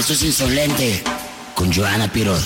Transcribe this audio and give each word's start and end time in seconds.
Esto 0.00 0.14
es 0.14 0.22
Insolente 0.22 1.02
con 1.54 1.70
Joana 1.70 2.10
Pirot. 2.10 2.40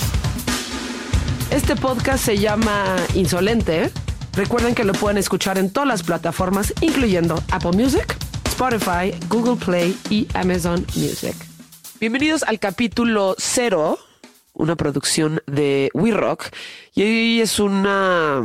Este 1.51 1.77
podcast 1.77 2.25
se 2.25 2.37
llama 2.37 2.97
Insolente. 3.13 3.91
Recuerden 4.33 4.75
que 4.75 4.83
lo 4.83 4.91
pueden 4.91 5.17
escuchar 5.17 5.57
en 5.57 5.71
todas 5.71 5.87
las 5.87 6.03
plataformas, 6.03 6.73
incluyendo 6.81 7.41
Apple 7.51 7.71
Music, 7.71 8.17
Spotify, 8.47 9.17
Google 9.29 9.55
Play 9.55 9.97
y 10.09 10.27
Amazon 10.33 10.85
Music. 10.97 11.33
Bienvenidos 12.01 12.43
al 12.43 12.59
capítulo 12.59 13.35
cero, 13.37 13.99
una 14.51 14.75
producción 14.75 15.41
de 15.47 15.91
We 15.93 16.11
Rock. 16.11 16.47
Y 16.93 17.03
hoy 17.03 17.41
es 17.41 17.59
una, 17.59 18.43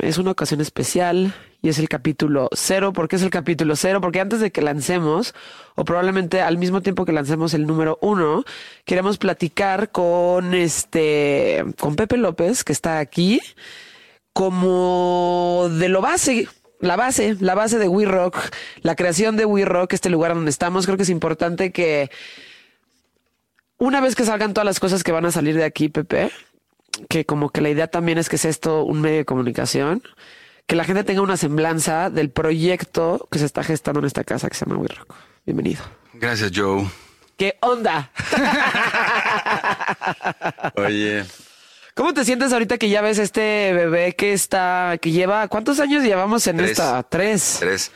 es 0.00 0.18
una 0.18 0.32
ocasión 0.32 0.60
especial 0.60 1.34
y 1.62 1.68
es 1.68 1.78
el 1.78 1.88
capítulo 1.88 2.48
cero. 2.52 2.92
¿Por 2.92 3.08
qué 3.08 3.16
es 3.16 3.22
el 3.22 3.30
capítulo 3.30 3.76
cero? 3.76 4.00
Porque 4.00 4.20
antes 4.20 4.40
de 4.40 4.50
que 4.50 4.62
lancemos, 4.62 5.34
o 5.74 5.84
probablemente 5.84 6.40
al 6.40 6.58
mismo 6.58 6.80
tiempo 6.80 7.04
que 7.04 7.12
lancemos 7.12 7.54
el 7.54 7.66
número 7.66 7.98
uno, 8.00 8.44
queremos 8.84 9.18
platicar 9.18 9.90
con 9.90 10.54
este, 10.54 11.64
con 11.78 11.96
Pepe 11.96 12.16
López, 12.16 12.64
que 12.64 12.72
está 12.72 12.98
aquí, 12.98 13.40
como 14.32 15.68
de 15.78 15.88
lo 15.88 16.00
base. 16.00 16.48
La 16.80 16.96
base, 16.96 17.36
la 17.40 17.54
base 17.54 17.78
de 17.78 17.88
We 17.88 18.06
Rock, 18.06 18.38
la 18.80 18.96
creación 18.96 19.36
de 19.36 19.44
We 19.44 19.66
Rock, 19.66 19.92
este 19.92 20.08
lugar 20.08 20.34
donde 20.34 20.50
estamos, 20.50 20.86
creo 20.86 20.96
que 20.96 21.02
es 21.02 21.10
importante 21.10 21.72
que 21.72 22.10
una 23.76 24.00
vez 24.00 24.14
que 24.14 24.24
salgan 24.24 24.54
todas 24.54 24.64
las 24.64 24.80
cosas 24.80 25.04
que 25.04 25.12
van 25.12 25.26
a 25.26 25.30
salir 25.30 25.56
de 25.56 25.64
aquí, 25.64 25.90
Pepe, 25.90 26.30
que 27.10 27.26
como 27.26 27.50
que 27.50 27.60
la 27.60 27.68
idea 27.68 27.88
también 27.88 28.16
es 28.16 28.30
que 28.30 28.38
sea 28.38 28.50
esto 28.50 28.84
un 28.84 29.02
medio 29.02 29.18
de 29.18 29.24
comunicación, 29.26 30.02
que 30.70 30.76
la 30.76 30.84
gente 30.84 31.02
tenga 31.02 31.20
una 31.20 31.36
semblanza 31.36 32.10
del 32.10 32.30
proyecto 32.30 33.26
que 33.32 33.40
se 33.40 33.44
está 33.44 33.64
gestando 33.64 33.98
en 33.98 34.06
esta 34.06 34.22
casa 34.22 34.48
que 34.48 34.56
se 34.56 34.64
llama 34.64 34.80
We 34.80 34.86
Rock. 34.86 35.12
Bienvenido. 35.44 35.82
Gracias, 36.14 36.52
Joe. 36.54 36.86
¿Qué 37.36 37.58
onda? 37.60 38.12
Oye, 40.76 41.24
¿Cómo 41.96 42.14
te 42.14 42.24
sientes 42.24 42.52
ahorita 42.52 42.78
que 42.78 42.88
ya 42.88 43.00
ves 43.00 43.18
este 43.18 43.72
bebé 43.72 44.14
que 44.14 44.32
está, 44.32 44.96
que 45.02 45.10
lleva, 45.10 45.48
¿cuántos 45.48 45.80
años 45.80 46.04
llevamos 46.04 46.46
en 46.46 46.58
Tres. 46.58 46.70
esta? 46.70 47.02
Tres. 47.02 47.56
tres. 47.58 47.90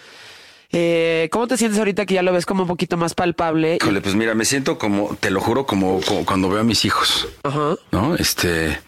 Eh, 0.72 1.28
¿Cómo 1.30 1.46
te 1.46 1.56
sientes 1.56 1.78
ahorita 1.78 2.06
que 2.06 2.14
ya 2.14 2.22
lo 2.22 2.32
ves 2.32 2.44
como 2.44 2.62
un 2.62 2.68
poquito 2.68 2.96
más 2.96 3.14
palpable? 3.14 3.78
Híjole, 3.80 4.00
pues 4.00 4.16
mira, 4.16 4.34
me 4.34 4.44
siento 4.44 4.78
como, 4.78 5.16
te 5.20 5.30
lo 5.30 5.40
juro, 5.40 5.64
como, 5.64 6.00
como 6.00 6.26
cuando 6.26 6.48
veo 6.48 6.62
a 6.62 6.64
mis 6.64 6.84
hijos, 6.84 7.28
Ajá. 7.44 7.76
¿no? 7.92 8.16
Este, 8.16 8.80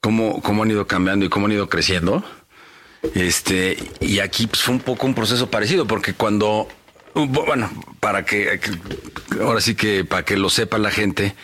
cómo, 0.00 0.42
cómo 0.42 0.64
han 0.64 0.72
ido 0.72 0.88
cambiando 0.88 1.24
y 1.24 1.28
cómo 1.28 1.46
han 1.46 1.52
ido 1.52 1.68
creciendo. 1.68 2.24
Este, 3.14 3.76
y 4.00 4.18
aquí 4.20 4.46
pues, 4.46 4.62
fue 4.62 4.74
un 4.74 4.80
poco 4.80 5.06
un 5.06 5.14
proceso 5.14 5.50
parecido, 5.50 5.86
porque 5.86 6.14
cuando, 6.14 6.68
bueno, 7.14 7.70
para 8.00 8.24
que, 8.24 8.60
ahora 9.40 9.60
sí 9.60 9.74
que 9.74 10.04
para 10.04 10.24
que 10.24 10.36
lo 10.36 10.50
sepa 10.50 10.78
la 10.78 10.90
gente, 10.90 11.34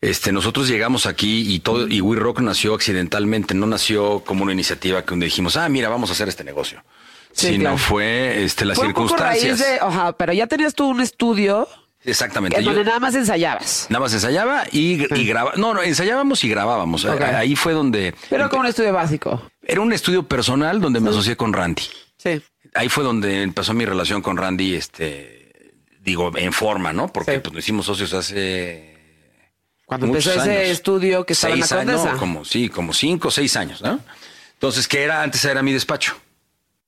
este, 0.00 0.30
nosotros 0.30 0.68
llegamos 0.68 1.06
aquí 1.06 1.52
y 1.52 1.60
todo, 1.60 1.88
y 1.88 2.00
We 2.00 2.16
Rock 2.16 2.40
nació 2.40 2.74
accidentalmente, 2.74 3.54
no 3.54 3.66
nació 3.66 4.20
como 4.20 4.44
una 4.44 4.52
iniciativa 4.52 5.04
que 5.04 5.14
dijimos, 5.16 5.56
ah, 5.56 5.68
mira, 5.68 5.88
vamos 5.88 6.10
a 6.10 6.12
hacer 6.12 6.28
este 6.28 6.44
negocio. 6.44 6.82
Sí, 7.32 7.48
sino 7.48 7.64
claro. 7.64 7.78
fue 7.78 8.44
este, 8.44 8.64
las 8.64 8.78
Fue 8.78 8.86
un 8.86 8.94
poco 8.94 9.14
raíz 9.16 9.40
circunstancias. 9.42 9.80
de, 9.80 9.86
ajá, 9.86 10.16
pero 10.16 10.32
ya 10.32 10.46
tenías 10.46 10.74
tú 10.74 10.88
un 10.88 11.02
estudio 11.02 11.68
Exactamente. 12.06 12.58
en 12.58 12.64
donde 12.64 12.84
nada 12.84 13.00
más 13.00 13.14
ensayabas. 13.14 13.86
Nada 13.90 14.00
más 14.00 14.14
ensayaba 14.14 14.64
y, 14.70 15.02
y 15.14 15.26
grababa. 15.26 15.56
No, 15.56 15.74
no, 15.74 15.82
ensayábamos 15.82 16.42
y 16.44 16.48
grabábamos. 16.48 17.04
Ahí 17.04 17.56
fue 17.56 17.72
donde. 17.72 18.14
Pero 18.30 18.48
como 18.48 18.60
un 18.60 18.66
estudio 18.68 18.92
básico. 18.92 19.42
Era 19.62 19.80
un 19.80 19.92
estudio 19.92 20.22
personal 20.22 20.80
donde 20.80 21.00
me 21.00 21.10
asocié 21.10 21.36
con 21.36 21.52
Randy. 21.52 21.82
Sí. 22.16 22.40
Ahí 22.74 22.88
fue 22.88 23.04
donde 23.04 23.42
empezó 23.42 23.74
mi 23.74 23.84
relación 23.84 24.22
con 24.22 24.36
Randy, 24.36 24.74
este, 24.74 25.74
digo, 26.00 26.30
en 26.36 26.52
forma, 26.52 26.92
¿no? 26.92 27.08
Porque 27.12 27.34
Sí. 27.34 27.38
pues 27.40 27.52
nos 27.54 27.64
hicimos 27.64 27.86
socios 27.86 28.12
hace 28.14 28.94
Cuando 29.86 30.06
empezó 30.06 30.30
ese 30.30 30.40
años. 30.40 30.70
estudio 30.70 31.24
que 31.26 31.32
estaba 31.32 31.54
en 31.54 31.60
la 31.60 31.66
Seis 31.66 31.80
años, 31.80 32.04
no, 32.04 32.18
como, 32.18 32.44
sí, 32.44 32.68
como 32.68 32.92
cinco 32.92 33.28
o 33.28 33.30
seis 33.30 33.56
años, 33.56 33.80
¿no? 33.82 33.98
Entonces, 34.54 34.86
que 34.88 35.02
era? 35.02 35.22
Antes 35.22 35.44
era 35.44 35.62
mi 35.62 35.72
despacho. 35.72 36.16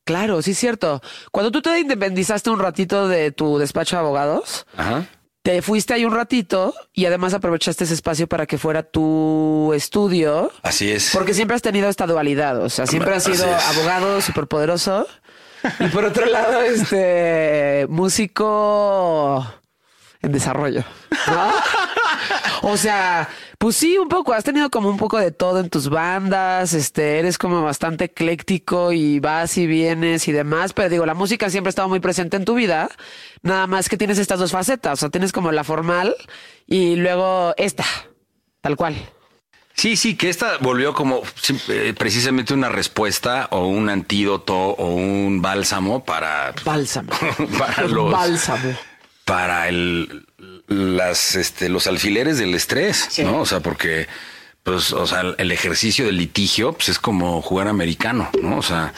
Claro, 0.08 0.40
sí 0.40 0.52
es 0.52 0.58
cierto. 0.58 1.02
Cuando 1.32 1.50
tú 1.52 1.60
te 1.60 1.78
independizaste 1.78 2.48
un 2.48 2.60
ratito 2.60 3.08
de 3.08 3.30
tu 3.30 3.58
despacho 3.58 3.96
de 3.96 4.00
abogados, 4.00 4.64
Ajá. 4.74 5.04
te 5.42 5.60
fuiste 5.60 5.92
ahí 5.92 6.06
un 6.06 6.14
ratito 6.14 6.72
y 6.94 7.04
además 7.04 7.34
aprovechaste 7.34 7.84
ese 7.84 7.92
espacio 7.92 8.26
para 8.26 8.46
que 8.46 8.56
fuera 8.56 8.82
tu 8.84 9.70
estudio. 9.74 10.50
Así 10.62 10.90
es. 10.90 11.10
Porque 11.12 11.34
siempre 11.34 11.56
has 11.56 11.60
tenido 11.60 11.90
esta 11.90 12.06
dualidad, 12.06 12.58
o 12.62 12.70
sea, 12.70 12.86
siempre 12.86 13.14
has 13.16 13.24
sido 13.24 13.44
abogado 13.54 14.22
superpoderoso 14.22 15.06
y 15.78 15.88
por 15.88 16.06
otro 16.06 16.24
lado, 16.24 16.62
este 16.62 17.84
músico 17.90 19.46
en 20.22 20.32
desarrollo. 20.32 20.84
¿no? 21.26 21.52
O 22.62 22.76
sea, 22.76 23.28
pues 23.58 23.74
sí, 23.74 23.98
un 23.98 24.08
poco, 24.08 24.32
has 24.32 24.44
tenido 24.44 24.70
como 24.70 24.88
un 24.88 24.96
poco 24.96 25.18
de 25.18 25.32
todo 25.32 25.58
en 25.58 25.68
tus 25.68 25.88
bandas, 25.88 26.74
este, 26.74 27.18
eres 27.18 27.38
como 27.38 27.62
bastante 27.62 28.04
ecléctico 28.04 28.92
y 28.92 29.18
vas 29.18 29.58
y 29.58 29.66
vienes 29.66 30.28
y 30.28 30.32
demás, 30.32 30.72
pero 30.72 30.88
digo, 30.88 31.04
la 31.04 31.14
música 31.14 31.50
siempre 31.50 31.68
ha 31.68 31.70
estado 31.70 31.88
muy 31.88 31.98
presente 31.98 32.36
en 32.36 32.44
tu 32.44 32.54
vida, 32.54 32.88
nada 33.42 33.66
más 33.66 33.88
que 33.88 33.96
tienes 33.96 34.18
estas 34.18 34.38
dos 34.38 34.52
facetas, 34.52 34.92
o 34.92 34.96
sea, 34.96 35.08
tienes 35.08 35.32
como 35.32 35.50
la 35.50 35.64
formal 35.64 36.14
y 36.68 36.94
luego 36.94 37.52
esta, 37.56 37.84
tal 38.60 38.76
cual. 38.76 38.94
Sí, 39.74 39.96
sí, 39.96 40.16
que 40.16 40.28
esta 40.28 40.58
volvió 40.58 40.94
como 40.94 41.22
eh, 41.68 41.94
precisamente 41.98 42.54
una 42.54 42.68
respuesta 42.68 43.48
o 43.50 43.66
un 43.66 43.88
antídoto 43.88 44.56
o 44.56 44.94
un 44.94 45.42
bálsamo 45.42 46.04
para, 46.04 46.54
Bálsamo. 46.64 47.10
para 47.58 47.86
los 47.88 48.12
Bálsamo. 48.12 48.76
para 49.24 49.68
el 49.68 50.27
las 50.68 51.34
este 51.34 51.68
los 51.68 51.86
alfileres 51.86 52.38
del 52.38 52.54
estrés, 52.54 53.18
¿no? 53.18 53.40
O 53.40 53.46
sea, 53.46 53.60
porque 53.60 54.06
pues 54.62 54.92
o 54.92 55.06
sea, 55.06 55.22
el 55.38 55.50
ejercicio 55.50 56.04
del 56.06 56.18
litigio 56.18 56.72
pues 56.74 56.90
es 56.90 56.98
como 56.98 57.40
jugar 57.42 57.68
americano, 57.68 58.30
¿no? 58.42 58.58
O 58.58 58.62
sea, 58.62 58.92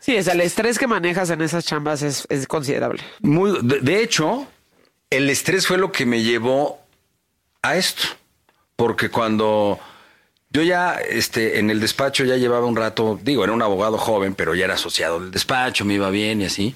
Sí, 0.00 0.16
es 0.16 0.26
el 0.26 0.40
estrés 0.40 0.80
que 0.80 0.88
manejas 0.88 1.30
en 1.30 1.42
esas 1.42 1.64
chambas 1.64 2.02
es, 2.02 2.26
es 2.28 2.48
considerable. 2.48 3.00
muy 3.20 3.56
de, 3.62 3.78
de 3.80 4.02
hecho, 4.02 4.48
el 5.10 5.30
estrés 5.30 5.64
fue 5.66 5.78
lo 5.78 5.92
que 5.92 6.06
me 6.06 6.22
llevó 6.22 6.80
a 7.62 7.76
esto, 7.76 8.02
porque 8.74 9.10
cuando 9.10 9.78
yo 10.50 10.62
ya 10.62 10.94
este 10.96 11.60
en 11.60 11.70
el 11.70 11.78
despacho 11.78 12.24
ya 12.24 12.36
llevaba 12.36 12.66
un 12.66 12.74
rato, 12.74 13.16
digo, 13.22 13.44
era 13.44 13.52
un 13.52 13.62
abogado 13.62 13.96
joven, 13.96 14.34
pero 14.34 14.56
ya 14.56 14.64
era 14.64 14.74
asociado 14.74 15.20
del 15.20 15.30
despacho, 15.30 15.84
me 15.84 15.94
iba 15.94 16.10
bien 16.10 16.42
y 16.42 16.46
así. 16.46 16.74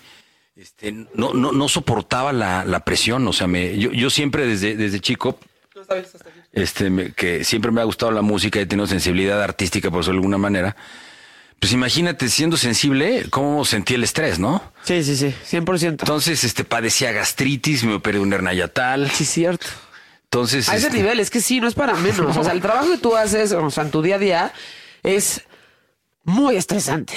Este, 0.57 0.91
no, 0.91 1.35
no, 1.35 1.53
no 1.53 1.69
soportaba 1.69 2.33
la, 2.33 2.65
la 2.65 2.81
presión, 2.81 3.27
o 3.29 3.33
sea, 3.35 3.47
me, 3.47 3.79
yo, 3.79 3.93
yo 3.93 4.09
siempre 4.09 4.47
desde, 4.47 4.75
desde 4.75 5.01
chico, 5.01 5.39
este, 6.53 6.89
me- 6.89 7.13
que 7.13 7.45
siempre 7.45 7.71
me 7.71 7.81
ha 7.83 7.85
gustado 7.85 8.11
la 8.11 8.23
música, 8.23 8.59
he 8.59 8.65
tenido 8.67 8.87
sensibilidad 8.87 9.43
artística 9.43 9.91
por 9.91 10.01
eso 10.01 10.11
de 10.13 10.17
alguna 10.17 10.39
manera. 10.39 10.75
Pues 11.61 11.73
imagínate, 11.73 12.29
siendo 12.29 12.57
sensible, 12.57 13.27
cómo 13.31 13.65
sentí 13.65 13.95
el 13.95 14.05
estrés, 14.05 14.39
¿no? 14.39 14.63
Sí, 14.83 15.03
sí, 15.05 15.17
sí, 15.17 15.35
100%. 15.51 15.87
Entonces, 15.89 16.45
este, 16.45 16.65
padecía 16.65 17.13
gastritis, 17.13 17.85
me 17.85 17.95
operé 17.95 18.19
de 18.19 18.25
un 18.25 18.33
hernia 18.33 18.53
yatal. 18.55 19.11
Sí, 19.11 19.25
cierto. 19.25 19.67
Entonces, 20.25 20.69
A 20.69 20.77
ese 20.77 20.87
este, 20.89 20.99
nivel, 20.99 21.21
es 21.21 21.31
que 21.31 21.41
sí, 21.41 21.61
no 21.61 21.69
es 21.69 21.75
para 21.75 21.95
menos. 21.95 22.37
O 22.37 22.45
sea, 22.45 22.53
el 22.53 22.61
trabajo 22.61 22.91
que 22.91 22.99
tú 22.99 23.17
haces, 23.17 23.53
o 23.53 23.71
sea, 23.71 23.85
en 23.85 23.91
tu 23.91 24.03
día 24.03 24.17
a 24.17 24.19
día, 24.19 24.53
es 25.03 25.43
muy 26.25 26.57
estresante. 26.57 27.15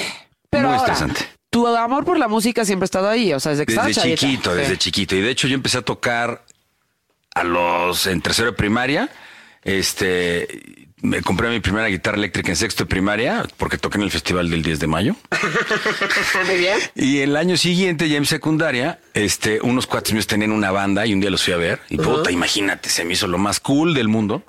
Pero 0.49 0.69
Muy 0.69 0.77
ahora, 0.77 0.93
estresante. 0.93 1.38
Tu 1.49 1.65
amor 1.65 2.05
por 2.05 2.17
la 2.19 2.27
música 2.27 2.63
siempre 2.65 2.83
ha 2.83 2.85
estado 2.85 3.09
ahí, 3.09 3.33
o 3.33 3.39
sea, 3.39 3.51
desde 3.53 3.65
que 3.65 3.73
desde 3.73 4.01
chiquito, 4.15 4.51
Sí. 4.53 4.57
desde 4.59 4.77
chiquito. 4.77 5.15
Y 5.15 5.21
de 5.21 5.31
hecho, 5.31 5.47
yo 5.47 5.55
empecé 5.55 5.79
a 5.79 5.81
tocar 5.81 6.43
a 7.33 7.43
los, 7.43 8.05
en 8.07 8.21
tercero 8.21 8.51
de 8.51 8.57
primaria, 8.57 9.09
este, 9.63 10.87
me 11.01 11.21
compré 11.21 11.49
mi 11.49 11.59
primera 11.59 11.87
guitarra 11.87 12.17
eléctrica 12.17 12.49
en 12.49 12.55
sexto 12.55 12.83
de 12.83 12.89
primaria, 12.89 13.47
porque 13.57 13.77
toqué 13.77 13.97
en 13.97 14.03
el 14.03 14.11
festival 14.11 14.49
del 14.49 14.61
10 14.61 14.79
de 14.79 14.87
mayo. 14.87 15.15
Muy 16.45 16.57
bien. 16.57 16.77
Y 16.95 17.19
el 17.19 17.35
año 17.35 17.57
siguiente, 17.57 18.07
ya 18.09 18.17
en 18.17 18.25
secundaria, 18.25 18.99
este, 19.13 19.59
unos 19.61 19.87
cuates 19.87 20.13
míos 20.13 20.27
tenían 20.27 20.51
una 20.51 20.69
banda 20.71 21.05
y 21.07 21.13
un 21.13 21.19
día 21.19 21.29
los 21.31 21.43
fui 21.43 21.53
a 21.53 21.57
ver. 21.57 21.79
Y 21.89 21.97
puta, 21.97 22.31
imagínate, 22.31 22.89
se 22.89 23.05
me 23.05 23.13
hizo 23.13 23.27
lo 23.27 23.37
más 23.39 23.59
cool 23.59 23.93
del 23.95 24.07
mundo. 24.07 24.43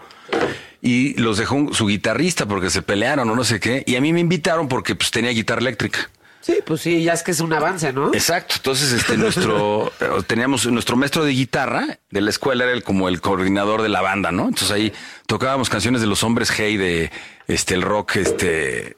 Y 0.83 1.15
los 1.21 1.37
dejó 1.39 1.73
su 1.75 1.87
guitarrista 1.87 2.47
porque 2.47 2.71
se 2.71 2.83
pelearon 2.83 3.29
o 3.31 3.35
no 3.37 3.45
sé 3.45 3.61
qué. 3.61 3.85
Y 3.87 3.97
a 3.97 4.01
mí 4.01 4.13
me 4.13 4.21
invitaron 4.21 4.67
porque 4.69 4.95
pues 4.95 5.11
tenía 5.11 5.31
guitarra 5.31 5.61
eléctrica. 5.61 6.11
Sí, 6.41 6.57
pues 6.65 6.81
sí, 6.81 7.03
ya 7.05 7.13
es 7.13 7.23
que 7.23 7.33
es 7.33 7.41
un 7.41 7.53
avance, 7.53 7.93
¿no? 7.93 8.13
Exacto. 8.15 8.55
Entonces, 8.57 8.93
este, 8.93 9.17
nuestro, 9.19 9.93
eh, 10.01 10.23
teníamos 10.27 10.67
nuestro 10.67 10.97
maestro 10.97 11.23
de 11.25 11.33
guitarra 11.33 11.99
de 12.11 12.21
la 12.23 12.31
escuela 12.31 12.65
era 12.65 12.73
el, 12.73 12.83
como 12.83 13.09
el 13.09 13.21
coordinador 13.21 13.83
de 13.83 13.91
la 13.91 14.01
banda, 14.01 14.33
¿no? 14.33 14.45
Entonces 14.45 14.71
ahí 14.71 14.93
tocábamos 15.27 15.69
canciones 15.69 16.01
de 16.01 16.07
los 16.07 16.23
hombres 16.23 16.51
hey 16.51 16.77
de 16.79 17.11
este, 17.47 17.75
el 17.75 17.83
rock, 17.83 18.17
este, 18.17 18.97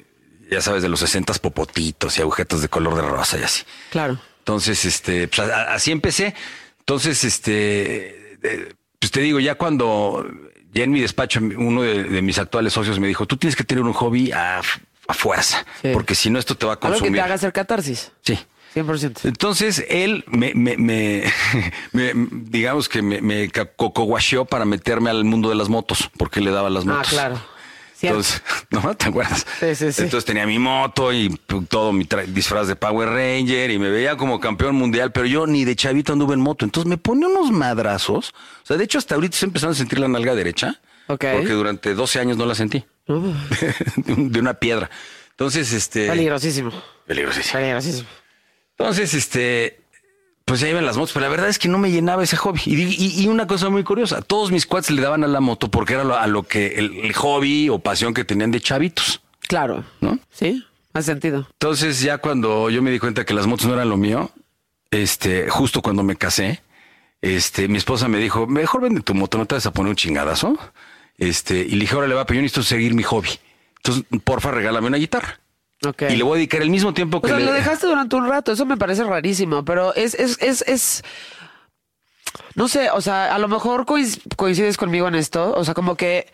ya 0.50 0.60
sabes, 0.60 0.82
de 0.82 0.88
los 0.88 1.00
sesentas 1.00 1.38
popotitos 1.40 2.16
y 2.18 2.20
agujetas 2.22 2.62
de 2.62 2.68
color 2.68 2.94
de 2.94 3.02
rosa 3.02 3.38
y 3.38 3.42
así. 3.42 3.64
Claro. 3.90 4.20
Entonces, 4.38 4.84
este, 4.84 5.26
pues, 5.28 5.40
a- 5.40 5.74
así 5.74 5.90
empecé. 5.90 6.34
Entonces, 6.78 7.24
este, 7.24 8.34
eh, 8.42 8.72
pues 8.98 9.10
te 9.10 9.20
digo, 9.20 9.40
ya 9.40 9.56
cuando 9.56 10.24
ya 10.72 10.84
en 10.84 10.90
mi 10.92 11.00
despacho, 11.00 11.40
uno 11.40 11.82
de, 11.82 12.04
de 12.04 12.22
mis 12.22 12.38
actuales 12.38 12.72
socios 12.72 12.98
me 13.00 13.08
dijo, 13.08 13.26
tú 13.26 13.36
tienes 13.36 13.56
que 13.56 13.64
tener 13.64 13.82
un 13.84 13.92
hobby 13.92 14.30
a, 14.32 14.60
a 15.12 15.14
fuerza, 15.14 15.64
Sí. 15.80 15.90
porque 15.92 16.14
si 16.14 16.28
no 16.30 16.38
esto 16.38 16.56
te 16.56 16.66
va 16.66 16.72
a 16.72 16.74
Algo 16.74 16.88
que 16.88 16.98
consumir. 16.98 17.14
te 17.14 17.20
haga 17.20 17.34
hacer 17.34 17.52
catarsis. 17.52 18.10
Sí. 18.22 18.38
100%. 18.74 19.26
Entonces 19.28 19.84
él 19.90 20.24
me, 20.28 20.52
me, 20.54 20.76
me- 20.78 21.24
me- 21.92 22.12
digamos 22.30 22.88
que 22.88 23.02
me, 23.02 23.20
me 23.20 23.50
cocoguacheó 23.76 24.44
para 24.46 24.64
meterme 24.64 25.10
al 25.10 25.24
mundo 25.24 25.48
de 25.50 25.54
las 25.56 25.68
motos, 25.68 26.10
porque 26.16 26.40
le 26.40 26.50
daba 26.50 26.70
las 26.70 26.84
Ah, 26.84 26.86
motos. 26.86 27.08
claro. 27.08 27.40
Cierto. 27.94 28.18
Entonces, 28.18 28.42
¿no? 28.70 28.94
¿Te 28.96 29.06
acuerdas? 29.10 29.46
Sí, 29.60 29.74
sí, 29.76 29.92
sí. 29.92 30.02
Entonces 30.02 30.24
tenía 30.24 30.44
mi 30.46 30.58
moto 30.58 31.12
y 31.12 31.28
todo 31.68 31.92
mi 31.92 32.08
disfraz 32.28 32.66
de 32.66 32.74
Power 32.74 33.08
Ranger 33.10 33.70
y 33.70 33.78
me 33.78 33.90
veía 33.90 34.16
como 34.16 34.40
campeón 34.40 34.74
mundial, 34.74 35.12
pero 35.12 35.26
yo 35.26 35.46
ni 35.46 35.64
de 35.64 35.76
chavito 35.76 36.12
anduve 36.14 36.34
en 36.34 36.40
moto. 36.40 36.64
Entonces 36.64 36.88
me 36.88 36.96
pone 36.96 37.26
unos 37.26 37.50
madrazos. 37.52 38.30
O 38.62 38.66
sea, 38.66 38.76
de 38.76 38.84
hecho, 38.84 38.98
hasta 38.98 39.14
ahorita 39.14 39.34
estoy 39.36 39.48
empezando 39.48 39.72
a 39.72 39.76
sentir 39.76 39.98
la 40.00 40.08
nalga 40.08 40.34
derecha. 40.34 40.80
Porque 41.06 41.52
durante 41.52 41.94
12 41.94 42.20
años 42.20 42.36
no 42.36 42.46
la 42.46 42.54
sentí. 42.54 42.84
Uh, 43.08 43.32
de 44.06 44.40
una 44.40 44.54
piedra. 44.54 44.90
Entonces, 45.30 45.72
este. 45.72 46.08
peligrosísimo. 46.08 46.70
Peligrosísimo. 47.06 47.58
Peligrosísimo. 47.58 48.08
Entonces, 48.78 49.14
este, 49.14 49.80
pues 50.44 50.60
ya 50.60 50.68
iban 50.68 50.84
las 50.86 50.96
motos, 50.96 51.12
pero 51.12 51.24
la 51.24 51.30
verdad 51.30 51.48
es 51.48 51.58
que 51.58 51.68
no 51.68 51.78
me 51.78 51.90
llenaba 51.90 52.22
ese 52.22 52.36
hobby. 52.36 52.60
Y, 52.66 52.74
di- 52.76 52.96
y- 52.98 53.22
y 53.24 53.28
una 53.28 53.46
cosa 53.46 53.68
muy 53.68 53.82
curiosa, 53.84 54.22
todos 54.22 54.50
mis 54.52 54.66
cuates 54.66 54.90
le 54.90 55.02
daban 55.02 55.24
a 55.24 55.26
la 55.28 55.40
moto 55.40 55.70
porque 55.70 55.94
era 55.94 56.04
lo- 56.04 56.16
a 56.16 56.26
lo 56.26 56.42
que 56.44 56.66
el, 56.76 56.96
el 56.98 57.12
hobby 57.14 57.68
o 57.68 57.78
pasión 57.78 58.14
que 58.14 58.24
tenían 58.24 58.50
de 58.50 58.60
chavitos, 58.60 59.20
Claro. 59.48 59.84
¿no? 60.00 60.18
Sí, 60.30 60.64
hace 60.92 61.06
sentido. 61.06 61.46
Entonces 61.52 62.00
ya 62.00 62.18
cuando 62.18 62.70
yo 62.70 62.80
me 62.82 62.90
di 62.90 62.98
cuenta 62.98 63.24
que 63.24 63.34
las 63.34 63.46
motos 63.46 63.66
no 63.66 63.74
eran 63.74 63.88
lo 63.88 63.96
mío, 63.96 64.30
este, 64.90 65.48
justo 65.48 65.82
cuando 65.82 66.02
me 66.02 66.16
casé, 66.16 66.62
este, 67.20 67.68
mi 67.68 67.78
esposa 67.78 68.08
me 68.08 68.18
dijo, 68.18 68.46
mejor 68.46 68.82
vende 68.82 69.00
tu 69.00 69.14
moto, 69.14 69.38
no 69.38 69.46
te 69.46 69.54
vas 69.54 69.66
a 69.66 69.72
poner 69.72 69.90
un 69.90 69.96
chingadazo. 69.96 70.58
Este, 71.22 71.54
y 71.60 71.70
le 71.70 71.80
dije, 71.80 71.94
ahora 71.94 72.08
le 72.08 72.14
va, 72.14 72.26
pero 72.26 72.36
yo 72.36 72.42
necesito 72.42 72.62
seguir 72.64 72.94
mi 72.94 73.02
hobby. 73.04 73.28
Entonces, 73.76 74.04
porfa, 74.24 74.50
regálame 74.50 74.88
una 74.88 74.96
guitarra. 74.96 75.38
Ok. 75.86 76.02
Y 76.10 76.16
le 76.16 76.22
voy 76.22 76.32
a 76.32 76.36
dedicar 76.36 76.62
el 76.62 76.70
mismo 76.70 76.92
tiempo 76.94 77.18
O 77.18 77.22
que 77.22 77.28
sea, 77.28 77.38
le... 77.38 77.44
lo 77.44 77.52
dejaste 77.52 77.86
durante 77.86 78.16
un 78.16 78.28
rato, 78.28 78.52
eso 78.52 78.66
me 78.66 78.76
parece 78.76 79.04
rarísimo, 79.04 79.64
pero 79.64 79.94
es, 79.94 80.14
es, 80.14 80.36
es, 80.40 80.62
es, 80.66 81.02
no 82.54 82.68
sé, 82.68 82.90
o 82.90 83.00
sea, 83.00 83.34
a 83.34 83.38
lo 83.38 83.48
mejor 83.48 83.84
coinc- 83.84 84.20
coincides 84.36 84.76
conmigo 84.76 85.08
en 85.08 85.14
esto, 85.14 85.52
o 85.56 85.64
sea, 85.64 85.74
como 85.74 85.96
que 85.96 86.26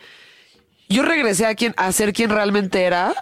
yo 0.87 1.03
regresé 1.03 1.45
a, 1.45 1.55
quien, 1.55 1.73
a 1.77 1.91
ser 1.91 2.13
quien 2.13 2.29
realmente 2.29 2.83
era. 2.83 3.13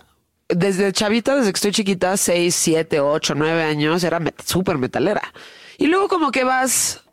Desde 0.49 0.93
chavita, 0.93 1.35
desde 1.35 1.51
que 1.51 1.57
estoy 1.57 1.71
chiquita, 1.71 2.15
6, 2.15 2.55
7, 2.55 3.01
8, 3.01 3.33
9 3.35 3.63
años, 3.63 4.03
era 4.05 4.19
met- 4.21 4.41
súper 4.45 4.77
metalera. 4.77 5.33
Y 5.77 5.87
luego 5.87 6.07
como 6.07 6.31
que 6.31 6.45
vas 6.45 7.03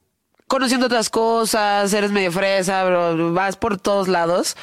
conociendo 0.49 0.87
otras 0.87 1.11
cosas, 1.11 1.93
eres 1.93 2.11
medio 2.11 2.33
fresa, 2.33 2.85
bro, 2.85 3.33
vas 3.33 3.57
por 3.57 3.79
todos 3.79 4.09
lados. 4.09 4.57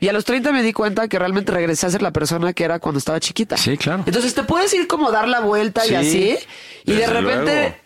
Y 0.00 0.08
a 0.08 0.12
los 0.12 0.24
30 0.24 0.52
me 0.52 0.62
di 0.62 0.72
cuenta 0.72 1.08
que 1.08 1.18
realmente 1.18 1.52
regresé 1.52 1.86
a 1.86 1.90
ser 1.90 2.02
la 2.02 2.10
persona 2.12 2.52
que 2.52 2.64
era 2.64 2.78
cuando 2.78 2.98
estaba 2.98 3.20
chiquita. 3.20 3.56
Sí, 3.56 3.76
claro. 3.78 4.02
Entonces 4.06 4.34
te 4.34 4.42
puedes 4.42 4.72
ir 4.74 4.86
como 4.86 5.10
dar 5.10 5.28
la 5.28 5.40
vuelta 5.40 5.82
Sí, 5.82 5.92
y 5.92 5.94
así, 5.94 6.36
y 6.84 6.92
de 6.92 7.06
repente 7.06 7.52
luego. 7.52 7.76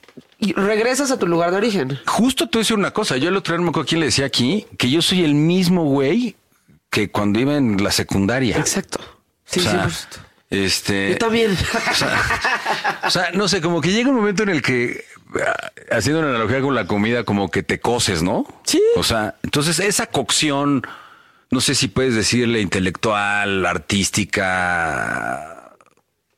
y 0.40 0.52
regresas 0.54 1.10
a 1.10 1.18
tu 1.18 1.26
lugar 1.28 1.50
de 1.52 1.58
origen. 1.58 1.98
Justo 2.06 2.46
te 2.48 2.58
voy 2.58 2.60
a 2.60 2.64
decir 2.64 2.76
una 2.76 2.90
cosa. 2.92 3.16
Yo 3.18 3.28
el 3.28 3.36
otro 3.36 3.52
día 3.52 3.58
no 3.58 3.64
me 3.64 3.70
acuerdo 3.70 3.88
quién 3.88 4.00
le 4.00 4.06
decía 4.06 4.26
aquí 4.26 4.66
que 4.78 4.90
yo 4.90 5.00
soy 5.02 5.22
el 5.24 5.34
mismo 5.34 5.84
güey 5.84 6.34
que 6.90 7.10
cuando 7.10 7.38
iba 7.38 7.56
en 7.56 7.82
la 7.84 7.92
secundaria. 7.92 8.56
Exacto. 8.56 8.98
Sí, 9.44 9.60
O 9.60 9.62
sea, 9.62 9.72
sí, 9.72 9.78
por 9.78 9.92
supuesto. 9.92 10.28
Este. 10.50 11.10
Yo 11.10 11.18
también. 11.18 11.52
O 11.52 11.94
sea, 11.94 12.22
o 13.04 13.10
sea, 13.10 13.30
no 13.34 13.46
sé, 13.48 13.60
como 13.60 13.80
que 13.82 13.92
llega 13.92 14.08
un 14.08 14.16
momento 14.16 14.42
en 14.44 14.48
el 14.48 14.62
que, 14.62 15.04
haciendo 15.90 16.20
una 16.20 16.30
analogía 16.30 16.60
con 16.60 16.75
la 16.75 16.86
comida, 16.86 17.25
como 17.25 17.50
que 17.50 17.62
te 17.62 17.80
coces, 17.80 18.22
¿no? 18.22 18.46
Sí. 18.64 18.82
O 18.96 19.02
sea, 19.02 19.36
entonces 19.42 19.78
esa 19.80 20.06
cocción, 20.06 20.82
no 21.50 21.60
sé 21.60 21.75
si 21.75 21.88
puedes 21.88 22.14
decirle 22.14 22.60
intelectual, 22.60 23.66
artística, 23.66 25.57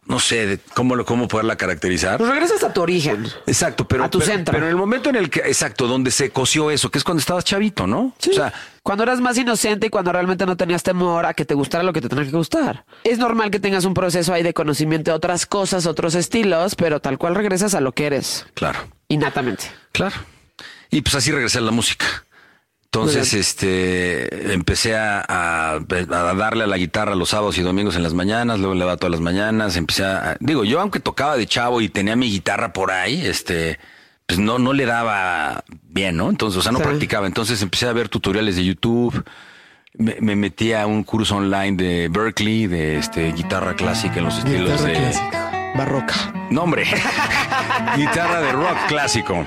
no 0.07 0.19
sé 0.19 0.59
cómo, 0.75 0.97
lo- 0.97 1.05
cómo 1.05 1.29
poderla 1.29 1.57
caracterizar. 1.57 2.19
Pues 2.19 2.29
regresas 2.31 2.63
a 2.65 2.73
tu 2.73 2.83
origen. 2.83 3.27
Exacto, 3.47 3.87
pero, 3.87 4.05
A 4.05 4.11
tu 4.11 4.19
pero- 4.19 4.31
centro. 4.33 4.53
pero 4.53 4.65
en 4.67 4.71
el 4.71 4.77
momento 4.77 5.09
en 5.11 5.17
el 5.17 5.31
que, 5.31 5.41
exacto, 5.41 5.87
donde 5.87 6.11
se 6.11 6.31
coció 6.31 6.71
eso, 6.71 6.91
que 6.91 6.99
es 6.99 7.05
cuando 7.05 7.21
estabas 7.21 7.45
chavito, 7.45 7.87
¿no? 7.87 8.15
Sí. 8.19 8.31
O 8.31 8.35
sea, 8.35 8.53
cuando 8.83 9.05
eras 9.05 9.21
más 9.21 9.37
inocente 9.39 9.87
y 9.87 9.91
cuando 9.91 10.11
realmente 10.13 10.47
no 10.47 10.57
tenías 10.57 10.83
temor 10.83 11.27
a 11.27 11.35
que 11.35 11.45
te 11.45 11.55
gustara 11.55 11.85
lo 11.85 11.93
que 11.93 12.01
te 12.01 12.09
tenía 12.09 12.25
que 12.25 12.31
gustar. 12.31 12.85
Es 13.05 13.19
normal 13.19 13.51
que 13.51 13.61
tengas 13.61 13.85
un 13.85 13.95
proceso 13.95 14.33
ahí 14.33 14.43
de 14.43 14.55
conocimiento 14.55 15.11
de 15.11 15.17
otras 15.17 15.47
cosas, 15.47 15.87
otros 15.87 16.15
estilos, 16.15 16.75
pero 16.75 17.01
tal 17.01 17.19
cual 17.19 17.35
regresas 17.35 17.75
a 17.75 17.81
lo 17.81 17.93
que 17.93 18.07
eres, 18.07 18.47
claro. 18.55 18.81
innatamente. 19.09 19.65
Claro. 19.93 20.17
Y 20.91 21.03
pues 21.03 21.15
así 21.15 21.31
regresé 21.31 21.59
a 21.59 21.61
la 21.61 21.71
música. 21.71 22.07
Entonces, 22.93 23.35
este, 23.35 24.53
empecé 24.53 24.97
a, 24.97 25.25
a- 25.29 25.75
a 25.77 26.35
darle 26.35 26.65
a 26.65 26.67
la 26.67 26.77
guitarra 26.77 27.15
los 27.15 27.29
sábados 27.29 27.57
y 27.57 27.63
domingos 27.63 27.95
en 27.95 28.03
las 28.03 28.15
mañanas, 28.15 28.59
luego 28.59 28.75
le 28.75 28.81
daba 28.81 28.97
todas 28.97 29.13
las 29.13 29.21
mañanas, 29.21 29.77
empecé 29.77 30.05
a, 30.05 30.37
digo, 30.41 30.65
yo 30.65 30.81
aunque 30.81 30.99
tocaba 30.99 31.37
de 31.37 31.47
chavo 31.47 31.81
y 31.81 31.89
tenía 31.89 32.17
mi 32.17 32.29
guitarra 32.29 32.73
por 32.73 32.91
ahí, 32.91 33.25
este, 33.25 33.79
pues 34.27 34.41
no, 34.41 34.59
no 34.59 34.73
le 34.73 34.87
daba 34.87 35.63
bien, 35.89 36.17
¿no? 36.17 36.31
Entonces, 36.31 36.59
o 36.59 36.63
sea, 36.63 36.73
no 36.73 36.79
Sí. 36.79 36.85
practicaba. 36.85 37.29
Entonces 37.29 37.63
empecé 37.63 37.87
a 37.87 37.93
ver 37.93 38.09
tutoriales 38.09 38.57
de 38.57 38.65
YouTube, 38.65 39.25
me, 39.95 40.17
me 40.21 40.35
metí 40.35 40.73
a 40.73 40.89
un 40.89 41.05
curso 41.05 41.37
online 41.37 41.77
de 41.77 42.09
Berkeley, 42.09 42.67
de 42.67 42.97
este, 42.99 43.31
guitarra 43.31 43.77
clásica 43.77 44.17
en 44.19 44.25
los 44.25 44.39
estilos 44.39 44.83
de... 44.83 45.15
Barroca. 45.77 46.15
No, 46.51 46.63
hombre. 46.65 46.83
Guitarra 47.97 48.41
de 48.41 48.51
rock 48.51 48.77
clásico. 48.89 49.45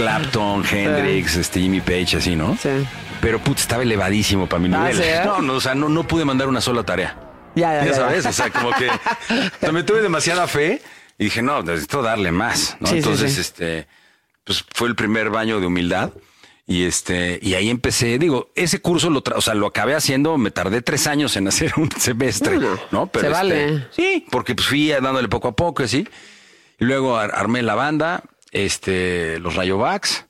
Clapton, 0.00 0.64
Hendrix, 0.70 1.36
este, 1.36 1.60
Jimmy 1.60 1.80
Page, 1.80 2.16
así, 2.16 2.34
¿no? 2.36 2.56
Sí. 2.56 2.70
Pero 3.20 3.38
putz, 3.38 3.60
estaba 3.60 3.82
elevadísimo 3.82 4.46
para 4.48 4.60
mi 4.60 4.74
Ah, 4.74 4.78
nivel. 4.88 4.96
¿sí, 4.96 5.02
eh? 5.04 5.20
No, 5.24 5.42
no, 5.42 5.54
o 5.54 5.60
sea, 5.60 5.74
no, 5.74 5.88
no 5.88 6.04
pude 6.06 6.24
mandar 6.24 6.48
una 6.48 6.60
sola 6.60 6.82
tarea. 6.84 7.16
Ya, 7.54 7.74
ya, 7.80 7.86
Ya 7.86 7.94
sabes, 7.94 8.24
ya. 8.24 8.30
o 8.30 8.32
sea, 8.32 8.50
como 8.50 8.70
que 8.72 8.88
o 8.90 9.60
sea, 9.60 9.72
me 9.72 9.82
tuve 9.82 10.00
demasiada 10.00 10.46
fe 10.46 10.80
y 11.18 11.24
dije, 11.24 11.42
no, 11.42 11.62
necesito 11.62 12.00
darle 12.02 12.32
más, 12.32 12.76
¿no? 12.80 12.86
Sí, 12.86 12.92
sí, 12.94 12.98
Entonces, 12.98 13.34
sí. 13.34 13.40
este, 13.40 13.86
pues 14.44 14.64
fue 14.74 14.88
el 14.88 14.94
primer 14.96 15.28
baño 15.30 15.60
de 15.60 15.66
humildad. 15.66 16.10
Y 16.66 16.84
este, 16.84 17.40
y 17.42 17.54
ahí 17.54 17.68
empecé, 17.68 18.16
digo, 18.18 18.52
ese 18.54 18.80
curso 18.80 19.10
lo, 19.10 19.24
tra- 19.24 19.34
o 19.36 19.40
sea, 19.40 19.54
lo 19.54 19.66
acabé 19.66 19.96
haciendo, 19.96 20.38
me 20.38 20.52
tardé 20.52 20.82
tres 20.82 21.08
años 21.08 21.36
en 21.36 21.48
hacer 21.48 21.72
un 21.76 21.90
semestre, 21.90 22.58
¿no? 22.92 23.10
se 23.12 23.18
este, 23.18 23.28
vale. 23.28 23.88
Sí, 23.90 24.24
porque 24.30 24.54
pues 24.54 24.68
fui 24.68 24.88
dándole 24.88 25.28
poco 25.28 25.48
a 25.48 25.56
poco, 25.56 25.82
así. 25.82 26.06
Y 26.78 26.84
luego 26.84 27.18
ar- 27.18 27.32
armé 27.34 27.62
la 27.62 27.74
banda, 27.74 28.22
este, 28.52 29.38
los 29.40 29.54
Rayovacs. 29.56 30.26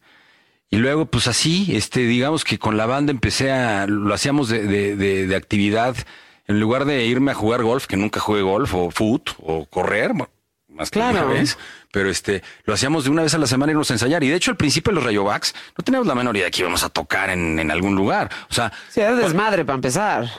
Y 0.70 0.76
luego, 0.76 1.06
pues 1.06 1.26
así, 1.26 1.75
este, 1.75 2.00
digamos 2.00 2.44
que 2.44 2.58
con 2.58 2.76
la 2.76 2.87
banda 2.87 3.11
empecé 3.11 3.50
a, 3.50 3.87
lo 3.88 4.14
hacíamos 4.14 4.49
de, 4.49 4.62
de, 4.67 4.94
de, 4.96 5.26
de 5.26 5.37
actividad, 5.37 5.96
en 6.46 6.61
lugar 6.61 6.84
de 6.84 7.05
irme 7.06 7.32
a 7.32 7.34
jugar 7.34 7.62
golf, 7.62 7.87
que 7.87 7.96
nunca 7.96 8.20
jugué 8.20 8.43
golf, 8.43 8.72
o 8.75 8.90
foot, 8.90 9.31
o 9.38 9.67
correr, 9.67 10.12
más 10.69 10.90
que 10.90 11.00
Claro. 11.00 11.26
una 11.26 11.34
vez, 11.34 11.58
pero 11.93 12.08
este, 12.08 12.43
lo 12.64 12.75
hacíamos 12.75 13.02
de 13.05 13.11
una 13.11 13.22
vez 13.22 13.34
a 13.34 13.38
la 13.38 13.49
semana 13.49 13.72
irnos 13.72 13.90
a 13.90 13.94
ensayar. 13.94 14.23
Y 14.23 14.28
de 14.28 14.37
hecho, 14.37 14.52
al 14.52 14.56
principio 14.56 14.93
los 14.93 15.02
Rayovacs, 15.02 15.55
no 15.76 15.82
teníamos 15.84 16.06
la 16.06 16.14
menor 16.14 16.37
idea 16.37 16.46
de 16.46 16.50
que 16.52 16.61
íbamos 16.61 16.84
a 16.84 16.88
tocar 16.88 17.31
en, 17.31 17.58
en 17.58 17.70
algún 17.73 17.96
lugar. 17.96 18.31
O 18.49 18.55
sea, 18.55 18.73
Sí, 18.90 19.00
era 19.00 19.14
desmadre 19.16 19.64
para 19.64 19.75
empezar. 19.75 20.30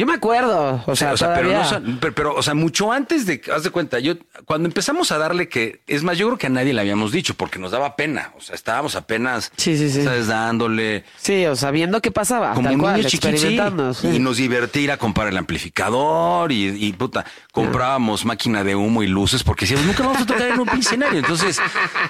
Yo 0.00 0.06
me 0.06 0.14
acuerdo. 0.14 0.82
O 0.86 0.96
sea, 0.96 1.12
o 1.12 1.16
sea, 1.18 1.34
pero, 1.34 1.52
no, 1.52 1.98
pero, 2.00 2.14
pero, 2.14 2.34
o 2.34 2.42
sea, 2.42 2.54
mucho 2.54 2.90
antes 2.90 3.26
de, 3.26 3.42
haz 3.54 3.64
de 3.64 3.68
cuenta, 3.70 3.98
yo, 3.98 4.14
cuando 4.46 4.66
empezamos 4.66 5.12
a 5.12 5.18
darle 5.18 5.50
que, 5.50 5.82
es 5.86 6.02
más, 6.02 6.16
yo 6.16 6.26
creo 6.28 6.38
que 6.38 6.46
a 6.46 6.48
nadie 6.48 6.72
le 6.72 6.80
habíamos 6.80 7.12
dicho, 7.12 7.34
porque 7.34 7.58
nos 7.58 7.70
daba 7.70 7.96
pena, 7.96 8.32
o 8.34 8.40
sea, 8.40 8.54
estábamos 8.54 8.96
apenas, 8.96 9.52
Sí, 9.58 9.76
sí, 9.76 9.90
sí. 9.90 10.02
¿sabes? 10.02 10.26
Dándole, 10.26 11.04
Sí, 11.18 11.44
o 11.44 11.54
sea, 11.54 11.70
viendo 11.70 12.00
qué 12.00 12.10
pasaba. 12.10 12.54
como 12.54 12.78
cual, 12.78 13.04
experimentando. 13.04 13.92
sí. 13.92 14.08
y 14.08 14.18
nos 14.20 14.38
divertir 14.38 14.90
a 14.90 14.96
comprar 14.96 15.28
el 15.28 15.36
amplificador 15.36 16.50
y, 16.50 16.68
y, 16.68 16.94
puta, 16.94 17.26
comprábamos 17.52 18.24
máquina 18.24 18.64
de 18.64 18.74
humo 18.76 19.02
y 19.02 19.06
luces 19.06 19.44
porque 19.44 19.66
decíamos, 19.66 19.84
nunca 19.84 20.02
vamos 20.02 20.22
a 20.22 20.24
tocar 20.24 20.48
en 20.48 20.60
un 20.60 20.68
escenario, 20.70 21.18
entonces, 21.18 21.60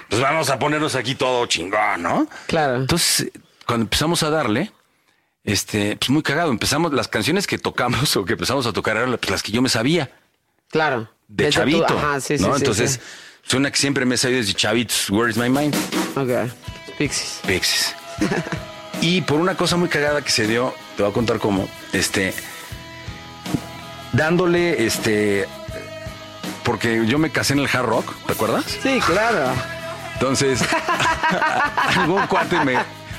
pues 0.09 0.23
vamos 0.23 0.49
a 0.49 0.61
ponernos 0.61 0.95
aquí 0.95 1.17
todo 1.17 1.45
chingón, 1.47 2.05
¿no? 2.05 2.29
Claro. 2.47 2.77
Entonces, 2.77 3.33
cuando 3.67 3.83
empezamos 3.87 4.23
a 4.23 4.31
darle, 4.31 4.71
este, 5.45 5.97
pues 5.97 6.11
muy 6.11 6.23
cagado, 6.23 6.51
empezamos, 6.51 6.93
las 6.93 7.09
canciones 7.09 7.47
que 7.47 7.59
tocamos 7.59 8.17
o 8.17 8.25
que 8.25 8.35
empezamos 8.35 8.67
a 8.67 8.73
tocar 8.73 8.97
eran 8.97 9.17
pues, 9.19 9.31
las 9.31 9.43
que 9.43 9.53
yo 9.53 9.63
me 9.63 9.69
sabía 9.69 10.11
Claro. 10.71 11.11
de 11.29 11.45
Desde 11.47 11.51
tu- 11.51 11.59
chavito. 11.71 11.99
Ajá, 11.99 12.21
sí, 12.21 12.39
sí, 12.39 12.45
¿no? 12.45 12.55
sí, 12.55 12.61
Entonces, 12.61 12.93
sí. 12.93 13.01
suena 13.43 13.71
que 13.71 13.77
siempre 13.79 14.05
me 14.05 14.15
he 14.15 14.19
sabido 14.19 14.41
desde 14.41 14.55
chavitos, 14.55 15.11
Where 15.11 15.31
is 15.31 15.37
my 15.37 15.49
mind? 15.49 15.75
Ok. 16.17 16.51
Pixies. 16.99 17.41
Pixies. 17.47 17.95
y 19.01 19.23
por 19.23 19.41
una 19.41 19.57
cosa 19.57 19.77
muy 19.77 19.89
cagada 19.89 20.23
que 20.23 20.31
se 20.31 20.47
dio, 20.47 20.75
te 20.97 21.03
voy 21.03 21.11
a 21.11 21.15
contar 21.15 21.39
cómo, 21.39 21.69
este, 21.93 22.35
dándole, 24.13 24.85
este, 24.87 25.49
porque 26.65 27.05
yo 27.07 27.19
me 27.19 27.31
casé 27.31 27.55
en 27.55 27.61
el 27.61 27.67
hard 27.73 27.87
rock, 27.87 28.15
¿te 28.27 28.33
acuerdas? 28.33 28.65
Sí, 28.83 29.01
claro. 29.05 29.53
Entonces, 30.15 30.61
algún 31.97 32.27
cuate 32.27 32.63
me, 32.65 32.77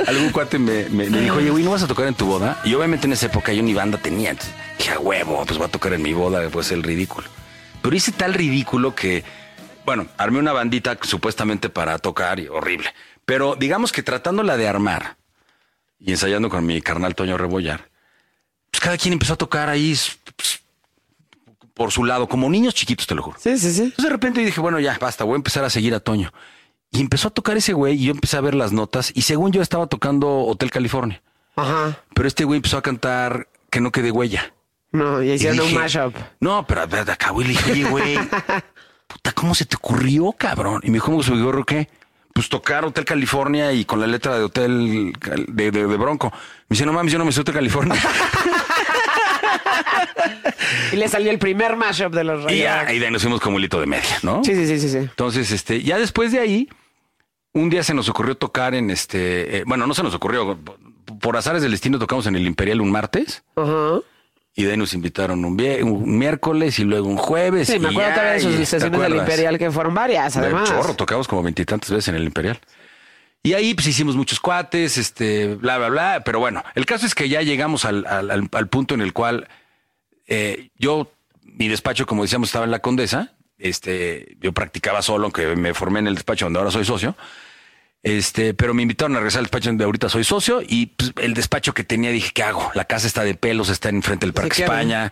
algún 0.07 0.29
cuate 0.31 0.59
me, 0.59 0.89
me- 0.89 1.09
me 1.09 1.21
dijo, 1.21 1.37
oye, 1.37 1.49
güey, 1.49 1.63
¿no 1.63 1.71
vas 1.71 1.83
a 1.83 1.87
tocar 1.87 2.07
en 2.07 2.13
tu 2.15 2.25
boda? 2.25 2.59
Y 2.63 2.73
obviamente 2.73 3.07
en 3.07 3.13
esa 3.13 3.27
época 3.27 3.53
yo 3.53 3.63
ni 3.63 3.73
banda 3.73 3.97
tenía. 3.97 4.31
Entonces, 4.31 4.53
dije, 4.77 4.91
a 4.91 4.99
huevo, 4.99 5.43
pues 5.45 5.57
voy 5.57 5.67
a 5.67 5.71
tocar 5.71 5.93
en 5.93 6.01
mi 6.01 6.13
boda, 6.13 6.47
pues 6.49 6.71
el 6.71 6.83
ridículo. 6.83 7.27
Pero 7.81 7.95
hice 7.95 8.11
tal 8.11 8.33
ridículo 8.33 8.93
que, 8.95 9.23
bueno, 9.85 10.07
armé 10.17 10.39
una 10.39 10.53
bandita 10.53 10.97
supuestamente 11.01 11.69
para 11.69 11.97
tocar 11.99 12.39
y 12.39 12.47
horrible. 12.47 12.93
Pero 13.25 13.55
digamos 13.55 13.91
que 13.91 14.03
tratándola 14.03 14.57
de 14.57 14.67
armar 14.67 15.17
y 15.99 16.11
ensayando 16.11 16.49
con 16.49 16.65
mi 16.65 16.81
carnal 16.81 17.15
Toño 17.15 17.37
Rebollar, 17.37 17.89
pues 18.71 18.81
cada 18.81 18.97
quien 18.97 19.13
empezó 19.13 19.33
a 19.33 19.37
tocar 19.37 19.69
ahí 19.69 19.95
pues, 20.35 20.61
por 21.73 21.91
su 21.91 22.03
lado, 22.03 22.27
como 22.27 22.49
niños 22.49 22.73
chiquitos, 22.73 23.07
te 23.07 23.15
lo 23.15 23.23
juro. 23.23 23.37
Sí, 23.39 23.57
sí, 23.57 23.71
sí. 23.71 23.81
Entonces 23.83 24.05
de 24.05 24.09
repente 24.11 24.41
dije, 24.41 24.59
bueno, 24.61 24.79
ya, 24.79 24.97
basta, 24.99 25.23
voy 25.23 25.33
a 25.33 25.37
empezar 25.37 25.63
a 25.63 25.69
seguir 25.69 25.93
a 25.95 25.99
Toño. 25.99 26.31
Y 26.91 26.99
empezó 26.99 27.29
a 27.29 27.31
tocar 27.31 27.55
ese 27.57 27.73
güey 27.73 27.95
y 27.95 28.05
yo 28.05 28.11
empecé 28.11 28.35
a 28.37 28.41
ver 28.41 28.53
las 28.53 28.73
notas 28.73 29.11
y 29.15 29.21
según 29.21 29.51
yo 29.51 29.61
estaba 29.61 29.87
tocando 29.87 30.29
Hotel 30.41 30.69
California. 30.71 31.21
Ajá. 31.55 31.97
Pero 32.13 32.27
este 32.27 32.43
güey 32.43 32.57
empezó 32.57 32.77
a 32.77 32.81
cantar 32.81 33.47
Que 33.69 33.79
no 33.81 33.91
quede 33.91 34.11
huella. 34.11 34.53
No, 34.91 35.23
y 35.23 35.29
Y 35.29 35.33
hicieron 35.33 35.61
un 35.61 35.73
mashup. 35.73 36.13
No, 36.41 36.65
pero 36.67 36.85
de 36.85 36.99
acá, 37.11 37.29
güey, 37.29 37.47
le 37.47 37.53
dije, 37.53 37.71
oye, 37.71 37.83
güey, 37.85 38.17
puta, 39.07 39.31
¿cómo 39.31 39.55
se 39.55 39.63
te 39.65 39.77
ocurrió, 39.77 40.33
cabrón? 40.33 40.81
Y 40.83 40.87
me 40.89 40.95
dijo, 40.95 41.05
¿cómo 41.07 41.23
se 41.23 41.31
me 41.31 41.41
ocurrió 41.41 41.63
qué? 41.65 41.87
Pues 42.33 42.49
tocar 42.49 42.83
Hotel 42.83 43.05
California 43.05 43.71
y 43.71 43.85
con 43.85 44.01
la 44.01 44.07
letra 44.07 44.37
de 44.37 44.43
Hotel 44.43 45.13
de, 45.47 45.71
de- 45.71 45.87
de 45.87 45.97
Bronco. 45.97 46.29
Me 46.67 46.73
dice, 46.75 46.85
no 46.85 46.91
mames, 46.93 47.11
yo 47.13 47.19
no 47.19 47.23
me 47.25 47.31
sé 47.31 47.39
Hotel 47.41 47.55
California. 47.55 47.95
Y 50.93 50.95
le 50.97 51.07
salió 51.07 51.31
el 51.31 51.39
primer 51.39 51.75
mashup 51.75 52.13
de 52.13 52.23
los 52.23 52.51
y 52.51 52.59
ya, 52.59 52.83
Rayos. 52.83 52.95
y 52.95 52.99
de 52.99 53.05
ahí 53.07 53.11
nos 53.11 53.21
fuimos 53.21 53.39
como 53.41 53.57
hilito 53.59 53.79
de 53.79 53.85
media, 53.87 54.17
¿no? 54.23 54.43
Sí, 54.43 54.53
sí, 54.55 54.67
sí, 54.67 54.79
sí, 54.79 54.89
sí. 54.89 54.97
Entonces, 54.97 55.51
este, 55.51 55.81
ya 55.83 55.97
después 55.97 56.31
de 56.31 56.39
ahí, 56.39 56.69
un 57.53 57.69
día 57.69 57.83
se 57.83 57.93
nos 57.93 58.09
ocurrió 58.09 58.35
tocar 58.35 58.73
en 58.75 58.89
este, 58.89 59.57
eh, 59.59 59.63
bueno, 59.65 59.87
no 59.87 59.93
se 59.93 60.03
nos 60.03 60.13
ocurrió, 60.13 60.57
por 61.19 61.37
azares 61.37 61.61
del 61.61 61.71
destino 61.71 61.99
tocamos 61.99 62.25
en 62.27 62.35
el 62.35 62.45
Imperial 62.47 62.81
un 62.81 62.91
martes 62.91 63.43
Ajá. 63.55 63.99
y 64.55 64.63
de 64.63 64.71
ahí 64.71 64.77
nos 64.77 64.93
invitaron 64.93 65.43
un, 65.45 65.59
un 65.83 66.17
miércoles 66.17 66.79
y 66.79 66.83
luego 66.83 67.07
un 67.07 67.17
jueves. 67.17 67.67
Sí, 67.67 67.79
me 67.79 67.89
acuerdo 67.89 68.09
ya, 68.09 68.13
todavía 68.15 68.33
de 68.33 68.39
sus 68.39 68.55
¿te 68.55 68.65
sesiones 68.65 68.99
del? 69.01 69.15
Imperial 69.15 69.57
que 69.57 69.71
fueron 69.71 69.93
varias, 69.93 70.33
De 70.35 70.39
además. 70.41 70.69
chorro, 70.69 70.93
tocamos 70.95 71.27
como 71.27 71.43
veintitantas 71.43 71.89
veces 71.89 72.07
en 72.09 72.15
el 72.15 72.23
Imperial. 72.23 72.59
Y 73.43 73.53
ahí 73.53 73.73
pues 73.73 73.87
hicimos 73.87 74.15
muchos 74.15 74.39
cuates, 74.39 74.97
este, 74.97 75.55
bla, 75.55 75.77
bla, 75.79 75.89
bla. 75.89 76.21
Pero 76.23 76.39
bueno, 76.39 76.63
el 76.75 76.85
caso 76.85 77.05
es 77.05 77.15
que 77.15 77.27
ya 77.27 77.41
llegamos 77.41 77.85
al, 77.85 78.05
al- 78.05 78.67
punto 78.67 78.93
en 78.93 79.01
el 79.01 79.13
cual 79.13 79.47
eh, 80.27 80.69
yo, 80.77 81.11
mi 81.43 81.67
despacho, 81.67 82.05
como 82.05 82.21
decíamos, 82.23 82.49
estaba 82.49 82.65
en 82.65 82.71
la 82.71 82.79
Condesa. 82.79 83.33
Este, 83.57 84.37
yo 84.39 84.53
practicaba 84.53 85.01
solo, 85.01 85.25
aunque 85.25 85.55
me 85.55 85.73
formé 85.73 85.99
en 85.99 86.07
el 86.07 86.15
despacho 86.15 86.45
donde 86.45 86.59
ahora 86.59 86.71
soy 86.71 86.85
socio. 86.85 87.15
Este, 88.03 88.53
pero 88.55 88.73
me 88.73 88.81
invitaron 88.81 89.15
a 89.15 89.19
regresar 89.19 89.39
al 89.39 89.45
despacho 89.45 89.69
donde 89.69 89.83
ahorita 89.85 90.09
soy 90.09 90.23
socio 90.23 90.61
y 90.67 90.87
pues, 90.87 91.13
el 91.21 91.35
despacho 91.35 91.73
que 91.73 91.83
tenía 91.83 92.09
dije, 92.09 92.31
¿qué 92.33 92.41
hago? 92.43 92.71
La 92.73 92.85
casa 92.85 93.05
está 93.05 93.23
de 93.23 93.35
pelos, 93.35 93.69
está 93.69 93.89
enfrente 93.89 94.25
del 94.25 94.33
Parque. 94.33 94.63
España. 94.63 95.11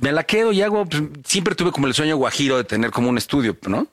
Me 0.00 0.12
la 0.12 0.24
quedo 0.24 0.52
y 0.52 0.62
hago, 0.62 0.86
pues, 0.86 1.02
siempre 1.24 1.54
tuve 1.54 1.72
como 1.72 1.86
el 1.88 1.94
sueño 1.94 2.16
guajiro 2.16 2.56
de 2.56 2.64
tener 2.64 2.90
como 2.90 3.08
un 3.10 3.18
estudio, 3.18 3.56
¿no? 3.66 3.86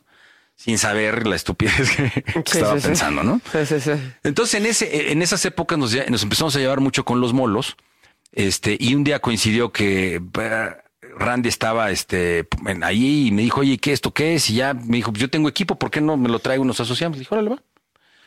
Sin 0.60 0.78
saber 0.78 1.26
la 1.26 1.38
estupidez 1.38 1.96
que, 1.96 2.10
Sí, 2.46 2.58
estaba 2.58 2.78
sí, 2.82 2.88
pensando, 2.88 3.24
¿no? 3.24 3.40
Sí, 3.50 3.66
sí, 3.66 3.80
sí. 3.80 3.92
Entonces, 4.24 4.56
en 4.56 4.66
ese, 4.66 5.12
en 5.14 5.22
esas 5.22 5.46
épocas 5.46 5.78
nos, 5.78 5.94
empezamos 5.94 6.54
a 6.54 6.60
llevar 6.60 6.82
mucho 6.82 7.06
con 7.06 7.22
los 7.22 7.32
molos. 7.32 7.78
Este, 8.34 8.76
y 8.78 8.94
un 8.94 9.06
día 9.06 9.20
coincidió 9.20 9.72
que 9.72 10.16
eh, 10.18 10.72
Randy 11.18 11.48
estaba 11.48 11.92
este, 11.92 12.46
ahí 12.82 13.28
y 13.28 13.32
me 13.32 13.44
dijo, 13.44 13.62
oye, 13.62 13.78
¿qué 13.78 13.94
esto 13.94 14.14
qué 14.14 14.36
es? 14.36 14.50
Y 14.50 14.56
ya 14.56 14.74
me 14.74 14.98
dijo, 14.98 15.14
yo 15.14 15.30
tengo 15.30 15.48
equipo, 15.48 15.80
¿por 15.80 15.92
qué 15.92 16.02
no 16.02 16.18
me 16.18 16.28
lo 16.28 16.40
traigo 16.40 16.66
y 16.66 16.68
nos 16.68 16.82
asociamos? 16.82 17.18
Le 17.18 17.22
dije, 17.22 17.34
órale, 17.34 17.52
va. 17.52 17.64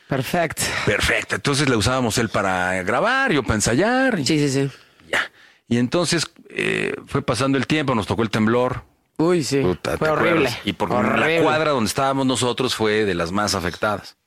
Perfecto. 0.09 0.63
Perfecto. 0.87 1.35
Entonces 1.35 1.69
le 1.69 1.75
usábamos 1.75 2.17
él 2.17 2.29
para 2.29 2.81
grabar, 2.81 3.31
yo 3.31 3.43
para 3.43 3.55
ensayar. 3.55 4.17
Y 4.19 4.25
Sí, 4.25 4.39
sí, 4.39 4.49
sí. 4.49 4.71
ya. 5.07 5.21
Y 5.67 5.77
entonces 5.77 6.25
eh, 6.49 6.95
fue 7.05 7.21
pasando 7.21 7.59
el 7.59 7.67
tiempo, 7.67 7.93
nos 7.93 8.07
tocó 8.07 8.23
el 8.23 8.31
temblor. 8.31 8.83
Uy, 9.17 9.43
sí. 9.43 9.61
Puta, 9.61 9.91
¿te 9.91 9.97
Fue 9.97 10.09
horrible. 10.09 10.47
acuerdas? 10.47 10.59
Y 10.65 10.73
porque 10.73 10.95
Horrible. 10.95 11.37
la 11.37 11.43
cuadra 11.43 11.71
donde 11.71 11.87
estábamos 11.87 12.25
nosotros 12.25 12.75
fue 12.75 13.05
de 13.05 13.13
las 13.15 13.31
más 13.31 13.55
afectadas. 13.55 14.17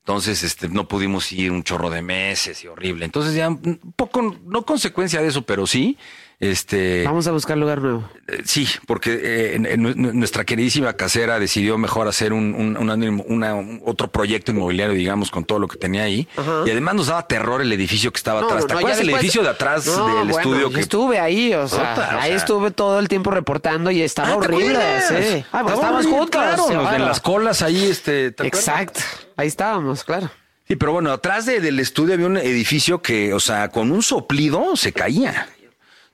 Entonces, 0.00 0.42
este, 0.44 0.68
no 0.68 0.86
pudimos 0.86 1.32
ir 1.32 1.50
un 1.50 1.64
chorro 1.64 1.90
de 1.90 2.00
meses 2.00 2.62
y 2.62 2.68
horrible. 2.68 3.04
Entonces, 3.04 3.34
ya 3.34 3.48
un 3.48 3.80
poco, 3.96 4.36
no 4.44 4.62
consecuencia 4.64 5.20
de 5.20 5.28
eso, 5.28 5.42
pero 5.42 5.66
sí, 5.66 5.98
este, 6.38 7.02
Vamos 7.04 7.26
a 7.26 7.32
buscar 7.32 7.56
lugar 7.56 7.80
nuevo. 7.80 8.08
eh, 8.28 8.42
sí, 8.44 8.68
porque 8.86 9.14
eh, 9.22 9.54
en- 9.56 9.64
en 9.66 9.82
nu- 9.82 10.12
nuestra 10.12 10.44
queridísima 10.44 10.92
casera 10.92 11.38
decidió 11.38 11.78
mejor 11.78 12.08
hacer 12.08 12.34
un, 12.34 12.54
un- 12.54 12.76
una- 12.76 12.94
una- 12.94 13.54
un 13.54 13.80
otro 13.86 14.08
proyecto 14.08 14.52
inmobiliario, 14.52 14.94
digamos, 14.94 15.30
con 15.30 15.44
todo 15.44 15.58
lo 15.58 15.66
que 15.68 15.78
tenía 15.78 16.02
ahí. 16.02 16.28
Ajá. 16.36 16.64
Y 16.66 16.70
además 16.70 16.94
nos 16.94 17.06
daba 17.06 17.26
terror 17.26 17.62
el 17.62 17.72
edificio 17.72 18.12
que 18.12 18.18
estaba 18.18 18.42
No, 18.42 18.48
atrás. 18.48 18.66
¿Te 18.66 18.72
no, 18.74 18.78
acuerdas 18.80 19.00
el 19.00 19.06
después- 19.06 19.22
edificio 19.22 19.42
de 19.42 19.48
atrás 19.48 19.86
No, 19.86 20.06
del 20.06 20.14
bueno, 20.28 20.38
estudio? 20.38 20.70
que 20.70 20.80
estuve 20.80 21.18
ahí, 21.18 21.54
o 21.54 21.66
sea, 21.68 21.94
o 21.96 22.20
ahí 22.20 22.28
sea. 22.28 22.36
estuve 22.36 22.70
todo 22.70 22.98
el 22.98 23.08
tiempo 23.08 23.30
reportando 23.30 23.90
y 23.90 24.02
estaba 24.02 24.28
Ah, 24.28 24.38
¿te 24.40 24.46
horrible, 24.46 24.78
sí. 25.08 25.44
Ah, 25.52 25.62
pues 25.62 25.74
Estaba 25.74 25.74
estábamos 25.74 26.06
juntos. 26.06 26.30
Claro, 26.30 26.66
claro. 26.66 27.04
las 27.06 27.20
colas 27.20 27.62
ahí, 27.62 27.82
este. 27.88 28.26
Exacto. 28.26 29.00
Ahí 29.36 29.48
estábamos, 29.48 30.04
claro. 30.04 30.30
Sí, 30.68 30.74
pero 30.76 30.92
bueno, 30.92 31.12
atrás 31.12 31.46
de- 31.46 31.60
del 31.60 31.78
estudio 31.78 32.14
había 32.14 32.26
un 32.26 32.36
edificio 32.36 33.00
que, 33.00 33.32
o 33.32 33.38
sea, 33.40 33.68
con 33.68 33.90
un 33.92 34.02
soplido 34.02 34.74
se 34.76 34.92
caía. 34.92 35.48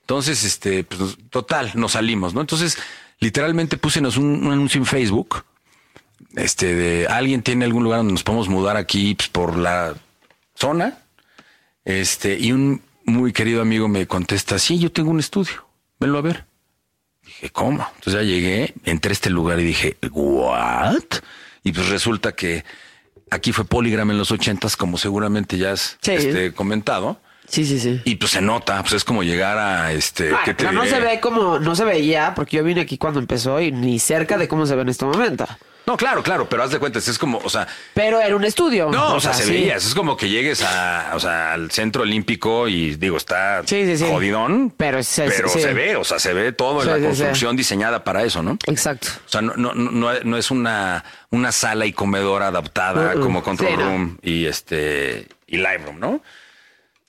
Entonces, 0.03 0.43
este, 0.43 0.83
pues, 0.83 1.17
total, 1.29 1.71
nos 1.75 1.93
salimos, 1.93 2.33
¿no? 2.33 2.41
Entonces, 2.41 2.77
literalmente 3.19 3.77
púsenos 3.77 4.17
un, 4.17 4.45
un 4.45 4.51
anuncio 4.53 4.79
en 4.79 4.85
Facebook. 4.85 5.45
Este, 6.35 6.73
de 6.75 7.07
alguien 7.07 7.41
tiene 7.41 7.65
algún 7.65 7.83
lugar 7.83 7.99
donde 7.99 8.13
nos 8.13 8.23
podemos 8.23 8.49
mudar 8.49 8.75
aquí 8.77 9.15
pues, 9.15 9.29
por 9.29 9.57
la 9.57 9.95
zona. 10.55 10.97
Este, 11.85 12.37
y 12.37 12.51
un 12.51 12.81
muy 13.05 13.33
querido 13.33 13.61
amigo 13.61 13.87
me 13.87 14.07
contesta, 14.07 14.57
sí, 14.59 14.79
yo 14.79 14.91
tengo 14.91 15.09
un 15.11 15.19
estudio, 15.19 15.65
venlo 15.99 16.17
a 16.17 16.21
ver. 16.21 16.45
Dije, 17.25 17.49
¿cómo? 17.51 17.85
Entonces 17.95 18.13
ya 18.13 18.21
llegué, 18.23 18.73
entré 18.85 19.11
a 19.11 19.13
este 19.13 19.29
lugar 19.29 19.59
y 19.59 19.63
dije, 19.63 19.97
¿what? 20.11 21.03
Y 21.63 21.71
pues 21.71 21.89
resulta 21.89 22.33
que 22.33 22.63
aquí 23.31 23.51
fue 23.53 23.63
Polygram 23.65 24.11
en 24.11 24.17
los 24.17 24.31
ochentas, 24.31 24.75
como 24.75 24.97
seguramente 24.97 25.57
ya 25.57 25.71
has 25.73 25.97
Sí. 26.01 26.11
este, 26.11 26.53
comentado. 26.53 27.19
Sí, 27.47 27.65
sí, 27.65 27.79
sí. 27.79 28.01
Y 28.05 28.15
pues 28.15 28.31
se 28.31 28.41
nota, 28.41 28.81
pues 28.81 28.93
es 28.93 29.03
como 29.03 29.23
llegar 29.23 29.57
a 29.57 29.91
este. 29.91 30.31
¿qué 30.45 30.53
te 30.53 30.63
pero 30.63 30.71
no 30.71 30.85
se 30.85 30.99
ve 30.99 31.19
como, 31.19 31.59
no 31.59 31.75
se 31.75 31.83
veía, 31.85 32.33
porque 32.35 32.57
yo 32.57 32.63
vine 32.63 32.81
aquí 32.81 32.97
cuando 32.97 33.19
empezó 33.19 33.59
y 33.61 33.71
ni 33.71 33.99
cerca 33.99 34.37
de 34.37 34.47
cómo 34.47 34.65
se 34.65 34.75
ve 34.75 34.81
en 34.81 34.89
este 34.89 35.05
momento. 35.05 35.45
No, 35.85 35.97
claro, 35.97 36.23
claro, 36.23 36.47
pero 36.47 36.63
haz 36.63 36.71
de 36.71 36.79
cuenta, 36.79 36.99
es 36.99 37.19
como, 37.19 37.39
o 37.39 37.49
sea, 37.49 37.67
Pero 37.93 38.21
era 38.21 38.33
un 38.37 38.45
estudio. 38.45 38.89
no, 38.89 39.15
o, 39.15 39.19
sea, 39.19 39.33
se 39.33 39.43
sí. 39.43 39.51
veía, 39.51 39.75
es 39.75 39.93
como 39.93 40.15
que 40.15 40.29
llegues 40.29 40.61
a, 40.63 41.11
o 41.13 41.19
sea, 41.19 41.51
al 41.53 41.71
centro 41.71 42.03
olímpico 42.03 42.69
y 42.69 42.95
digo, 42.95 43.17
está 43.17 43.63
Sí, 43.65 43.85
sí, 43.85 43.97
sí. 43.97 44.05
jodidón, 44.09 44.73
Pero 44.77 45.03
se 45.03 45.27
ve, 45.73 45.97
o 45.97 46.05
sea, 46.05 46.19
se 46.19 46.33
ve 46.33 46.53
todo 46.53 46.83
en 46.83 46.87
la 46.87 47.05
construcción 47.05 47.57
diseñada 47.57 48.01
para 48.05 48.23
eso, 48.23 48.41
¿no? 48.41 48.57
Exacto. 48.65 49.09
O 49.25 49.29
sea, 49.29 49.41
no, 49.41 49.55
no, 49.57 49.73
no, 49.73 50.13
no 50.23 50.37
es 50.37 50.51
una, 50.51 51.03
una 51.31 51.51
sala 51.51 51.85
y 51.85 51.91
comedor 51.91 52.43
adaptada 52.43 53.15
Mm, 53.15 53.19
mm. 53.19 53.21
como 53.21 53.43
Control 53.43 53.77
no. 53.77 53.85
Room 53.85 54.17
y 54.21 54.45
este 54.45 55.27
y 55.47 55.57
Live 55.57 55.81
Room, 55.85 55.99
¿no? 55.99 56.21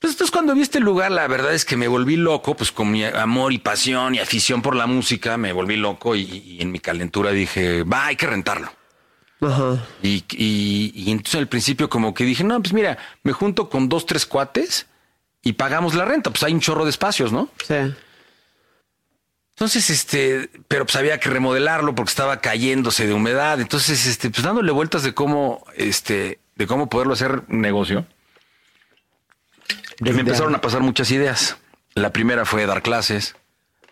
Pues 0.04 0.12
entonces 0.12 0.32
cuando 0.32 0.54
vi 0.54 0.60
este 0.60 0.80
lugar, 0.80 1.10
la 1.12 1.26
verdad 1.28 1.54
es 1.54 1.64
que 1.64 1.78
me 1.78 1.88
volví 1.88 2.16
loco, 2.16 2.54
pues 2.54 2.70
con 2.70 2.90
mi 2.90 3.04
amor 3.04 3.54
y 3.54 3.58
pasión 3.58 4.14
y 4.14 4.18
afición 4.18 4.60
por 4.60 4.76
la 4.76 4.86
música, 4.86 5.38
me 5.38 5.50
volví 5.54 5.76
loco 5.76 6.14
y, 6.14 6.20
y 6.20 6.60
en 6.60 6.72
mi 6.72 6.78
calentura 6.78 7.30
dije, 7.30 7.84
va, 7.84 8.08
hay 8.08 8.16
que 8.16 8.26
rentarlo. 8.26 8.70
Ajá. 9.40 9.82
Y, 10.02 10.22
y, 10.32 10.92
y 10.94 11.10
entonces 11.10 11.36
al 11.36 11.48
principio 11.48 11.88
como 11.88 12.12
que 12.12 12.24
dije, 12.24 12.44
no, 12.44 12.60
pues 12.60 12.74
mira, 12.74 12.98
me 13.22 13.32
junto 13.32 13.70
con 13.70 13.88
dos, 13.88 14.04
tres 14.04 14.26
cuates 14.26 14.88
y 15.40 15.54
pagamos 15.54 15.94
la 15.94 16.04
renta, 16.04 16.28
pues 16.28 16.42
hay 16.42 16.52
un 16.52 16.60
chorro 16.60 16.84
de 16.84 16.90
espacios, 16.90 17.32
¿no? 17.32 17.48
Sí. 17.66 17.94
Entonces, 19.56 19.88
este, 19.88 20.50
pero 20.68 20.84
pues 20.84 20.96
había 20.96 21.18
que 21.18 21.30
remodelarlo 21.30 21.94
porque 21.94 22.10
estaba 22.10 22.42
cayéndose 22.42 23.06
de 23.06 23.14
humedad. 23.14 23.58
Entonces, 23.58 24.04
este, 24.04 24.28
pues 24.28 24.42
dándole 24.42 24.70
vueltas 24.70 25.02
de 25.02 25.14
cómo, 25.14 25.64
este, 25.76 26.40
de 26.56 26.66
cómo 26.66 26.90
poderlo 26.90 27.14
hacer 27.14 27.44
negocio. 27.48 28.06
Y 30.00 30.10
me 30.10 30.20
empezaron 30.20 30.54
a 30.54 30.60
pasar 30.60 30.80
muchas 30.80 31.10
ideas. 31.10 31.56
La 31.94 32.10
primera 32.12 32.44
fue 32.44 32.66
dar 32.66 32.82
clases, 32.82 33.36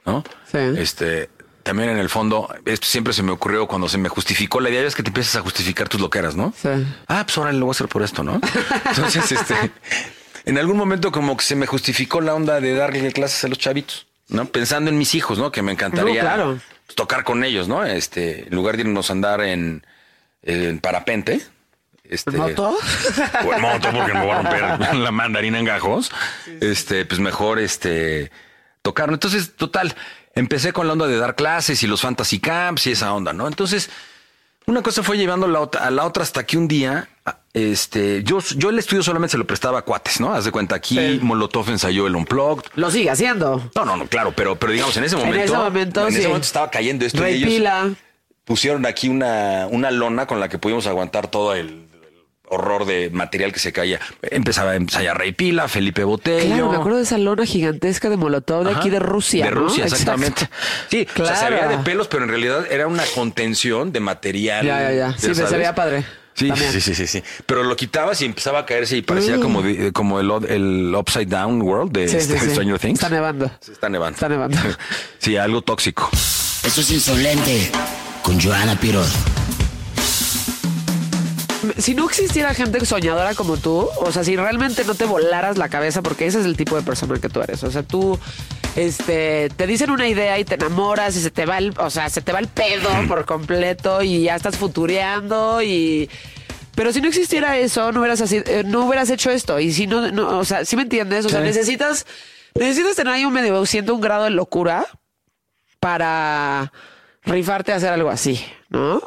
¿no? 0.04 0.24
Sí. 0.50 0.58
Este, 0.76 1.30
también 1.62 1.90
en 1.90 1.98
el 1.98 2.08
fondo, 2.08 2.52
esto 2.64 2.86
siempre 2.86 3.12
se 3.12 3.22
me 3.22 3.30
ocurrió 3.30 3.68
cuando 3.68 3.88
se 3.88 3.98
me 3.98 4.08
justificó 4.08 4.60
la 4.60 4.70
idea, 4.70 4.82
es 4.82 4.96
que 4.96 5.02
te 5.04 5.10
empiezas 5.10 5.36
a 5.36 5.40
justificar 5.40 5.88
tus 5.88 6.00
loqueras, 6.00 6.34
¿no? 6.34 6.52
Sí. 6.60 6.68
Ah, 7.06 7.22
pues 7.24 7.38
ahora 7.38 7.52
lo 7.52 7.66
voy 7.66 7.70
a 7.70 7.76
hacer 7.76 7.88
por 7.88 8.02
esto, 8.02 8.24
¿no? 8.24 8.40
Entonces, 8.86 9.30
este, 9.30 9.54
en 10.44 10.58
algún 10.58 10.76
momento 10.76 11.12
como 11.12 11.36
que 11.36 11.44
se 11.44 11.54
me 11.54 11.66
justificó 11.66 12.20
la 12.20 12.34
onda 12.34 12.60
de 12.60 12.74
darle 12.74 13.12
clases 13.12 13.44
a 13.44 13.48
los 13.48 13.58
chavitos, 13.58 14.06
¿no? 14.28 14.46
Pensando 14.46 14.90
en 14.90 14.98
mis 14.98 15.14
hijos, 15.14 15.38
¿no? 15.38 15.52
Que 15.52 15.62
me 15.62 15.70
encantaría 15.72 16.22
No, 16.22 16.28
claro. 16.28 16.58
tocar 16.96 17.22
con 17.22 17.44
ellos, 17.44 17.68
¿no? 17.68 17.84
Este, 17.84 18.48
en 18.48 18.54
lugar 18.56 18.74
de 18.76 18.82
irnos 18.82 19.08
a 19.10 19.12
andar 19.12 19.40
en, 19.42 19.86
en 20.42 20.80
parapente. 20.80 21.40
Este, 22.12 22.30
¿Moto? 22.32 22.76
o 23.46 23.54
en 23.54 23.60
moto 23.62 23.88
porque 23.90 24.12
me 24.12 24.20
voy 24.20 24.30
a 24.30 24.42
romper 24.42 24.96
la 24.98 25.10
mandarina 25.10 25.58
en 25.58 25.64
gajos. 25.64 26.12
Este, 26.60 27.06
pues 27.06 27.20
mejor 27.20 27.58
este 27.58 28.30
tocar. 28.82 29.08
Entonces, 29.08 29.56
total, 29.56 29.94
empecé 30.34 30.72
con 30.72 30.86
la 30.86 30.92
onda 30.92 31.06
de 31.06 31.16
dar 31.16 31.34
clases 31.34 31.82
y 31.82 31.86
los 31.86 32.02
fantasy 32.02 32.38
camps 32.38 32.86
y 32.86 32.92
esa 32.92 33.14
onda, 33.14 33.32
¿no? 33.32 33.48
Entonces, 33.48 33.88
una 34.66 34.82
cosa 34.82 35.02
fue 35.02 35.16
llevando 35.16 35.48
la 35.48 35.60
otra, 35.60 35.86
a 35.86 35.90
la 35.90 36.04
otra 36.04 36.22
hasta 36.22 36.44
que 36.44 36.58
un 36.58 36.68
día, 36.68 37.08
este, 37.54 38.22
yo, 38.24 38.40
yo 38.56 38.70
el 38.70 38.78
estudio 38.78 39.02
solamente 39.02 39.32
se 39.32 39.38
lo 39.38 39.46
prestaba 39.46 39.78
a 39.78 39.82
cuates, 39.82 40.20
¿no? 40.20 40.34
Haz 40.34 40.44
de 40.44 40.52
cuenta 40.52 40.76
aquí, 40.76 40.96
Sí. 40.96 41.20
Molotov 41.22 41.70
ensayó 41.70 42.06
el 42.06 42.14
Unplugged. 42.14 42.64
Lo 42.74 42.90
sigue 42.90 43.10
haciendo. 43.10 43.70
No, 43.74 43.84
no, 43.84 43.96
no, 43.96 44.06
claro, 44.06 44.32
pero, 44.36 44.56
pero 44.56 44.72
digamos, 44.72 44.96
en 44.98 45.04
ese 45.04 45.16
momento. 45.16 45.40
ese 45.40 45.56
momento, 45.56 46.06
en 46.06 46.14
ese 46.14 46.28
momento 46.28 46.46
estaba 46.46 46.70
cayendo 46.70 47.06
esto. 47.06 47.26
y 47.26 47.44
ellos 47.44 47.96
pusieron 48.44 48.84
aquí 48.86 49.08
una, 49.08 49.66
una 49.70 49.90
lona 49.90 50.26
con 50.26 50.40
la 50.40 50.48
que 50.48 50.58
pudimos 50.58 50.86
aguantar 50.86 51.28
todo 51.28 51.54
el, 51.54 51.88
horror 52.52 52.84
de 52.84 53.10
material 53.10 53.52
que 53.52 53.58
se 53.58 53.72
caía. 53.72 53.98
Empezaba 54.22 54.72
a 54.72 54.76
ensayar 54.76 55.16
Rey 55.18 55.32
Pila, 55.32 55.68
Felipe 55.68 56.04
Botello. 56.04 56.46
Claro, 56.54 56.70
me 56.70 56.76
acuerdo 56.76 56.98
de 56.98 57.04
esa 57.04 57.18
lona 57.18 57.46
gigantesca 57.46 58.08
de 58.10 58.16
Molotov 58.16 58.64
de 58.64 58.70
Ajá. 58.70 58.80
aquí 58.80 58.90
de 58.90 58.98
Rusia. 58.98 59.46
De 59.46 59.50
¿no? 59.52 59.60
Rusia, 59.62 59.84
Exacto. 59.84 60.12
exactamente. 60.12 60.48
Sí, 60.90 61.06
o 61.20 61.24
sea, 61.26 61.34
se 61.36 61.46
Claro. 61.46 61.56
veía 61.56 61.68
de 61.76 61.78
pelos, 61.84 62.08
pero 62.08 62.24
en 62.24 62.28
realidad 62.30 62.66
era 62.70 62.86
una 62.86 63.04
contención 63.14 63.92
de 63.92 64.00
material. 64.00 64.66
Ya, 64.66 64.82
ya, 64.82 64.92
ya. 64.92 65.18
Sí, 65.18 65.28
me- 65.28 65.34
se 65.34 65.56
veía 65.56 65.74
padre. 65.74 66.04
Sí, 66.34 66.48
También. 66.48 66.72
sí, 66.72 66.80
sí, 66.80 66.94
sí, 66.94 67.06
sí. 67.06 67.22
Pero 67.44 67.62
lo 67.62 67.76
quitabas 67.76 68.22
y 68.22 68.24
empezaba 68.24 68.60
a 68.60 68.66
caerse 68.66 68.96
y 68.96 69.02
parecía 69.02 69.36
Uh. 69.36 69.42
como, 69.42 69.62
como 69.92 70.18
el, 70.18 70.30
el 70.48 70.94
Upside 70.94 71.26
Down 71.26 71.60
World 71.60 71.92
de 71.92 72.08
Sí, 72.08 72.16
este, 72.16 72.38
sí. 72.38 72.50
Stranger 72.50 72.78
Things. 72.78 72.94
Está 73.02 73.10
nevando. 73.10 73.50
Sí, 73.60 73.72
está 73.72 73.88
nevando. 73.90 74.14
Está 74.16 74.28
nevando. 74.30 74.56
sí, 75.18 75.36
algo 75.36 75.60
tóxico. 75.60 76.08
Eso 76.64 76.80
es 76.80 76.90
insolente 76.90 77.70
con 78.22 78.40
Joana 78.40 78.76
Pirot. 78.80 79.06
Si 81.78 81.94
no 81.94 82.08
existiera 82.08 82.54
gente 82.54 82.84
soñadora 82.84 83.34
como 83.34 83.56
tú, 83.56 83.88
o 83.96 84.12
sea, 84.12 84.24
si 84.24 84.36
realmente 84.36 84.84
no 84.84 84.94
te 84.94 85.04
volaras 85.04 85.58
la 85.58 85.68
cabeza, 85.68 86.02
porque 86.02 86.26
ese 86.26 86.40
es 86.40 86.46
el 86.46 86.56
tipo 86.56 86.76
de 86.76 86.82
persona 86.82 87.18
que 87.18 87.28
tú 87.28 87.40
eres. 87.40 87.62
O 87.64 87.70
sea, 87.70 87.82
tú 87.82 88.18
este, 88.76 89.50
te 89.50 89.66
dicen 89.66 89.90
una 89.90 90.08
idea 90.08 90.38
y 90.38 90.44
te 90.44 90.54
enamoras 90.54 91.16
y 91.16 91.20
se 91.20 91.30
te 91.30 91.46
va 91.46 91.58
el, 91.58 91.74
o 91.78 91.90
sea, 91.90 92.08
se 92.08 92.22
te 92.22 92.32
va 92.32 92.38
el 92.38 92.48
pedo 92.48 92.88
por 93.08 93.24
completo 93.24 94.02
y 94.02 94.22
ya 94.22 94.36
estás 94.36 94.56
futureando 94.56 95.62
y. 95.62 96.08
Pero 96.74 96.92
si 96.92 97.02
no 97.02 97.08
existiera 97.08 97.58
eso, 97.58 97.92
no 97.92 98.00
hubieras 98.00 98.22
así, 98.22 98.42
eh, 98.46 98.62
no 98.64 98.86
hubieras 98.86 99.10
hecho 99.10 99.30
esto. 99.30 99.60
Y 99.60 99.72
si 99.72 99.86
no, 99.86 100.10
no, 100.10 100.38
o 100.38 100.44
sea, 100.44 100.64
¿sí 100.64 100.74
me 100.74 100.82
entiendes? 100.82 101.26
O 101.26 101.28
sea, 101.28 101.40
necesitas, 101.40 102.06
necesitas 102.54 102.96
tener 102.96 103.12
ahí 103.12 103.24
un 103.26 103.32
medio, 103.32 103.66
siento 103.66 103.94
un 103.94 104.00
grado 104.00 104.24
de 104.24 104.30
locura 104.30 104.86
para 105.80 106.72
rifarte 107.24 107.72
a 107.72 107.76
hacer 107.76 107.92
algo 107.92 108.08
así, 108.08 108.42
¿no? 108.72 109.00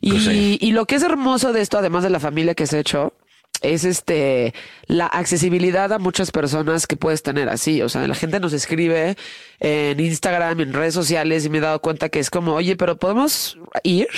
Y, 0.00 0.10
Pues 0.10 0.24
sí. 0.24 0.58
y 0.60 0.72
lo 0.72 0.84
que 0.86 0.96
es 0.96 1.02
hermoso 1.02 1.52
de 1.52 1.60
esto, 1.62 1.78
además 1.78 2.02
de 2.02 2.10
la 2.10 2.20
familia 2.20 2.54
que 2.54 2.66
se 2.66 2.76
ha 2.76 2.80
hecho, 2.80 3.12
es 3.60 3.84
este 3.84 4.52
la 4.86 5.06
accesibilidad 5.06 5.92
a 5.92 5.98
muchas 6.00 6.32
personas 6.32 6.86
que 6.88 6.96
puedes 6.96 7.22
tener 7.22 7.48
así. 7.48 7.80
O 7.82 7.88
sea, 7.88 8.06
la 8.08 8.14
gente 8.16 8.40
nos 8.40 8.52
escribe 8.52 9.16
en 9.60 10.00
Instagram, 10.00 10.60
en 10.60 10.72
redes 10.72 10.94
sociales, 10.94 11.44
y 11.46 11.50
me 11.50 11.58
he 11.58 11.60
dado 11.60 11.80
cuenta 11.80 12.08
que 12.08 12.18
es 12.18 12.28
como, 12.30 12.54
oye, 12.54 12.74
pero 12.76 12.96
¿podemos 12.96 13.58
ir? 13.84 14.08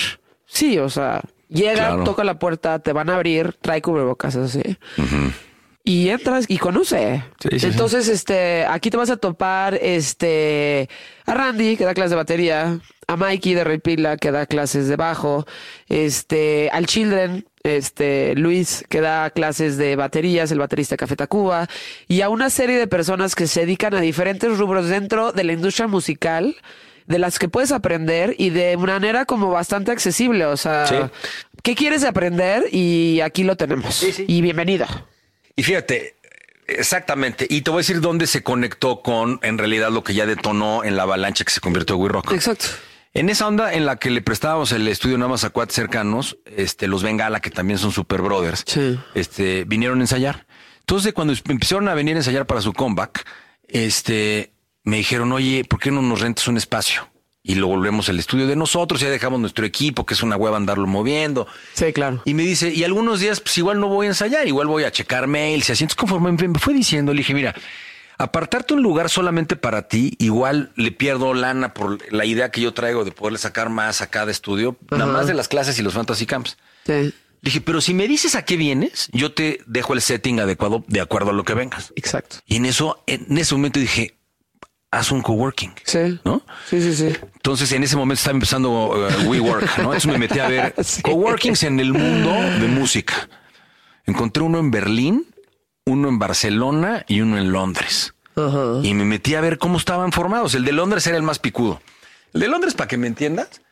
Sí, 0.46 0.78
o 0.78 0.88
sea, 0.88 1.20
llega, 1.48 1.74
Claro. 1.88 2.04
toca 2.04 2.24
la 2.24 2.38
puerta, 2.38 2.78
te 2.78 2.92
van 2.92 3.10
a 3.10 3.16
abrir, 3.16 3.52
trae 3.60 3.82
cubrebocas 3.82 4.34
así. 4.36 4.62
Y 5.86 6.08
entras 6.08 6.46
y 6.48 6.56
conoce. 6.56 7.22
Sí, 7.40 7.48
sí, 7.52 7.60
sí. 7.60 7.66
Entonces, 7.66 8.08
este, 8.08 8.64
aquí 8.64 8.88
te 8.88 8.96
vas 8.96 9.10
a 9.10 9.18
topar, 9.18 9.74
este, 9.74 10.88
a 11.26 11.34
Randy, 11.34 11.76
que 11.76 11.84
da 11.84 11.92
clases 11.92 12.10
de 12.10 12.16
batería, 12.16 12.80
a 13.06 13.16
Mikey 13.16 13.52
de 13.52 13.64
Repila, 13.64 14.16
que 14.16 14.30
da 14.30 14.46
clases 14.46 14.88
de 14.88 14.96
bajo, 14.96 15.46
este, 15.90 16.70
al 16.72 16.86
Children, 16.86 17.46
este, 17.64 18.34
Luis, 18.34 18.86
que 18.88 19.02
da 19.02 19.28
clases 19.28 19.76
de 19.76 19.94
baterías, 19.94 20.50
el 20.50 20.58
baterista 20.58 20.94
de 20.94 20.98
Café 20.98 21.16
Tacuba, 21.16 21.68
y 22.08 22.22
a 22.22 22.30
una 22.30 22.48
serie 22.48 22.78
de 22.78 22.86
personas 22.86 23.34
que 23.34 23.46
se 23.46 23.60
dedican 23.60 23.92
a 23.92 24.00
diferentes 24.00 24.56
rubros 24.56 24.88
dentro 24.88 25.32
de 25.32 25.44
la 25.44 25.52
industria 25.52 25.86
musical, 25.86 26.56
de 27.06 27.18
las 27.18 27.38
que 27.38 27.50
puedes 27.50 27.72
aprender 27.72 28.34
y 28.38 28.48
de 28.48 28.78
manera 28.78 29.26
como 29.26 29.50
bastante 29.50 29.90
accesible. 29.90 30.46
O 30.46 30.56
sea. 30.56 31.10
¿qué 31.62 31.74
quieres 31.74 32.04
aprender? 32.04 32.64
Y 32.72 33.20
aquí 33.20 33.44
lo 33.44 33.56
tenemos. 33.56 33.94
sí. 33.94 34.24
Y 34.26 34.40
bienvenido. 34.40 34.86
Y 35.56 35.62
fíjate, 35.62 36.16
exactamente. 36.66 37.46
Y 37.48 37.62
te 37.62 37.70
voy 37.70 37.78
a 37.78 37.80
decir 37.82 38.00
dónde 38.00 38.26
se 38.26 38.42
conectó 38.42 39.02
con, 39.02 39.38
en 39.42 39.58
realidad, 39.58 39.90
lo 39.90 40.02
que 40.04 40.14
ya 40.14 40.26
detonó 40.26 40.84
en 40.84 40.96
la 40.96 41.04
avalancha 41.04 41.44
que 41.44 41.52
se 41.52 41.60
convirtió 41.60 41.96
en 41.96 42.02
We 42.02 42.08
Rock. 42.08 42.32
Exacto. 42.32 42.66
En 43.12 43.28
esa 43.28 43.46
onda 43.46 43.72
en 43.74 43.86
la 43.86 43.96
que 43.96 44.10
le 44.10 44.22
prestábamos 44.22 44.72
el 44.72 44.88
estudio 44.88 45.16
nada 45.18 45.28
más 45.30 45.44
a 45.44 45.50
cuates 45.50 45.76
cercanos, 45.76 46.36
este, 46.46 46.88
los 46.88 47.04
Bengala, 47.04 47.40
que 47.40 47.50
también 47.50 47.78
son 47.78 47.92
super 47.92 48.20
brothers, 48.22 48.64
Sí. 48.66 48.98
este, 49.14 49.64
vinieron 49.64 49.98
a 50.00 50.02
ensayar. 50.02 50.46
Entonces, 50.80 51.12
cuando 51.12 51.32
empezaron 51.48 51.88
a 51.88 51.94
venir 51.94 52.16
a 52.16 52.18
ensayar 52.18 52.44
para 52.46 52.60
su 52.60 52.72
comeback, 52.72 53.24
este, 53.68 54.52
me 54.82 54.96
dijeron, 54.96 55.30
oye, 55.32 55.64
¿por 55.64 55.78
qué 55.78 55.92
no 55.92 56.02
nos 56.02 56.20
rentas 56.20 56.48
un 56.48 56.56
espacio? 56.56 57.08
Y 57.46 57.56
lo 57.56 57.66
volvemos 57.66 58.08
al 58.08 58.18
estudio 58.18 58.46
de 58.46 58.56
nosotros, 58.56 59.02
ya 59.02 59.10
dejamos 59.10 59.38
nuestro 59.38 59.66
equipo, 59.66 60.06
que 60.06 60.14
es 60.14 60.22
una 60.22 60.34
hueva 60.34 60.56
andarlo 60.56 60.86
moviendo. 60.86 61.46
Sí, 61.74 61.92
claro. 61.92 62.22
Y 62.24 62.32
me 62.32 62.42
dice, 62.42 62.72
y 62.72 62.84
algunos 62.84 63.20
días, 63.20 63.40
pues 63.40 63.58
igual 63.58 63.78
no 63.80 63.88
voy 63.88 64.06
a 64.06 64.08
ensayar, 64.08 64.48
igual 64.48 64.66
voy 64.66 64.84
a 64.84 64.90
checar 64.90 65.26
mails 65.26 65.68
y 65.68 65.72
así. 65.72 65.84
Entonces, 65.84 65.96
conforme 65.96 66.32
me 66.32 66.58
fue 66.58 66.72
diciendo, 66.72 67.12
le 67.12 67.18
dije, 67.18 67.34
mira, 67.34 67.54
apartarte 68.16 68.72
un 68.72 68.82
lugar 68.82 69.10
solamente 69.10 69.56
para 69.56 69.88
ti, 69.88 70.16
igual 70.18 70.72
le 70.74 70.90
pierdo 70.90 71.34
lana 71.34 71.74
por 71.74 71.98
la 72.10 72.24
idea 72.24 72.50
que 72.50 72.62
yo 72.62 72.72
traigo 72.72 73.04
de 73.04 73.12
poderle 73.12 73.38
sacar 73.38 73.68
más 73.68 74.00
a 74.00 74.08
cada 74.08 74.30
estudio, 74.30 74.78
nada 74.90 75.04
más 75.04 75.26
de 75.26 75.34
las 75.34 75.48
clases 75.48 75.78
y 75.78 75.82
los 75.82 75.92
fantasy 75.92 76.24
camps. 76.24 76.56
Sí. 76.86 76.92
Le 76.92 77.12
dije, 77.42 77.60
pero 77.60 77.82
si 77.82 77.92
me 77.92 78.08
dices 78.08 78.36
a 78.36 78.46
qué 78.46 78.56
vienes, 78.56 79.10
yo 79.12 79.32
te 79.32 79.60
dejo 79.66 79.92
el 79.92 80.00
setting 80.00 80.40
adecuado 80.40 80.82
de 80.88 81.02
acuerdo 81.02 81.28
a 81.28 81.34
lo 81.34 81.44
que 81.44 81.52
vengas. 81.52 81.92
Exacto. 81.94 82.36
Y 82.46 82.56
en 82.56 82.64
eso, 82.64 83.02
en 83.06 83.36
ese 83.36 83.54
momento 83.54 83.80
dije, 83.80 84.14
haz 84.98 85.10
un 85.12 85.22
coworking. 85.22 85.72
Sí. 85.84 86.18
¿No? 86.24 86.42
Sí, 86.68 86.80
sí, 86.80 86.94
sí. 86.94 87.16
Entonces 87.34 87.70
en 87.72 87.82
ese 87.82 87.96
momento 87.96 88.18
estaba 88.18 88.34
empezando 88.34 88.70
uh, 88.70 89.28
WeWork, 89.28 89.78
¿no? 89.78 89.84
Entonces 89.94 90.06
me 90.06 90.18
metí 90.18 90.38
a 90.38 90.48
ver 90.48 90.74
Sí. 90.82 91.02
coworkings 91.02 91.62
en 91.64 91.80
el 91.80 91.92
mundo 91.92 92.30
de 92.32 92.68
música. 92.68 93.28
Encontré 94.06 94.42
uno 94.42 94.58
en 94.58 94.70
Berlín, 94.70 95.26
uno 95.86 96.08
en 96.08 96.18
Barcelona 96.18 97.04
y 97.08 97.20
uno 97.20 97.38
en 97.38 97.52
Londres. 97.52 98.14
Y 98.82 98.94
me 98.94 99.04
metí 99.04 99.34
a 99.36 99.40
ver 99.40 99.58
cómo 99.58 99.78
estaban 99.78 100.10
formados. 100.10 100.54
El 100.54 100.64
de 100.64 100.72
Londres 100.72 101.06
era 101.06 101.16
el 101.16 101.22
más 101.22 101.38
picudo. 101.38 101.80
El 102.32 102.40
de 102.40 102.48
Londres, 102.48 102.74
para 102.74 102.88
que 102.88 102.96
me 102.96 103.06
entiendas, 103.06 103.62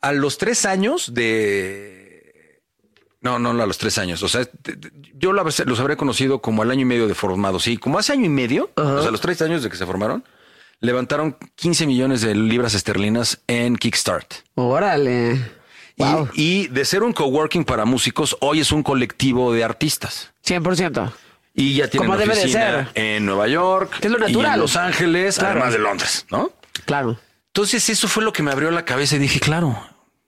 a 0.00 0.12
los 0.12 0.38
tres 0.38 0.64
años 0.64 1.12
de... 1.12 2.62
No, 3.20 3.38
no, 3.38 3.52
no, 3.52 3.62
a 3.62 3.66
los 3.66 3.76
tres 3.78 3.98
años. 3.98 4.22
O 4.22 4.28
sea, 4.28 4.48
yo 5.14 5.32
los 5.32 5.78
habré 5.80 5.96
conocido 5.98 6.40
como 6.40 6.62
al 6.62 6.70
año 6.70 6.80
y 6.80 6.84
medio 6.86 7.06
de 7.06 7.14
formados. 7.14 7.64
Sí, 7.64 7.76
como 7.76 7.98
hace 7.98 8.12
año 8.14 8.24
y 8.24 8.30
medio, 8.30 8.70
o 8.74 8.98
sea, 9.00 9.08
a 9.08 9.12
los 9.12 9.20
tres 9.20 9.40
años 9.42 9.62
de 9.62 9.68
que 9.70 9.76
se 9.76 9.84
formaron, 9.86 10.24
levantaron 10.82 11.36
15 11.54 11.86
millones 11.86 12.20
de 12.20 12.34
libras 12.34 12.74
esterlinas 12.74 13.40
en 13.46 13.76
Kickstart. 13.76 14.34
Órale. 14.54 15.34
Y- 15.96 16.02
Wow. 16.04 16.28
Y, 16.34 16.68
de 16.68 16.84
ser 16.84 17.02
un 17.02 17.12
coworking 17.12 17.64
para 17.64 17.84
músicos, 17.84 18.36
hoy 18.40 18.60
es 18.60 18.72
un 18.72 18.82
colectivo 18.82 19.52
de 19.52 19.62
artistas. 19.62 20.32
100%. 20.44 21.12
Y 21.54 21.74
ya 21.74 21.88
tienen 21.88 22.06
Como 22.08 22.18
debe 22.18 22.34
de 22.34 22.40
oficina 22.40 22.90
ser. 22.94 23.02
en 23.16 23.26
Nueva 23.26 23.46
York, 23.46 23.92
es 24.00 24.10
lo 24.10 24.16
y 24.18 24.20
natural. 24.22 24.54
en 24.54 24.60
Los 24.60 24.76
Ángeles, 24.76 25.38
Claro. 25.38 25.52
además 25.60 25.72
de 25.74 25.78
Londres, 25.78 26.26
¿no? 26.30 26.50
Claro. 26.86 27.18
Entonces 27.48 27.88
eso 27.90 28.08
fue 28.08 28.24
lo 28.24 28.32
que 28.32 28.42
me 28.42 28.50
abrió 28.50 28.70
la 28.70 28.86
cabeza 28.86 29.16
y 29.16 29.18
dije, 29.18 29.38
claro, 29.38 29.78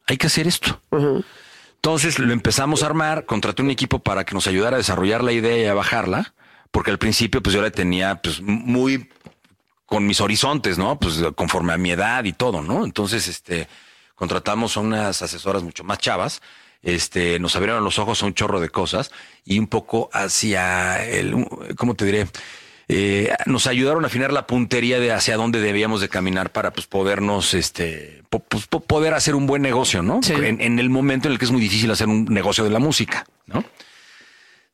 hay 0.07 0.19
que 0.19 0.27
hacer 0.27 0.47
esto. 0.47 0.79
Entonces 1.77 2.19
lo 2.19 2.33
empezamos 2.33 2.83
a 2.83 2.87
armar, 2.87 3.25
contraté 3.25 3.63
un 3.63 3.71
equipo 3.71 3.99
para 4.01 4.25
que 4.25 4.35
nos 4.35 4.47
ayudara 4.47 4.77
a 4.77 4.79
desarrollar 4.79 5.25
la 5.25 5.33
idea 5.33 5.57
y 5.57 5.67
a 5.67 5.75
bajarla, 5.75 6.35
porque 6.71 6.91
al 6.91 6.99
principio 6.99 7.43
pues 7.43 7.55
yo 7.55 7.63
la 7.63 7.71
tenía 7.71 8.17
pues 8.21 8.41
muy 8.43 9.09
con 9.87 10.07
mis 10.07 10.21
horizontes, 10.21 10.79
¿no? 10.79 10.99
Pues 10.99 11.21
conforme 11.35 11.73
a 11.73 11.79
mi 11.79 11.91
edad 11.91 12.25
y 12.25 12.33
todo, 12.33 12.63
¿no? 12.63 12.85
Entonces, 12.85 13.29
este, 13.29 13.69
contratamos 14.15 14.77
a 14.77 14.81
unas 14.81 15.23
asesoras 15.23 15.63
mucho 15.63 15.85
más 15.85 15.99
chavas, 15.99 16.41
este, 16.83 17.39
nos 17.39 17.57
abrieron 17.57 17.83
los 17.85 17.99
ojos 17.99 18.23
a 18.23 18.27
un 18.27 18.35
chorro 18.35 18.61
de 18.61 18.69
cosas 18.69 19.11
y 19.45 19.59
un 19.59 19.67
poco 19.67 20.11
hacia 20.13 21.05
el, 21.07 21.47
¿cómo 21.77 21.95
te 21.95 22.05
diré? 22.05 22.27
Eh, 22.89 23.33
nos 23.47 23.67
ayudaron 23.67 24.05
a 24.05 24.09
afinar 24.09 24.31
la 24.33 24.47
puntería 24.47 25.01
de 25.01 25.11
hacia 25.11 25.37
dónde 25.37 25.61
debíamos 25.61 26.03
de 26.03 26.11
caminar 26.11 26.51
para 26.51 26.71
pues 26.73 26.87
podernos, 26.87 27.55
este, 27.55 28.23
po- 28.29 28.41
pues, 28.41 28.67
po- 28.67 28.81
poder 28.81 29.15
hacer 29.15 29.35
un 29.35 29.47
buen 29.47 29.63
negocio, 29.63 30.03
¿no? 30.03 30.21
Sí. 30.23 30.35
En, 30.35 30.61
en 30.61 30.79
el 30.79 30.91
momento 30.91 31.29
en 31.29 31.33
el 31.33 31.39
que 31.39 31.47
es 31.47 31.51
muy 31.51 31.63
difícil 31.63 31.91
hacer 31.91 32.09
un 32.09 32.27
negocio 32.27 32.63
de 32.65 32.69
la 32.71 32.79
música. 32.81 33.25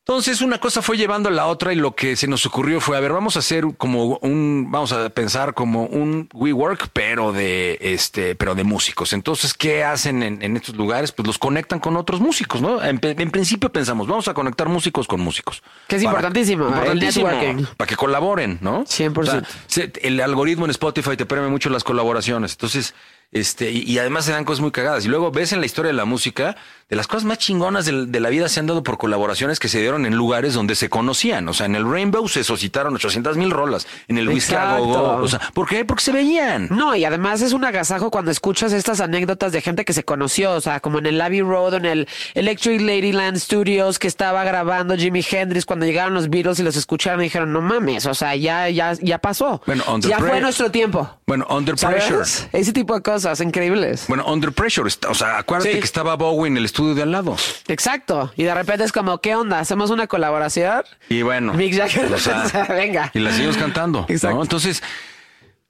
Entonces 0.03 0.41
una 0.41 0.57
cosa 0.57 0.81
fue 0.81 0.97
llevando 0.97 1.29
a 1.29 1.31
la 1.31 1.45
otra 1.45 1.73
y 1.73 1.75
lo 1.75 1.95
que 1.95 2.15
se 2.15 2.27
nos 2.27 2.43
ocurrió 2.47 2.81
fue, 2.81 2.97
a 2.97 2.99
ver, 2.99 3.13
vamos 3.13 3.35
a 3.35 3.39
hacer 3.39 3.65
como 3.77 4.17
un, 4.17 4.67
vamos 4.71 4.91
a 4.93 5.09
pensar 5.11 5.53
como 5.53 5.85
un 5.85 6.27
WeWork, 6.33 6.89
pero 6.91 7.31
de 7.31 7.77
este, 7.79 8.33
pero 8.33 8.55
de 8.55 8.63
músicos. 8.63 9.13
Entonces, 9.13 9.53
¿qué 9.53 9.83
hacen 9.83 10.23
en, 10.23 10.41
en 10.41 10.57
estos 10.57 10.75
lugares? 10.75 11.11
Pues 11.11 11.27
los 11.27 11.37
conectan 11.37 11.79
con 11.79 11.95
otros 11.97 12.19
músicos, 12.19 12.63
¿no? 12.63 12.83
En, 12.83 12.99
principio 12.99 13.71
pensamos, 13.71 14.07
vamos 14.07 14.27
a 14.27 14.33
conectar 14.33 14.67
músicos 14.67 15.07
con 15.07 15.21
músicos. 15.21 15.61
Que 15.87 15.97
es 15.97 16.03
Para- 16.03 16.15
importantísimo, 16.15 16.63
el 16.63 16.69
importantísimo. 16.71 17.29
Para 17.77 17.87
que 17.87 17.95
colaboren, 17.95 18.57
¿no? 18.59 18.85
100%. 18.85 19.43
O 19.43 19.43
sea, 19.67 19.87
el 20.01 20.19
algoritmo 20.19 20.65
en 20.65 20.71
Spotify 20.71 21.15
te 21.15 21.27
premia 21.27 21.47
mucho 21.49 21.69
las 21.69 21.83
colaboraciones. 21.83 22.53
Entonces, 22.53 22.95
este, 23.31 23.71
y, 23.71 23.83
y 23.83 23.99
además 23.99 24.25
se 24.25 24.31
dan 24.31 24.43
cosas 24.43 24.61
muy 24.61 24.71
cagadas. 24.71 25.05
Y 25.05 25.07
luego 25.07 25.31
ves 25.31 25.53
en 25.53 25.59
la 25.59 25.65
historia 25.65 25.91
de 25.91 25.97
la 25.97 26.05
música, 26.05 26.57
de 26.91 26.97
las 26.97 27.07
cosas 27.07 27.23
más 27.23 27.37
chingonas 27.37 27.85
de, 27.85 28.19
la 28.19 28.29
vida 28.29 28.49
se 28.49 28.59
han 28.59 28.67
dado 28.67 28.83
por 28.83 28.97
colaboraciones 28.97 29.59
que 29.59 29.69
se 29.69 29.79
dieron 29.79 30.05
en 30.05 30.13
lugares 30.13 30.53
donde 30.53 30.75
se 30.75 30.89
conocían. 30.89 31.47
O 31.47 31.53
sea, 31.53 31.65
en 31.65 31.75
el 31.75 31.89
Rainbow 31.89 32.27
se 32.27 32.43
suscitaron 32.43 32.93
800 32.93 33.37
mil 33.37 33.49
rolas. 33.49 33.87
En 34.09 34.17
el. 34.17 34.29
Exacto. 34.29 35.15
O 35.21 35.27
sea, 35.29 35.39
¿por 35.53 35.69
qué? 35.69 35.85
Porque 35.85 36.03
se 36.03 36.11
veían. 36.11 36.67
No, 36.69 36.93
y 36.93 37.05
además 37.05 37.41
es 37.41 37.53
un 37.53 37.63
agasajo 37.63 38.11
cuando 38.11 38.29
escuchas 38.29 38.73
estas 38.73 38.99
anécdotas 38.99 39.53
de 39.53 39.61
gente 39.61 39.85
que 39.85 39.93
se 39.93 40.03
conoció, 40.03 40.51
o 40.51 40.59
sea, 40.59 40.81
como 40.81 40.99
en 40.99 41.05
el 41.05 41.21
Abbey 41.21 41.41
Road, 41.41 41.75
en 41.75 41.85
el 41.85 42.09
Electric 42.33 42.81
Ladyland 42.81 43.37
Studios 43.37 43.97
que 43.97 44.09
estaba 44.09 44.43
grabando 44.43 44.97
Jimi 44.97 45.23
Hendrix 45.31 45.65
cuando 45.65 45.85
llegaron 45.85 46.13
los 46.13 46.29
Beatles 46.29 46.59
y 46.59 46.63
los 46.63 46.75
escucharon 46.75 47.21
y 47.21 47.23
dijeron, 47.25 47.53
no 47.53 47.61
mames, 47.61 48.05
o 48.05 48.13
sea, 48.13 48.35
ya, 48.35 48.67
ya, 48.67 48.91
ya 48.99 49.17
pasó. 49.17 49.61
Bueno, 49.65 49.85
Under 49.87 50.11
ya 50.11 50.19
fue 50.19 50.41
nuestro 50.41 50.69
tiempo. 50.69 51.09
Bueno, 51.25 51.47
Under 51.49 51.77
¿Sabes? 51.77 52.03
Pressure. 52.03 52.49
Ese 52.51 52.73
tipo 52.73 52.95
de 52.95 53.01
cosas 53.01 53.20
cosas 53.21 53.41
increíbles. 53.41 54.05
Bueno, 54.07 54.25
Under 54.25 54.51
Pressure, 54.51 54.89
o 55.09 55.13
sea, 55.13 55.37
acuérdate 55.39 55.73
Sí. 55.73 55.79
que 55.79 55.85
estaba 55.85 56.15
Bowie 56.15 56.47
en 56.49 56.57
el 56.57 56.65
estudio 56.65 56.95
de 56.95 57.03
al 57.03 57.11
lado. 57.11 57.35
Exacto. 57.67 58.31
Y 58.35 58.43
de 58.43 58.53
repente 58.53 58.83
es 58.83 58.91
como, 58.91 59.19
¿qué 59.19 59.35
onda? 59.35 59.59
¿Hacemos 59.59 59.89
una 59.89 60.07
colaboración? 60.07 60.83
Y 61.09 61.21
bueno, 61.21 61.53
Mick 61.53 61.75
Jagger, 61.75 62.11
o 62.11 62.17
sea, 62.19 62.43
o 62.45 62.49
sea, 62.49 62.63
venga. 62.65 63.11
Y 63.13 63.19
la 63.19 63.31
seguimos 63.31 63.57
cantando. 63.57 64.05
Exacto. 64.09 64.37
¿no? 64.37 64.43
Entonces, 64.43 64.81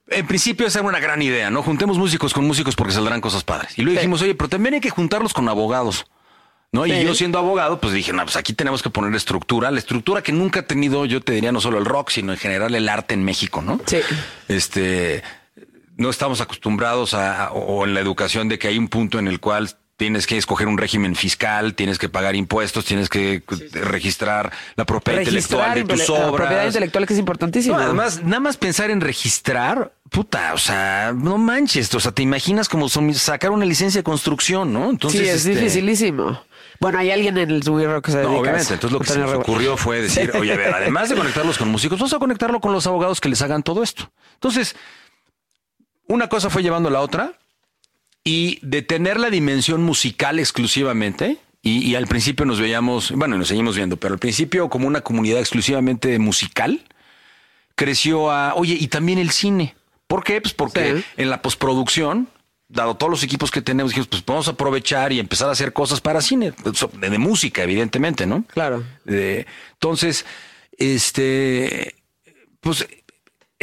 en 0.08 0.26
principio 0.26 0.66
esa 0.66 0.80
era 0.80 0.88
una 0.88 1.00
gran 1.00 1.22
idea, 1.22 1.50
¿no? 1.50 1.62
Juntemos 1.62 1.98
músicos 1.98 2.32
con 2.34 2.46
músicos 2.46 2.74
porque 2.76 2.92
saldrán 2.92 3.20
cosas 3.20 3.44
padres. 3.44 3.78
Y 3.78 3.82
luego 3.82 3.94
Sí. 3.96 4.00
dijimos, 4.00 4.22
oye, 4.22 4.34
pero 4.34 4.48
también 4.48 4.74
hay 4.74 4.80
que 4.80 4.90
juntarlos 4.90 5.32
con 5.32 5.48
abogados. 5.48 6.06
¿No? 6.74 6.84
Sí. 6.84 6.92
Y 6.92 7.04
yo 7.04 7.14
siendo 7.14 7.38
abogado, 7.38 7.80
pues 7.80 7.92
dije, 7.92 8.14
no, 8.14 8.22
pues 8.22 8.34
aquí 8.36 8.54
tenemos 8.54 8.82
que 8.82 8.88
poner 8.88 9.14
estructura, 9.14 9.70
la 9.70 9.78
estructura 9.78 10.22
que 10.22 10.32
nunca 10.32 10.60
ha 10.60 10.62
tenido, 10.62 11.04
yo 11.04 11.20
te 11.20 11.34
diría, 11.34 11.52
no 11.52 11.60
solo 11.60 11.76
el 11.76 11.84
rock, 11.84 12.08
sino 12.08 12.32
en 12.32 12.38
general 12.38 12.74
el 12.74 12.88
arte 12.88 13.12
en 13.12 13.22
México, 13.26 13.60
¿no? 13.60 13.78
Sí. 13.84 13.98
Este, 14.48 15.22
no 15.96 16.10
estamos 16.10 16.40
acostumbrados 16.40 17.14
a, 17.14 17.46
a- 17.46 17.52
o 17.52 17.84
en 17.84 17.94
la 17.94 18.00
educación 18.00 18.48
de 18.48 18.58
que 18.58 18.68
hay 18.68 18.78
un 18.78 18.88
punto 18.88 19.18
en 19.18 19.28
el 19.28 19.40
cual 19.40 19.70
tienes 19.96 20.26
que 20.26 20.36
escoger 20.36 20.66
un 20.66 20.78
régimen 20.78 21.14
fiscal, 21.14 21.74
tienes 21.74 21.98
que 21.98 22.08
pagar 22.08 22.34
impuestos, 22.34 22.84
tienes 22.84 23.08
que 23.08 23.42
registrar 23.72 24.50
la 24.74 24.84
propiedad 24.84 25.20
intelectual 25.20 25.74
de 25.74 25.84
tus 25.84 26.00
intele- 26.00 26.18
la 26.18 26.26
obras. 26.26 26.36
propiedad 26.46 26.66
intelectual 26.66 27.06
que 27.06 27.12
es 27.12 27.18
importantísimo. 27.18 27.76
No, 27.76 27.82
además, 27.84 28.22
nada 28.24 28.40
más 28.40 28.56
pensar 28.56 28.90
en 28.90 29.00
registrar, 29.00 29.92
puta, 30.10 30.54
o 30.54 30.58
sea, 30.58 31.12
no 31.14 31.38
manches, 31.38 31.94
o 31.94 32.00
sea, 32.00 32.10
te 32.12 32.22
imaginas 32.22 32.68
como 32.68 32.88
son- 32.88 33.14
sacar 33.14 33.50
una 33.50 33.64
licencia 33.64 34.00
de 34.00 34.04
construcción, 34.04 34.72
¿no? 34.72 34.90
Entonces, 34.90 35.20
sí, 35.20 35.28
es 35.28 35.34
este, 35.46 35.50
dificilísimo. 35.50 36.42
Bueno, 36.80 36.98
hay 36.98 37.12
alguien 37.12 37.38
en 37.38 37.48
el 37.50 37.62
Rock 37.62 38.06
que 38.06 38.10
se 38.10 38.16
dedica 38.18 38.32
No, 38.32 38.38
obviamente. 38.40 38.74
Entonces 38.74 38.92
lo 38.92 38.98
que 38.98 39.06
se 39.06 39.18
nos 39.18 39.32
ocurrió 39.34 39.76
fue 39.76 40.00
decir, 40.02 40.32
oye, 40.36 40.52
a 40.52 40.56
ver, 40.56 40.74
además 40.74 41.10
de 41.10 41.14
conectarlos 41.16 41.56
con 41.58 41.68
músicos, 41.68 41.98
vamos 41.98 42.12
a 42.12 42.18
conectarlo 42.18 42.60
con 42.60 42.72
los 42.72 42.88
abogados 42.88 43.20
que 43.20 43.28
les 43.28 43.40
hagan 43.42 43.62
todo 43.62 43.84
esto. 43.84 44.10
Entonces, 44.34 44.74
una 46.12 46.28
cosa 46.28 46.50
fue 46.50 46.62
llevando 46.62 46.88
a 46.88 46.92
la 46.92 47.00
otra 47.00 47.32
y 48.24 48.58
de 48.62 48.82
tener 48.82 49.18
la 49.18 49.30
dimensión 49.30 49.82
musical 49.82 50.38
exclusivamente. 50.38 51.38
Y, 51.64 51.78
y 51.88 51.94
al 51.94 52.08
principio 52.08 52.44
nos 52.44 52.58
veíamos, 52.60 53.12
bueno, 53.12 53.38
nos 53.38 53.46
seguimos 53.48 53.76
viendo, 53.76 53.96
pero 53.96 54.14
al 54.14 54.18
principio 54.18 54.68
como 54.68 54.88
una 54.88 55.00
comunidad 55.00 55.38
exclusivamente 55.38 56.18
musical, 56.18 56.82
creció 57.76 58.32
a, 58.32 58.54
oye, 58.54 58.76
y 58.78 58.88
también 58.88 59.18
el 59.18 59.30
cine. 59.30 59.76
¿Por 60.08 60.24
qué? 60.24 60.40
Pues 60.40 60.54
porque 60.54 60.96
Sí. 60.96 61.04
en 61.18 61.30
la 61.30 61.40
postproducción, 61.40 62.28
dado 62.68 62.96
todos 62.96 63.10
los 63.10 63.22
equipos 63.22 63.50
que 63.52 63.62
tenemos, 63.62 63.92
dijimos, 63.92 64.08
pues 64.08 64.24
vamos 64.26 64.48
a 64.48 64.52
aprovechar 64.52 65.12
y 65.12 65.20
empezar 65.20 65.48
a 65.48 65.52
hacer 65.52 65.72
cosas 65.72 66.00
para 66.00 66.20
cine, 66.20 66.52
de, 66.64 67.10
de 67.10 67.18
música, 67.18 67.62
evidentemente, 67.62 68.26
¿no? 68.26 68.44
Claro. 68.52 68.82
Entonces, 69.06 70.26
este, 70.78 71.94
pues 72.60 72.86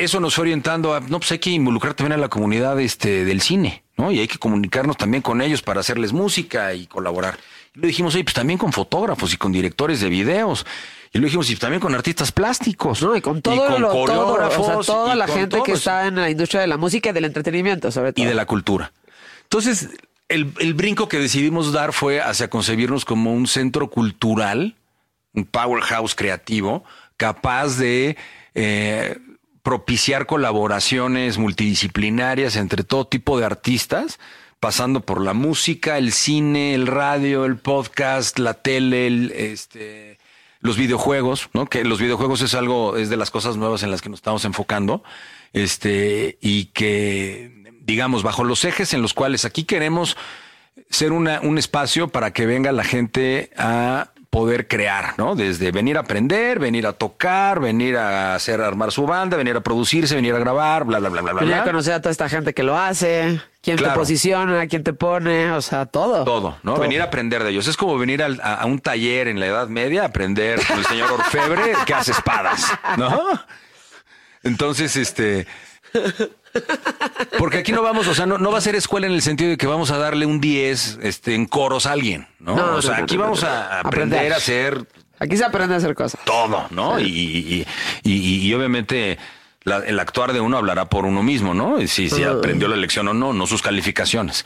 eso 0.03 0.19
nos 0.19 0.35
fue 0.35 0.43
orientando 0.43 0.93
a, 0.93 0.99
no, 0.99 1.19
pues 1.19 1.31
hay 1.31 1.39
que 1.39 1.49
involucrar 1.49 1.93
también 1.93 2.13
a 2.13 2.17
la 2.17 2.29
comunidad 2.29 2.79
este, 2.79 3.25
del 3.25 3.41
cine, 3.41 3.83
¿no? 3.97 4.11
Y 4.11 4.19
hay 4.19 4.27
que 4.27 4.37
comunicarnos 4.37 4.97
también 4.97 5.21
con 5.21 5.41
ellos 5.41 5.61
para 5.61 5.79
hacerles 5.81 6.13
música 6.13 6.73
y 6.73 6.87
colaborar. 6.87 7.37
Y 7.75 7.79
lo 7.79 7.87
dijimos, 7.87 8.15
oye, 8.15 8.23
pues 8.23 8.33
también 8.33 8.57
con 8.57 8.73
fotógrafos 8.73 9.33
y 9.33 9.37
con 9.37 9.51
directores 9.51 10.01
de 10.01 10.09
videos. 10.09 10.65
Y 11.11 11.19
lo 11.19 11.25
dijimos, 11.25 11.49
y 11.49 11.55
también 11.55 11.81
con 11.81 11.95
artistas 11.95 12.31
plásticos. 12.31 13.01
No, 13.01 13.15
y 13.15 13.21
con 13.21 13.41
todo 13.41 13.67
con 13.67 13.81
lo, 13.81 13.91
todo, 13.91 14.03
o 14.03 14.07
sea, 14.07 14.15
coreógrafos, 14.15 14.85
toda 14.85 15.15
y 15.15 15.17
la 15.17 15.27
gente 15.27 15.59
que 15.63 15.71
está 15.73 16.07
en 16.07 16.15
la 16.15 16.29
industria 16.29 16.61
de 16.61 16.67
la 16.67 16.77
música 16.77 17.09
y 17.09 17.13
del 17.13 17.25
entretenimiento, 17.25 17.91
sobre 17.91 18.13
todo. 18.13 18.25
y 18.25 18.27
de 18.27 18.35
la 18.35 18.45
cultura. 18.45 18.91
Entonces, 19.43 19.89
el, 20.27 20.53
el 20.59 20.73
brinco 20.75 21.07
que 21.07 21.17
decidimos 21.17 21.73
dar 21.73 21.93
fue 21.93 22.21
hacia 22.21 22.49
concebirnos 22.49 23.05
como 23.05 23.33
un 23.33 23.47
centro 23.47 23.89
cultural, 23.89 24.75
un 25.33 25.45
powerhouse 25.45 26.13
creativo, 26.13 26.83
capaz 27.17 27.77
de 27.77 28.15
eh, 28.53 29.17
propiciar 29.63 30.25
colaboraciones 30.25 31.37
multidisciplinarias 31.37 32.55
entre 32.55 32.83
todo 32.83 33.07
tipo 33.07 33.39
de 33.39 33.45
artistas, 33.45 34.19
pasando 34.59 35.01
por 35.01 35.21
la 35.21 35.33
música, 35.33 35.97
el 35.97 36.11
cine, 36.11 36.73
el 36.73 36.87
radio, 36.87 37.45
el 37.45 37.57
podcast, 37.57 38.39
la 38.39 38.55
tele, 38.55 39.07
el, 39.07 39.31
este, 39.31 40.17
los 40.59 40.77
videojuegos, 40.77 41.49
¿no? 41.53 41.65
Que 41.65 41.83
los 41.83 41.99
videojuegos 41.99 42.41
es 42.41 42.53
algo, 42.53 42.97
es 42.97 43.09
de 43.09 43.17
las 43.17 43.31
cosas 43.31 43.57
nuevas 43.57 43.83
en 43.83 43.91
las 43.91 44.01
que 44.01 44.09
nos 44.09 44.19
estamos 44.19 44.45
enfocando, 44.45 45.03
este, 45.53 46.37
y 46.41 46.65
que, 46.65 47.73
digamos, 47.81 48.23
bajo 48.23 48.43
los 48.43 48.65
ejes 48.65 48.93
en 48.93 49.01
los 49.01 49.13
cuales 49.13 49.45
aquí 49.45 49.63
queremos 49.63 50.17
ser 50.89 51.11
un 51.11 51.57
espacio 51.57 52.07
para 52.07 52.31
que 52.31 52.45
venga 52.45 52.71
la 52.71 52.83
gente 52.83 53.51
a 53.57 54.11
poder 54.29 54.67
crear, 54.67 55.15
¿no? 55.17 55.33
Desde 55.35 55.71
venir 55.71 55.97
a 55.97 56.01
aprender, 56.01 56.59
venir 56.59 56.85
a 56.85 56.93
tocar, 56.93 57.59
venir 57.59 57.97
a 57.97 58.35
hacer, 58.35 58.61
armar 58.61 58.91
su 58.91 59.07
banda, 59.07 59.37
venir 59.37 59.55
a 59.55 59.61
producirse, 59.61 60.13
venir 60.15 60.35
a 60.35 60.39
grabar, 60.39 60.83
bla, 60.85 60.99
bla, 60.99 61.09
bla, 61.09 61.21
bla, 61.21 61.31
bla. 61.33 61.41
Venir 61.41 61.55
a 61.55 61.63
bla. 61.63 61.71
conocer 61.71 61.93
a 61.93 61.99
toda 62.01 62.11
esta 62.11 62.29
gente 62.29 62.53
que 62.53 62.61
lo 62.61 62.77
hace, 62.77 63.41
quién 63.63 63.77
te 63.77 63.89
posiciona, 63.89 64.67
quién 64.67 64.83
te 64.83 64.93
pone, 64.93 65.51
o 65.51 65.61
sea, 65.61 65.87
todo. 65.87 66.25
Todo, 66.25 66.57
¿no? 66.61 66.77
Venir 66.77 67.01
a 67.01 67.05
aprender 67.05 67.43
de 67.43 67.49
ellos. 67.49 67.67
Es 67.67 67.75
como 67.75 67.97
venir 67.97 68.21
al- 68.21 68.39
a, 68.41 68.53
a 68.55 68.65
un 68.67 68.79
taller 68.79 69.27
en 69.29 69.39
la 69.39 69.47
Edad 69.47 69.67
Media 69.67 70.03
a 70.03 70.05
aprender 70.05 70.63
con 70.65 70.77
el 70.77 70.85
señor 70.85 71.11
Orfebre 71.11 71.73
que 71.87 71.93
hace 71.95 72.11
espadas, 72.11 72.71
¿no? 72.97 73.19
Entonces, 74.43 74.95
este. 74.95 75.47
Porque 77.37 77.59
aquí 77.59 77.71
no 77.71 77.81
vamos, 77.81 78.07
o 78.07 78.13
sea, 78.15 78.25
no, 78.25 78.37
no 78.37 78.51
va 78.51 78.57
a 78.57 78.61
ser 78.61 78.75
escuela 78.75 79.07
en 79.07 79.13
el 79.13 79.21
sentido 79.21 79.49
de 79.51 79.57
que 79.57 79.67
vamos 79.67 79.91
a 79.91 79.97
darle 79.97 80.25
un 80.25 80.41
10 80.41 80.99
este, 81.03 81.35
en 81.35 81.45
coros 81.45 81.85
a 81.85 81.91
alguien, 81.93 82.27
¿no? 82.39 82.55
No, 82.55 82.75
o 82.75 82.81
sea, 82.81 82.97
aquí 82.97 83.17
vamos 83.17 83.43
a 83.43 83.79
aprender 83.79 84.17
Aprender. 84.19 84.33
a 84.33 84.37
hacer 84.37 84.87
Aquí 85.19 85.35
se 85.37 85.43
aprende 85.43 85.73
a 85.75 85.77
hacer 85.77 85.95
cosas. 85.95 86.21
todo, 86.25 86.67
¿no? 86.71 86.99
Y, 86.99 87.03
y, 87.05 87.65
y- 88.03 88.11
y- 88.13 88.47
y 88.47 88.53
obviamente 88.53 89.17
la- 89.63 89.79
el 89.79 89.99
actuar 89.99 90.31
de 90.33 90.39
uno 90.39 90.57
hablará 90.57 90.85
por 90.89 91.05
uno 91.05 91.21
mismo, 91.23 91.53
¿no? 91.53 91.81
Y 91.81 91.87
Si, 91.87 92.09
si 92.09 92.23
aprendió 92.23 92.67
la 92.69 92.77
lección 92.77 93.07
o 93.09 93.13
no, 93.13 93.33
no 93.33 93.45
sus 93.45 93.61
calificaciones. 93.61 94.45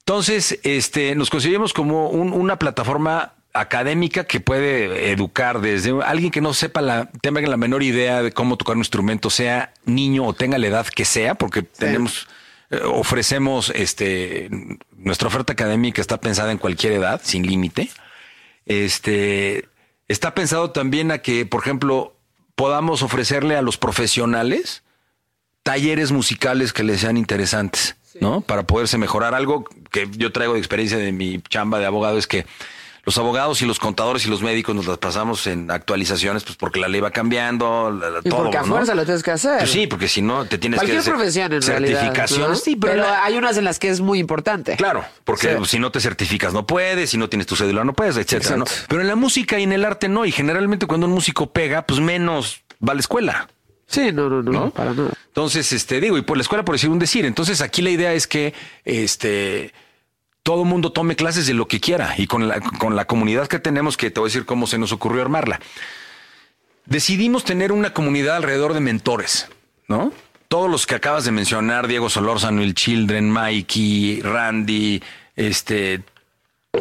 Entonces, 0.00 0.58
este, 0.64 1.14
nos 1.14 1.30
conseguimos 1.30 1.72
como 1.72 2.08
un- 2.10 2.32
una 2.32 2.58
plataforma 2.58 3.32
académica 3.54 4.24
que 4.24 4.40
puede 4.40 5.12
educar 5.12 5.60
desde 5.60 6.02
alguien 6.02 6.32
que 6.32 6.40
no 6.40 6.52
sepa 6.52 6.82
la, 6.82 7.08
tenga 7.22 7.40
la 7.42 7.56
menor 7.56 7.82
idea 7.84 8.22
de 8.22 8.32
cómo 8.32 8.56
tocar 8.56 8.74
un 8.74 8.80
instrumento, 8.80 9.30
sea 9.30 9.72
niño 9.86 10.26
o 10.26 10.34
tenga 10.34 10.58
la 10.58 10.66
edad 10.66 10.86
que 10.88 11.04
sea, 11.04 11.36
porque 11.36 11.62
tenemos, 11.62 12.26
eh, 12.70 12.80
ofrecemos, 12.84 13.70
este, 13.74 14.50
nuestra 14.96 15.28
oferta 15.28 15.52
académica 15.52 16.00
está 16.00 16.20
pensada 16.20 16.50
en 16.50 16.58
cualquier 16.58 16.94
edad, 16.94 17.20
sin 17.24 17.46
límite. 17.46 17.90
Este 18.66 19.68
está 20.08 20.34
pensado 20.34 20.72
también 20.72 21.12
a 21.12 21.18
que, 21.18 21.46
por 21.46 21.62
ejemplo, 21.62 22.16
podamos 22.56 23.02
ofrecerle 23.02 23.56
a 23.56 23.62
los 23.62 23.78
profesionales 23.78 24.82
talleres 25.62 26.12
musicales 26.12 26.72
que 26.72 26.82
les 26.82 27.00
sean 27.00 27.16
interesantes, 27.16 27.96
¿no? 28.20 28.40
Para 28.40 28.64
poderse 28.64 28.98
mejorar. 28.98 29.34
Algo 29.34 29.64
que 29.90 30.08
yo 30.12 30.32
traigo 30.32 30.54
de 30.54 30.58
experiencia 30.58 30.98
de 30.98 31.12
mi 31.12 31.40
chamba 31.48 31.78
de 31.78 31.86
abogado 31.86 32.18
es 32.18 32.26
que 32.26 32.46
los 33.04 33.18
abogados 33.18 33.60
y 33.62 33.66
los 33.66 33.78
contadores 33.78 34.24
y 34.26 34.30
los 34.30 34.42
médicos 34.42 34.74
nos 34.74 34.86
las 34.86 34.98
pasamos 34.98 35.46
en 35.46 35.70
actualizaciones, 35.70 36.42
pues 36.44 36.56
porque 36.56 36.80
la 36.80 36.88
ley 36.88 37.00
va 37.00 37.10
cambiando, 37.10 37.90
la- 37.90 38.10
la- 38.10 38.18
Y 38.24 38.28
todo, 38.28 38.44
porque 38.44 38.56
a 38.56 38.62
¿no? 38.62 38.66
fuerza 38.68 38.94
lo 38.94 39.04
tienes 39.04 39.22
que 39.22 39.30
hacer. 39.30 39.58
Pues 39.58 39.70
sí, 39.70 39.86
porque 39.86 40.08
si 40.08 40.22
no 40.22 40.46
te 40.46 40.58
tienes 40.58 40.78
Cualquier 40.78 40.96
que 40.96 41.00
hacer 41.00 41.14
profesión 41.14 41.52
en 41.52 41.62
realidad. 41.62 42.00
certificaciones. 42.00 42.48
¿no? 42.48 42.54
Sí, 42.56 42.76
pero, 42.76 42.92
pero 42.94 43.04
la- 43.04 43.24
hay 43.24 43.36
unas 43.36 43.56
en 43.58 43.64
las 43.64 43.78
que 43.78 43.88
es 43.88 44.00
muy 44.00 44.18
importante. 44.18 44.76
Claro, 44.76 45.04
porque 45.24 45.56
Sí. 45.58 45.64
si 45.66 45.78
no 45.78 45.90
te 45.90 46.00
certificas 46.00 46.52
no 46.52 46.66
puedes, 46.66 47.10
si 47.10 47.18
no 47.18 47.28
tienes 47.28 47.46
tu 47.46 47.56
cédula 47.56 47.84
no 47.84 47.92
puedes, 47.92 48.16
etcétera, 48.16 48.56
¿no? 48.56 48.64
Pero 48.88 49.00
en 49.02 49.08
la 49.08 49.16
música 49.16 49.58
y 49.58 49.64
en 49.64 49.72
el 49.72 49.84
arte 49.84 50.08
no, 50.08 50.24
y 50.24 50.32
generalmente 50.32 50.86
cuando 50.86 51.06
un 51.06 51.12
músico 51.12 51.50
pega, 51.52 51.82
pues 51.82 52.00
menos 52.00 52.62
va 52.86 52.92
a 52.92 52.94
la 52.94 53.00
escuela. 53.00 53.48
Sí, 53.86 54.12
no, 54.12 54.30
no, 54.30 54.42
no, 54.42 54.50
¿No? 54.50 54.70
para 54.70 54.94
nada. 54.94 55.10
Entonces, 55.26 55.70
este, 55.72 56.00
digo, 56.00 56.16
y 56.16 56.22
por 56.22 56.38
la 56.38 56.42
escuela 56.42 56.64
por 56.64 56.74
decir 56.74 56.88
un 56.88 56.98
decir. 56.98 57.26
Entonces, 57.26 57.60
aquí 57.60 57.82
la 57.82 57.90
idea 57.90 58.14
es 58.14 58.26
que 58.26 58.54
este 58.84 59.72
todo 60.44 60.62
el 60.62 60.68
mundo 60.68 60.92
tome 60.92 61.16
clases 61.16 61.46
de 61.48 61.54
lo 61.54 61.66
que 61.66 61.80
quiera 61.80 62.14
y 62.16 62.26
con 62.28 62.46
la, 62.46 62.60
con 62.60 62.94
la 62.94 63.06
comunidad 63.06 63.48
que 63.48 63.58
tenemos, 63.58 63.96
que 63.96 64.10
te 64.12 64.20
voy 64.20 64.28
a 64.28 64.30
decir 64.30 64.44
cómo 64.44 64.66
se 64.68 64.78
nos 64.78 64.92
ocurrió 64.92 65.22
armarla. 65.22 65.58
Decidimos 66.86 67.44
tener 67.44 67.72
una 67.72 67.92
comunidad 67.94 68.36
alrededor 68.36 68.74
de 68.74 68.80
mentores, 68.80 69.48
¿no? 69.88 70.12
Todos 70.48 70.70
los 70.70 70.86
que 70.86 70.94
acabas 70.94 71.24
de 71.24 71.32
mencionar, 71.32 71.88
Diego 71.88 72.10
Solórzano, 72.10 72.62
el 72.62 72.74
Children, 72.74 73.30
Mikey, 73.30 74.20
Randy, 74.20 75.02
este, 75.34 76.02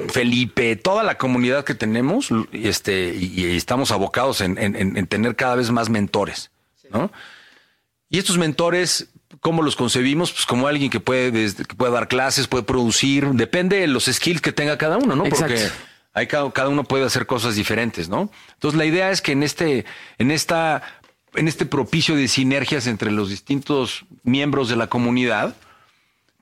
Felipe, 0.10 0.76
toda 0.76 1.04
la 1.04 1.18
comunidad 1.18 1.64
que 1.64 1.74
tenemos, 1.74 2.30
este, 2.52 3.16
y, 3.16 3.46
y 3.46 3.56
estamos 3.56 3.92
abocados 3.92 4.42
en, 4.42 4.58
en- 4.58 4.76
en- 4.76 4.98
en 4.98 5.08
tener 5.08 5.38
cada 5.38 5.56
vez 5.56 5.72
más 5.72 5.90
mentores, 5.90 6.52
¿no? 6.92 7.12
Y 8.10 8.18
estos 8.20 8.38
mentores, 8.38 9.08
¿cómo 9.42 9.62
los 9.62 9.76
concebimos? 9.76 10.32
Pues 10.32 10.46
como 10.46 10.68
alguien 10.68 10.90
que 10.90 11.00
puede, 11.00 11.32
que 11.54 11.76
puede 11.76 11.92
dar 11.92 12.08
clases, 12.08 12.48
puede 12.48 12.64
producir, 12.64 13.28
depende 13.30 13.80
de 13.80 13.88
los 13.88 14.06
skills 14.06 14.42
que 14.42 14.52
tenga 14.52 14.78
cada 14.78 14.98
uno, 14.98 15.16
¿no? 15.16 15.26
Exacto. 15.26 15.56
Porque 15.56 15.72
hay 16.14 16.28
cada, 16.28 16.52
cada 16.52 16.70
uno 16.70 16.84
puede 16.84 17.06
hacer 17.06 17.26
cosas 17.26 17.56
diferentes, 17.56 18.10
¿no? 18.10 18.30
Entonces 18.54 18.78
la 18.78 18.86
idea 18.86 19.12
es 19.12 19.22
que 19.22 19.32
en 19.32 19.44
este, 19.44 19.86
en 20.18 20.32
esta, 20.32 20.84
en 21.36 21.48
este 21.48 21.66
propicio 21.66 22.16
de 22.16 22.28
sinergias 22.28 22.88
entre 22.88 23.12
los 23.12 23.30
distintos 23.30 24.06
miembros 24.24 24.70
de 24.70 24.76
la 24.76 24.88
comunidad, 24.88 25.56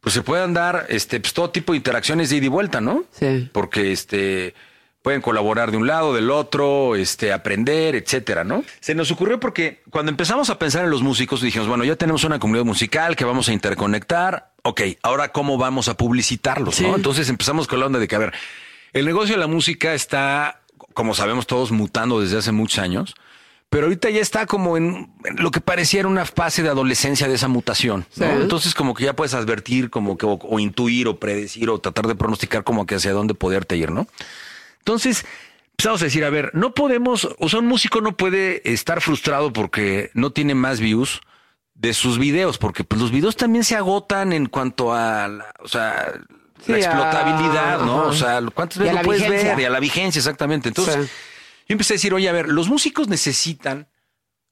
pues 0.01 0.13
se 0.13 0.21
puedan 0.21 0.54
dar 0.54 0.88
este, 0.89 1.19
pues, 1.19 1.34
todo 1.34 1.51
tipo 1.51 1.73
de 1.73 1.77
interacciones 1.77 2.30
de 2.30 2.38
ida 2.38 2.45
y 2.45 2.49
vuelta, 2.49 2.82
¿no? 2.82 3.06
Sí. 3.12 3.49
Porque 3.54 3.91
este 3.91 4.54
pueden 5.01 5.21
colaborar 5.21 5.71
de 5.71 5.77
un 5.77 5.87
lado, 5.87 6.13
del 6.13 6.29
otro, 6.29 6.95
este, 6.95 7.33
aprender, 7.33 7.95
etcétera, 7.95 8.43
¿no? 8.43 8.63
Se 8.79 8.93
nos 8.93 9.09
ocurrió 9.11 9.39
porque 9.39 9.81
cuando 9.89 10.11
empezamos 10.11 10.49
a 10.49 10.59
pensar 10.59 10.83
en 10.83 10.91
los 10.91 11.01
músicos, 11.01 11.41
dijimos, 11.41 11.67
bueno, 11.67 11.83
ya 11.83 11.95
tenemos 11.95 12.23
una 12.23 12.39
comunidad 12.39 12.65
musical 12.65 13.15
que 13.15 13.25
vamos 13.25 13.49
a 13.49 13.53
interconectar. 13.53 14.51
ok, 14.63 14.81
ahora 15.01 15.29
cómo 15.29 15.57
vamos 15.57 15.87
a 15.87 15.97
publicitarlos, 15.97 16.75
Sí. 16.75 16.83
¿no? 16.83 16.95
Entonces 16.95 17.29
empezamos 17.29 17.67
con 17.67 17.79
la 17.79 17.87
onda 17.87 17.97
de 17.97 18.07
que, 18.07 18.15
a 18.15 18.19
ver, 18.19 18.33
el 18.93 19.05
negocio 19.05 19.33
de 19.33 19.39
la 19.39 19.47
música 19.47 19.95
está, 19.95 20.61
como 20.93 21.15
sabemos 21.15 21.47
todos, 21.47 21.71
mutando 21.71 22.21
desde 22.21 22.37
hace 22.37 22.51
muchos 22.51 22.77
años, 22.77 23.15
pero 23.71 23.85
ahorita 23.85 24.09
ya 24.11 24.19
está 24.19 24.45
como 24.45 24.77
en, 24.77 25.09
lo 25.37 25.49
que 25.49 25.61
pareciera 25.61 26.07
una 26.07 26.25
fase 26.25 26.61
de 26.61 26.69
adolescencia 26.69 27.27
de 27.27 27.35
esa 27.35 27.47
mutación, 27.47 28.05
¿no? 28.17 28.25
Sí. 28.27 28.31
Entonces 28.41 28.75
como 28.75 28.93
que 28.93 29.05
ya 29.05 29.15
puedes 29.15 29.33
advertir, 29.33 29.89
como 29.89 30.15
que, 30.17 30.27
o, 30.27 30.33
o 30.43 30.59
intuir, 30.59 31.07
o 31.07 31.17
predecir, 31.17 31.69
o 31.71 31.79
tratar 31.79 32.05
de 32.05 32.13
pronosticar 32.15 32.63
como 32.63 32.85
que 32.85 32.95
hacia 32.95 33.13
dónde 33.13 33.33
poderte 33.33 33.77
ir, 33.77 33.89
¿no? 33.89 34.07
Entonces, 34.81 35.25
empezamos 35.71 36.01
a 36.01 36.05
decir, 36.05 36.23
a 36.25 36.29
ver, 36.29 36.51
no 36.53 36.73
podemos, 36.73 37.27
o 37.39 37.49
sea, 37.49 37.59
un 37.59 37.67
músico 37.67 38.01
no 38.01 38.15
puede 38.17 38.61
estar 38.71 39.01
frustrado 39.01 39.51
porque 39.53 40.11
no 40.13 40.31
tiene 40.31 40.53
más 40.55 40.79
views 40.79 41.21
de 41.73 41.93
sus 41.93 42.19
videos, 42.19 42.57
porque 42.59 42.83
pues, 42.83 43.01
los 43.01 43.11
videos 43.11 43.35
también 43.35 43.63
se 43.63 43.75
agotan 43.75 44.33
en 44.33 44.45
cuanto 44.45 44.93
a, 44.93 45.27
la, 45.27 45.53
o 45.63 45.67
sea, 45.67 46.13
Sí, 46.63 46.71
la 46.73 46.77
a- 46.77 46.79
explotabilidad, 46.79 47.79
¿no? 47.81 48.01
ajá. 48.01 48.07
O 48.09 48.13
sea, 48.13 48.41
cuántas 48.53 48.77
veces 48.77 48.93
lo 48.95 49.01
puedes 49.01 49.23
vigencia. 49.23 49.49
ver 49.55 49.59
y 49.61 49.65
a 49.65 49.69
la 49.71 49.79
vigencia, 49.79 50.19
exactamente. 50.19 50.67
Entonces, 50.67 50.95
Sí. 51.07 51.11
yo 51.69 51.73
empecé 51.73 51.93
a 51.93 51.95
decir, 51.95 52.13
oye, 52.13 52.29
a 52.29 52.31
ver, 52.33 52.49
los 52.49 52.67
músicos 52.67 53.07
necesitan 53.07 53.87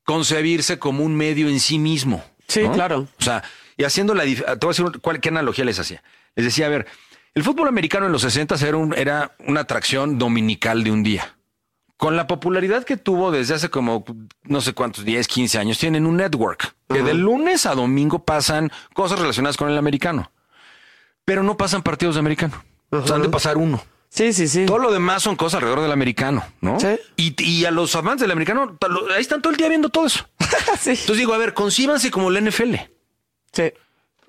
concebirse 0.06 0.80
como 0.80 1.04
un 1.04 1.16
medio 1.16 1.48
en 1.50 1.60
sí 1.60 1.78
mismo. 1.78 2.24
Sí, 2.48 2.64
¿no? 2.64 2.72
claro. 2.72 3.08
O 3.20 3.24
sea, 3.24 3.44
y 3.78 3.84
haciendo 3.84 4.16
la... 4.16 4.24
Te 4.24 4.36
voy 4.36 4.46
a 4.46 4.68
decir 4.70 4.86
cuál, 5.02 5.20
qué 5.22 5.30
analogía 5.30 5.64
les 5.66 5.78
hacía. 5.80 6.02
Les 6.36 6.46
decía, 6.46 6.66
a 6.66 6.70
ver, 6.70 6.88
el 7.40 7.46
fútbol 7.46 7.70
americano 7.70 8.06
en 8.06 8.12
los 8.12 8.22
60 8.24 8.56
era, 8.68 8.76
un- 8.76 8.94
era 8.94 9.36
una 9.48 9.62
atracción 9.62 10.18
dominical 10.20 10.84
de 10.84 10.92
un 10.92 11.04
día. 11.04 11.36
Con 11.96 12.16
la 12.18 12.28
popularidad 12.28 12.84
que 12.84 12.98
tuvo 12.98 13.32
desde 13.32 13.54
hace 13.56 13.70
como 13.70 14.04
no 14.44 14.60
sé 14.62 14.74
cuántos, 14.74 15.06
10, 15.06 15.28
15 15.28 15.58
años, 15.58 15.78
tienen 15.80 16.06
un 16.06 16.18
network 16.18 16.76
que 16.90 17.02
de 17.02 17.14
lunes 17.14 17.66
a 17.66 17.76
domingo 17.76 18.24
pasan 18.26 18.72
cosas 18.94 19.20
relacionadas 19.20 19.56
con 19.58 19.70
el 19.70 19.78
americano. 19.78 20.32
Pero 21.26 21.44
no 21.44 21.56
pasan 21.58 21.82
partidos 21.82 22.16
de 22.16 22.20
americano. 22.20 22.62
O 22.90 23.06
sea, 23.06 23.16
han 23.16 23.22
de 23.22 23.30
pasar 23.30 23.58
uno. 23.58 23.82
Sí, 24.10 24.34
sí, 24.34 24.48
sí. 24.48 24.66
Todo 24.66 24.80
lo 24.80 24.92
demás 24.92 25.24
son 25.24 25.36
cosas 25.36 25.56
alrededor 25.60 25.82
del 25.82 25.92
americano, 25.92 26.44
¿no? 26.62 26.80
Sí. 26.80 26.88
Y, 27.16 27.42
y 27.44 27.66
a 27.66 27.72
los 27.72 27.96
amantes 27.96 28.22
del 28.22 28.32
americano, 28.32 28.78
ahí 29.16 29.22
están 29.22 29.42
todo 29.42 29.52
el 29.52 29.58
día 29.58 29.70
viendo 29.70 29.90
todo 29.90 30.08
eso. 30.08 30.28
sí. 30.80 30.90
Entonces 30.92 31.18
digo, 31.18 31.34
a 31.34 31.38
ver, 31.38 31.54
concíbanse 31.54 32.10
como 32.12 32.30
la 32.32 32.42
NFL. 32.42 32.76
Sí. 33.54 33.72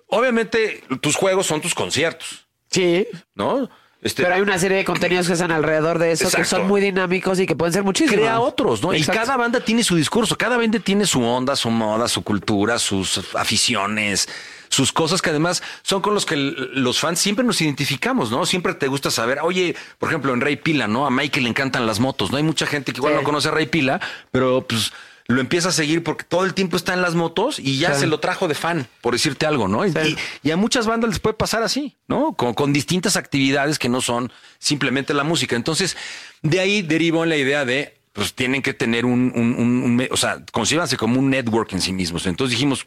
Obviamente, 0.08 0.82
tus 1.00 1.16
juegos 1.16 1.46
son 1.46 1.60
tus 1.60 1.74
conciertos, 1.74 2.46
Sí. 2.70 3.06
¿no? 3.34 3.68
Este, 4.02 4.22
Pero 4.22 4.34
hay 4.34 4.40
una 4.40 4.58
serie 4.58 4.78
de 4.78 4.84
contenidos 4.86 5.26
que 5.26 5.34
están 5.34 5.50
alrededor 5.52 5.98
de 5.98 6.12
eso 6.12 6.30
que 6.30 6.44
son 6.46 6.66
muy 6.66 6.80
dinámicos 6.80 7.38
y 7.38 7.46
que 7.46 7.54
pueden 7.54 7.74
ser 7.74 7.82
muchísimos. 7.82 8.14
crea 8.18 8.40
otros, 8.40 8.82
¿no? 8.82 8.94
Exacto. 8.94 9.12
Y 9.12 9.24
cada 9.26 9.36
banda 9.36 9.60
tiene 9.60 9.84
su 9.84 9.94
discurso, 9.94 10.38
cada 10.38 10.56
banda 10.56 10.78
tiene 10.78 11.04
su 11.04 11.22
onda, 11.22 11.54
su 11.54 11.68
moda, 11.68 12.08
su 12.08 12.22
cultura, 12.22 12.78
sus 12.78 13.20
aficiones, 13.34 14.26
sus 14.70 14.90
cosas 14.90 15.20
que 15.20 15.28
además 15.28 15.62
son 15.82 16.00
con 16.00 16.14
los 16.14 16.24
que 16.24 16.36
los 16.36 16.98
fans 16.98 17.18
siempre 17.18 17.44
nos 17.44 17.60
identificamos, 17.60 18.30
¿no? 18.30 18.46
Siempre 18.46 18.72
te 18.72 18.86
gusta 18.88 19.10
saber, 19.10 19.40
oye, 19.42 19.76
por 19.98 20.08
ejemplo, 20.08 20.32
en 20.32 20.40
Rey 20.40 20.56
Pila, 20.56 20.88
¿no? 20.88 21.04
A 21.06 21.10
Michael 21.10 21.44
le 21.44 21.50
encantan 21.50 21.86
las 21.86 22.00
motos, 22.00 22.30
¿no? 22.30 22.38
Hay 22.38 22.42
mucha 22.42 22.64
gente 22.64 22.92
que 22.92 22.98
igual 23.00 23.12
Sí. 23.12 23.18
no 23.18 23.24
conoce 23.24 23.48
a 23.48 23.50
Rey 23.50 23.66
Pila, 23.66 24.00
pero 24.30 24.62
pues 24.66 24.92
lo 25.30 25.40
empieza 25.40 25.68
a 25.68 25.72
seguir 25.72 26.02
porque 26.02 26.24
todo 26.24 26.44
el 26.44 26.54
tiempo 26.54 26.76
está 26.76 26.92
en 26.92 27.02
las 27.02 27.14
motos 27.14 27.58
y 27.58 27.78
ya 27.78 27.94
Sí. 27.94 28.00
se 28.00 28.06
lo 28.06 28.18
trajo 28.20 28.48
de 28.48 28.54
fan, 28.54 28.88
por 29.00 29.12
decirte 29.14 29.46
algo, 29.46 29.68
¿no? 29.68 29.86
Y- 29.86 29.92
Sí. 29.92 30.16
Y, 30.42 30.48
y 30.48 30.50
a 30.50 30.56
muchas 30.56 30.86
bandas 30.86 31.10
les 31.10 31.18
puede 31.20 31.34
pasar 31.34 31.62
así, 31.62 31.96
¿no? 32.08 32.32
Con, 32.34 32.54
con 32.54 32.72
distintas 32.72 33.16
actividades 33.16 33.78
que 33.78 33.88
no 33.88 34.00
son 34.00 34.32
simplemente 34.58 35.14
la 35.14 35.22
música. 35.24 35.56
Entonces, 35.56 35.96
de 36.42 36.58
ahí 36.60 36.82
derivó 36.82 37.22
en 37.24 37.30
la 37.30 37.36
idea 37.36 37.64
de, 37.64 38.00
pues 38.12 38.34
tienen 38.34 38.60
que 38.62 38.74
tener 38.74 39.04
un, 39.06 39.32
un, 39.34 39.54
un- 39.54 39.82
un 40.00 40.08
o 40.10 40.16
sea, 40.16 40.42
concíbanse 40.52 40.96
como 40.96 41.18
un 41.20 41.30
network 41.30 41.72
en 41.74 41.80
sí 41.80 41.92
mismos. 41.92 42.26
Entonces 42.26 42.50
dijimos, 42.56 42.84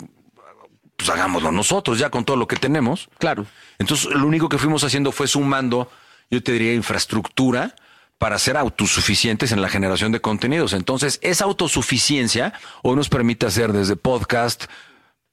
pues 0.98 1.10
hagámoslo 1.10 1.52
nosotros 1.52 1.98
ya 1.98 2.10
con 2.10 2.26
todo 2.26 2.38
lo 2.38 2.48
que 2.48 2.56
tenemos. 2.58 3.10
Claro. 3.20 3.46
Entonces, 3.80 4.08
lo 4.14 4.28
único 4.28 4.50
que 4.50 4.58
fuimos 4.58 4.84
haciendo 4.84 5.12
fue 5.12 5.28
sumando, 5.28 5.90
yo 6.30 6.44
te 6.44 6.52
diría, 6.52 6.74
infraestructura 6.74 7.76
para 8.18 8.40
ser 8.40 8.58
autosuficientes 8.58 9.52
en 9.52 9.62
la 9.62 9.70
generación 9.70 10.12
de 10.12 10.22
contenidos. 10.22 10.74
Entonces, 10.74 11.20
esa 11.22 11.46
autosuficiencia 11.46 12.54
hoy 12.82 12.96
nos 12.96 13.10
permite 13.10 13.46
hacer 13.46 13.74
desde 13.74 13.96
podcast, 13.96 14.66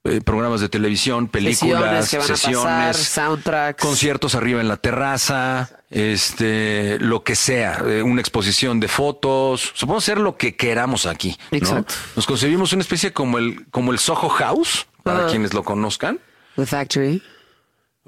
eh, 0.03 0.19
programas 0.19 0.61
de 0.61 0.67
televisión, 0.67 1.27
películas, 1.27 2.09
Sesiones 2.09 2.41
pasar, 2.41 2.95
soundtracks. 2.95 3.81
conciertos 3.81 4.33
arriba 4.33 4.59
en 4.59 4.67
la 4.67 4.77
terraza, 4.77 5.69
este, 5.91 6.97
lo 6.99 7.23
que 7.23 7.35
sea, 7.35 7.83
eh, 7.85 8.01
una 8.01 8.19
exposición 8.19 8.79
de 8.79 8.87
fotos, 8.87 9.73
podemos 9.79 10.03
hacer 10.03 10.17
lo 10.17 10.37
que 10.37 10.55
queramos 10.55 11.05
aquí. 11.05 11.37
¿no? 11.51 11.57
Exacto. 11.57 11.93
Nos 12.15 12.25
concebimos 12.25 12.73
una 12.73 12.81
especie 12.81 13.13
como 13.13 13.37
el, 13.37 13.67
como 13.69 13.91
el 13.91 13.99
Soho 13.99 14.27
House, 14.29 14.87
para 15.03 15.27
quienes 15.27 15.53
lo 15.53 15.63
conozcan. 15.63 16.19
The 16.55 16.65
Factory. 16.65 17.21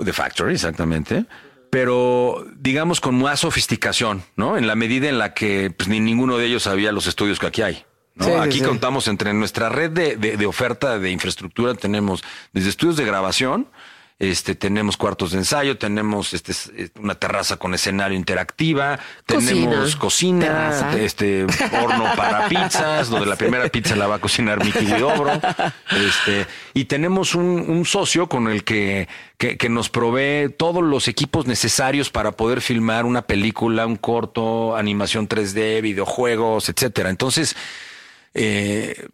The 0.04 0.14
Factory, 0.14 0.54
exactamente. 0.54 1.26
Pero 1.74 2.46
digamos 2.56 3.02
con 3.02 3.16
más 3.20 3.40
sofisticación, 3.40 4.24
¿no? 4.36 4.58
En 4.58 4.68
la 4.68 4.76
medida 4.76 5.10
en 5.10 5.18
la 5.18 5.34
que 5.34 5.72
pues, 5.76 5.90
ni 5.90 6.00
ninguno 6.00 6.38
de 6.38 6.46
ellos 6.46 6.64
sabía 6.64 6.92
los 6.92 7.08
estudios 7.08 7.40
que 7.40 7.48
aquí 7.48 7.62
hay. 7.64 7.84
¿no? 8.16 8.26
Sí, 8.26 8.32
sí, 8.32 8.38
aquí 8.38 8.60
sí. 8.60 8.64
contamos 8.64 9.08
entre 9.08 9.34
nuestra 9.34 9.70
red 9.70 9.90
de, 9.90 10.16
de- 10.18 10.38
de 10.38 10.46
oferta 10.46 11.00
de 11.00 11.10
infraestructura, 11.10 11.74
tenemos 11.74 12.24
desde 12.52 12.70
estudios 12.70 12.96
de 12.96 13.06
grabación, 13.06 13.68
este, 14.20 14.56
tenemos 14.56 14.96
cuartos 14.96 15.32
de 15.32 15.40
ensayo, 15.40 15.78
tenemos 15.78 16.34
este, 16.34 16.52
s- 16.54 16.92
una 17.00 17.16
terraza 17.16 17.58
con 17.58 17.74
escenario 17.74 18.18
interactiva, 18.18 19.00
tenemos 19.26 19.96
cocina, 19.96 20.46
terraza. 20.46 20.98
este, 21.00 21.44
horno 21.84 22.06
para 22.16 22.48
pizzas, 22.50 23.10
donde 23.10 23.26
la 23.26 23.36
primera 23.36 23.68
pizza 23.70 23.96
la 23.96 24.08
va 24.08 24.16
a 24.16 24.20
cocinar 24.20 24.64
Mickey 24.64 24.86
Guidobro. 24.86 25.32
Este, 25.92 26.46
y 26.74 26.86
tenemos 26.86 27.36
un, 27.36 27.44
un 27.68 27.86
socio 27.86 28.30
con 28.30 28.48
el 28.48 28.64
que, 28.64 29.08
que, 29.38 29.58
que 29.58 29.68
nos 29.70 29.90
provee 29.90 30.50
todos 30.58 30.84
los 30.84 31.08
equipos 31.08 31.46
necesarios 31.48 32.10
para 32.10 32.32
poder 32.34 32.62
filmar 32.62 33.06
una 33.06 33.24
película, 33.24 33.86
un 33.86 33.98
corto, 33.98 34.76
animación 34.78 35.28
3D, 35.28 35.82
videojuegos, 35.82 36.70
etcétera. 36.70 37.10
Entonces, 37.10 37.56
eh, 38.34 39.08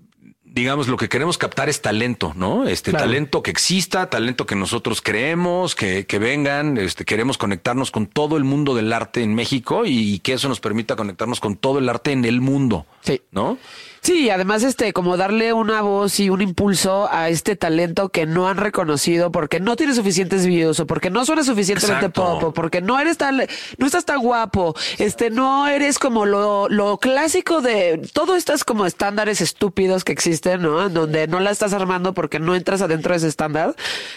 digamos, 0.53 0.87
lo 0.87 0.97
que 0.97 1.09
queremos 1.09 1.37
captar 1.37 1.69
es 1.69 1.81
talento, 1.81 2.33
¿no? 2.35 2.67
Este 2.67 2.91
Claro. 2.91 3.05
talento 3.05 3.43
que 3.43 3.51
exista, 3.51 4.09
talento 4.09 4.45
que 4.45 4.55
nosotros 4.55 5.01
creemos, 5.01 5.75
que, 5.75 6.05
que 6.05 6.19
vengan, 6.19 6.77
este, 6.77 7.05
queremos 7.05 7.37
conectarnos 7.37 7.91
con 7.91 8.07
todo 8.07 8.35
el 8.35 8.43
mundo 8.43 8.75
del 8.75 8.91
arte 8.91 9.21
en 9.21 9.35
México 9.35 9.83
y, 9.85 10.19
que 10.19 10.33
eso 10.33 10.49
nos 10.49 10.59
permita 10.59 10.95
conectarnos 10.95 11.39
con 11.39 11.55
todo 11.55 11.79
el 11.79 11.87
arte 11.87 12.11
en 12.11 12.25
el 12.25 12.41
mundo. 12.41 12.85
Sí. 13.01 13.21
¿No? 13.31 13.57
Sí, 14.01 14.29
además, 14.29 14.63
este, 14.63 14.93
como 14.93 15.17
darle 15.17 15.53
una 15.53 15.81
voz 15.81 16.19
y 16.19 16.29
un 16.29 16.41
impulso 16.41 17.09
a 17.11 17.29
este 17.29 17.55
talento 17.55 18.09
que 18.09 18.25
no 18.25 18.47
han 18.47 18.57
reconocido 18.57 19.31
porque 19.31 19.59
no 19.59 19.75
tiene 19.75 19.93
suficientes 19.93 20.45
views 20.45 20.79
o 20.79 20.87
porque 20.87 21.09
no 21.09 21.25
suena 21.25 21.43
suficientemente 21.43 22.07
Exacto. 22.07 22.23
pop 22.23 22.43
o 22.45 22.53
porque 22.53 22.81
no 22.81 22.99
eres 22.99 23.17
tan, 23.17 23.37
no 23.77 23.85
estás 23.85 24.05
tan 24.05 24.19
guapo, 24.19 24.75
este, 24.97 25.29
no 25.29 25.67
eres 25.67 25.99
como 25.99 26.25
lo, 26.25 26.69
lo 26.69 26.97
clásico 26.97 27.61
de 27.61 28.01
todo 28.13 28.35
estas 28.35 28.63
como 28.63 28.85
estándares 28.85 29.41
estúpidos 29.41 30.03
que 30.03 30.11
existen, 30.11 30.61
¿no? 30.61 30.85
En 30.85 30.93
donde 30.93 31.27
no 31.27 31.39
la 31.39 31.51
estás 31.51 31.73
armando 31.73 32.13
porque 32.13 32.39
no 32.39 32.55
entras 32.55 32.81
adentro 32.81 33.11
de 33.11 33.17
ese 33.17 33.27
estándar, 33.27 33.75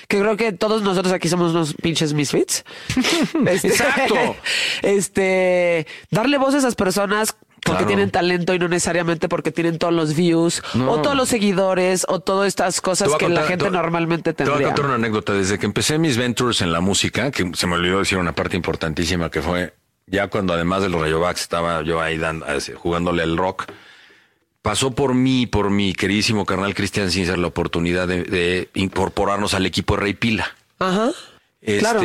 que 0.09 0.21
creo 0.21 0.37
que 0.37 0.53
todos 0.53 0.83
nosotros 0.83 1.13
aquí 1.13 1.29
somos 1.29 1.53
unos 1.53 1.75
pinches 1.75 2.13
misfits. 2.13 2.65
Este, 3.53 3.69
Exacto. 3.69 4.15
Este, 4.83 5.87
darle 6.11 6.39
voz 6.39 6.55
a 6.55 6.59
esas 6.59 6.75
personas 6.75 7.37
porque 7.65 7.79
Claro. 7.79 7.87
tienen 7.87 8.11
talento 8.11 8.55
y 8.55 8.59
no 8.59 8.69
necesariamente 8.69 9.29
porque 9.29 9.53
tienen 9.53 9.79
todos 9.79 9.95
los 9.95 10.15
views 10.17 10.63
No. 10.75 10.91
o 10.93 11.03
todos 11.03 11.17
los 11.17 11.29
seguidores 11.29 12.05
o 12.09 12.21
todas 12.21 12.49
estas 12.49 12.81
cosas 12.81 13.15
que 13.19 13.29
la 13.29 13.43
gente 13.45 13.67
te 13.67 13.71
normalmente 13.71 14.33
Te 14.35 14.45
voy 14.45 14.51
a 14.51 14.55
tendría. 14.57 14.69
contar 14.75 14.85
una 14.87 14.95
anécdota. 14.97 15.33
Desde 15.33 15.59
que 15.59 15.67
empecé 15.67 15.99
mis 15.99 16.17
ventures 16.17 16.61
en 16.61 16.73
la 16.73 16.81
música, 16.81 17.31
que 17.31 17.51
se 17.55 17.67
me 17.67 17.75
olvidó 17.77 18.01
decir 18.01 18.19
una 18.19 18.33
parte 18.33 18.57
importantísima 18.57 19.31
que 19.31 19.41
fue 19.43 19.75
ya 20.07 20.27
cuando 20.29 20.53
además 20.53 20.83
de 20.83 20.89
los 20.89 21.01
Rayovacs 21.01 21.41
estaba 21.43 21.83
yo 21.83 22.01
ahí 22.01 22.19
dando, 22.19 22.45
así, 22.47 22.73
jugándole 22.75 23.23
al 23.23 23.37
rock. 23.37 23.67
Pasó 24.61 24.93
por 24.93 25.15
mí, 25.15 25.47
por 25.47 25.71
mi 25.71 25.93
queridísimo 25.93 26.47
carnal 26.47 26.75
Cristian 26.75 27.11
Cincer, 27.11 27.37
la 27.39 27.49
oportunidad 27.49 28.07
de, 28.07 28.23
de 28.23 28.69
incorporarnos 28.75 29.55
al 29.55 29.67
equipo 29.67 29.97
de 29.97 30.03
Rey 30.03 30.15
Pila. 30.15 30.47
Ajá. 30.79 31.11
Este, 31.61 31.79
Claro. 31.81 32.01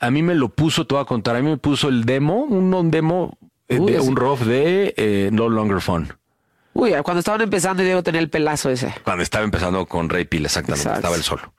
a, 0.00 0.06
a 0.06 0.10
mí 0.10 0.22
me 0.22 0.34
lo 0.36 0.48
puso, 0.48 0.86
te 0.86 0.94
voy 0.94 1.02
a 1.02 1.06
contar, 1.06 1.34
a 1.36 1.40
mí 1.42 1.48
me 1.50 1.56
puso 1.56 1.88
el 1.88 2.04
demo, 2.04 2.44
un, 2.44 2.72
un 2.72 2.90
demo, 2.92 3.36
eh, 3.42 3.47
Uy, 3.68 3.92
de, 3.92 4.00
un 4.00 4.16
rough 4.16 4.40
de 4.40 4.94
eh, 4.96 5.30
No 5.32 5.48
Longer 5.48 5.80
Fun. 5.80 6.12
Uy, 6.74 6.92
cuando 7.02 7.18
estaban 7.18 7.40
empezando 7.40 7.82
Diego 7.82 8.02
tenía 8.02 8.20
el 8.20 8.30
pelazo 8.30 8.70
ese. 8.70 8.94
Cuando 9.04 9.22
estaba 9.22 9.44
empezando 9.44 9.84
con 9.86 10.08
Rey 10.08 10.24
Pila, 10.24 10.46
exactamente, 10.46 10.82
Exacto. 10.82 10.98
estaba 10.98 11.16
él 11.16 11.22
solo. 11.22 11.52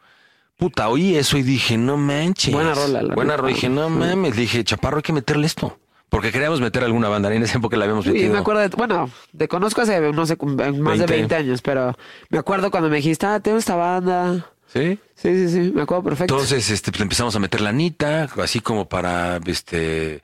Puta, 0.58 0.90
oí 0.90 1.16
eso 1.16 1.38
y 1.38 1.44
dije, 1.44 1.78
no 1.78 1.98
manches. 1.98 2.54
Buena 2.54 2.74
rola, 2.74 3.02
la 3.02 3.16
Buena 3.16 3.38
rola. 3.38 3.54
Dije, 3.54 3.70
no 3.70 3.90
mames. 3.90 4.36
Dije, 4.36 4.64
Chaparro, 4.64 4.98
hay 4.98 5.04
que 5.04 5.14
meterle 5.14 5.46
esto. 5.46 5.80
Porque 6.10 6.32
queríamos 6.32 6.60
meter 6.60 6.84
alguna 6.84 7.08
banda. 7.08 7.34
En 7.34 7.44
esa 7.44 7.60
época 7.60 7.78
la 7.78 7.86
habíamos 7.86 8.06
Y 8.08 8.10
metido. 8.10 8.34
me 8.34 8.40
acuerdo 8.40 8.62
de, 8.62 8.68
bueno, 8.70 9.10
te 9.38 9.48
conozco 9.48 9.82
hace, 9.82 10.00
no 10.12 10.26
sé, 10.26 10.36
más 10.42 10.98
20. 10.98 10.98
de 10.98 11.06
20 11.06 11.36
años, 11.36 11.62
pero 11.62 11.96
me 12.30 12.40
acuerdo 12.40 12.72
cuando 12.72 12.90
me 12.90 12.98
dijiste, 12.98 13.26
ah, 13.26 13.40
tengo 13.40 13.58
esta 13.58 13.76
banda. 13.76 14.48
¿Sí? 14.68 15.00
Sí, 15.16 15.48
sí, 15.48 15.50
sí, 15.50 15.72
me 15.74 15.84
acuerdo 15.84 16.04
perfecto. 16.04 16.34
Entonces, 16.34 16.70
este, 16.72 16.92
pues, 16.92 17.02
empezamos 17.02 17.36
a 17.36 17.40
meter 17.40 17.62
la 17.62 17.70
anita, 17.70 18.28
así 18.42 18.60
como 18.60 18.90
para, 18.90 19.40
este, 19.46 20.22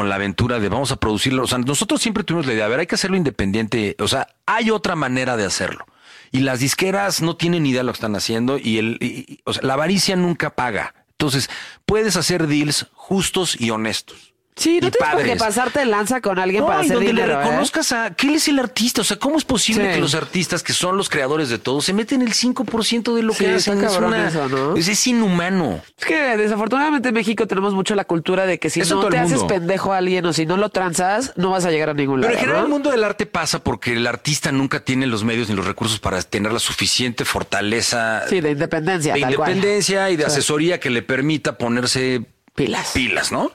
con 0.00 0.08
la 0.08 0.14
aventura 0.14 0.58
de 0.60 0.70
vamos 0.70 0.92
a 0.92 0.96
producirlo. 0.96 1.42
O 1.42 1.46
sea, 1.46 1.58
nosotros 1.58 2.00
siempre 2.00 2.24
tuvimos 2.24 2.46
la 2.46 2.54
idea, 2.54 2.64
a 2.64 2.68
ver, 2.68 2.80
hay 2.80 2.86
que 2.86 2.94
hacerlo 2.94 3.18
independiente. 3.18 3.96
O 3.98 4.08
sea, 4.08 4.28
hay 4.46 4.70
otra 4.70 4.96
manera 4.96 5.36
de 5.36 5.44
hacerlo. 5.44 5.84
Y 6.32 6.40
las 6.40 6.60
disqueras 6.60 7.20
no 7.20 7.36
tienen 7.36 7.66
idea 7.66 7.80
de 7.80 7.84
lo 7.84 7.92
que 7.92 7.96
están 7.98 8.16
haciendo 8.16 8.56
y, 8.56 8.78
el, 8.78 8.96
y- 9.02 9.40
la 9.60 9.74
avaricia 9.74 10.16
nunca 10.16 10.48
paga. 10.56 10.94
Entonces, 11.10 11.50
puedes 11.84 12.16
hacer 12.16 12.46
deals 12.46 12.86
justos 12.94 13.60
y 13.60 13.68
honestos. 13.68 14.29
Sí, 14.56 14.78
no 14.82 14.90
tienes 14.90 15.14
por 15.14 15.22
qué 15.22 15.36
pasarte 15.36 15.86
lanza 15.86 16.20
con 16.20 16.38
alguien 16.38 16.60
No, 16.62 16.66
para 16.66 16.82
y 16.82 16.84
hacer 16.84 16.96
donde 16.96 17.12
dinero. 17.12 17.28
le 17.28 17.32
¿eh? 17.32 17.36
reconozcas 17.44 17.92
a 17.92 18.10
qué 18.14 18.34
es 18.34 18.46
el 18.48 18.58
artista. 18.58 19.00
O 19.00 19.04
sea, 19.04 19.16
¿cómo 19.18 19.38
es 19.38 19.44
posible 19.44 19.86
Sí. 19.88 19.94
que 19.94 20.00
los 20.00 20.14
artistas, 20.14 20.62
que 20.62 20.74
son 20.74 20.98
los 20.98 21.08
creadores 21.08 21.48
de 21.48 21.58
todo, 21.58 21.80
se 21.80 21.94
meten 21.94 22.20
el 22.20 22.34
5% 22.34 23.14
de 23.14 23.22
lo 23.22 23.32
Sí, 23.32 23.44
que 23.44 23.52
hacen? 23.54 23.82
Es, 23.82 23.96
una- 23.96 24.28
eso, 24.28 24.48
¿no? 24.50 24.76
es, 24.76 24.86
es 24.88 25.06
inhumano. 25.06 25.80
Es 25.96 26.04
que 26.04 26.36
desafortunadamente 26.36 27.08
en 27.08 27.14
México 27.14 27.46
tenemos 27.46 27.72
mucho 27.72 27.94
la 27.94 28.04
cultura 28.04 28.44
de 28.44 28.58
que 28.58 28.68
si 28.68 28.80
Eso 28.80 28.96
no 29.00 29.08
te 29.08 29.16
haces 29.18 29.42
pendejo 29.44 29.94
a 29.94 29.98
alguien 29.98 30.26
o 30.26 30.32
si 30.34 30.44
no 30.44 30.58
lo 30.58 30.68
transas, 30.68 31.32
no 31.36 31.50
vas 31.50 31.64
a 31.64 31.70
llegar 31.70 31.88
a 31.90 31.94
ningún 31.94 32.20
Pero 32.20 32.32
lado. 32.32 32.34
en 32.34 32.40
general 32.40 32.60
¿no? 32.62 32.66
el 32.66 32.70
mundo 32.72 32.90
del 32.90 33.04
arte 33.04 33.24
pasa 33.24 33.60
porque 33.64 33.92
el 33.94 34.06
artista 34.06 34.52
nunca 34.52 34.80
tiene 34.84 35.06
los 35.06 35.24
medios 35.24 35.48
ni 35.48 35.54
los 35.54 35.66
recursos 35.66 36.00
para 36.00 36.20
tener 36.22 36.52
la 36.52 36.58
suficiente 36.60 37.24
fortaleza 37.24 38.24
Sí, 38.28 38.40
de 38.42 38.50
independencia. 38.50 39.14
de 39.14 39.20
tal 39.20 39.36
cual. 39.36 39.50
independencia 39.52 40.10
y 40.10 40.16
de 40.16 40.24
Sí. 40.24 40.30
asesoría 40.30 40.78
que 40.80 40.90
le 40.90 41.00
permita 41.02 41.56
ponerse 41.56 42.26
Pilas. 42.54 42.90
pilas, 42.92 43.32
¿no? 43.32 43.50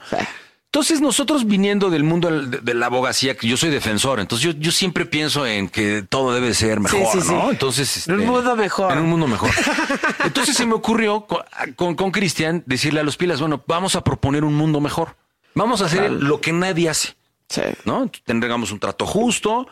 Entonces 0.76 1.00
nosotros 1.00 1.46
viniendo 1.46 1.88
del 1.88 2.04
mundo 2.04 2.28
de, 2.30 2.74
la 2.74 2.84
abogacía, 2.84 3.34
que 3.34 3.48
yo 3.48 3.56
soy 3.56 3.70
defensor, 3.70 4.20
entonces 4.20 4.44
yo, 4.52 4.60
yo 4.60 4.70
siempre 4.70 5.06
pienso 5.06 5.46
en 5.46 5.70
que 5.70 6.04
todo 6.06 6.34
debe 6.34 6.52
ser 6.52 6.80
mejor, 6.80 7.00
Sí, 7.00 7.06
sí, 7.22 7.26
sí. 7.28 7.32
¿no? 7.32 7.50
Entonces 7.50 8.06
En 8.06 8.16
un 8.16 8.20
este, 8.20 8.30
mundo 8.30 8.56
mejor. 8.56 8.92
En 8.92 8.98
un 8.98 9.08
mundo 9.08 9.26
mejor. 9.26 9.48
Entonces 10.24 10.54
se 10.54 10.66
me 10.66 10.74
ocurrió 10.74 11.22
con- 11.26 11.40
con 11.76 11.94
con 11.94 12.10
Cristian 12.10 12.62
decirle 12.66 13.00
a 13.00 13.04
los 13.04 13.16
pilas, 13.16 13.40
bueno, 13.40 13.64
vamos 13.66 13.96
a 13.96 14.04
proponer 14.04 14.44
un 14.44 14.54
mundo 14.54 14.82
mejor. 14.82 15.16
Vamos 15.54 15.80
a 15.80 15.86
hacer 15.86 16.10
lo 16.12 16.42
que 16.42 16.52
nadie 16.52 16.90
hace. 16.90 17.16
Sí. 17.48 17.62
¿no? 17.86 18.10
Tendremos 18.26 18.70
un 18.70 18.78
trato 18.78 19.06
justo 19.06 19.66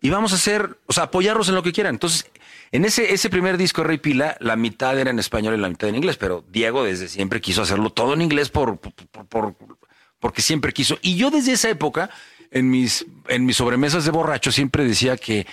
y 0.00 0.08
vamos 0.08 0.32
a 0.32 0.36
hacer, 0.36 0.78
o 0.86 0.92
sea, 0.94 1.02
apoyarlos 1.02 1.50
en 1.50 1.54
lo 1.54 1.62
que 1.62 1.72
quieran. 1.72 1.96
Entonces, 1.96 2.30
en 2.72 2.86
ese, 2.86 3.12
ese 3.12 3.28
primer 3.28 3.58
disco 3.58 3.82
de 3.82 3.88
Rey 3.88 3.98
Pila, 3.98 4.38
la 4.40 4.56
mitad 4.56 4.98
era 4.98 5.10
en 5.10 5.18
español 5.18 5.52
y 5.54 5.58
la 5.58 5.68
mitad 5.68 5.90
en 5.90 5.96
inglés, 5.96 6.16
pero 6.16 6.44
Diego 6.50 6.82
desde 6.82 7.08
siempre 7.08 7.42
quiso 7.42 7.60
hacerlo 7.60 7.90
todo 7.90 8.14
en 8.14 8.22
inglés 8.22 8.48
por, 8.48 8.78
por- 8.78 8.94
por- 8.94 9.26
por- 9.54 9.76
porque 10.20 10.42
siempre 10.42 10.72
quiso. 10.72 10.98
Y 11.02 11.16
yo 11.16 11.30
desde 11.30 11.52
esa 11.52 11.68
época, 11.68 12.10
en 12.50 12.70
mis, 12.70 13.06
en 13.28 13.44
mis 13.44 13.56
sobremesas 13.56 14.04
de 14.04 14.10
borracho, 14.10 14.52
siempre 14.52 14.84
decía 14.84 15.16
que 15.16 15.46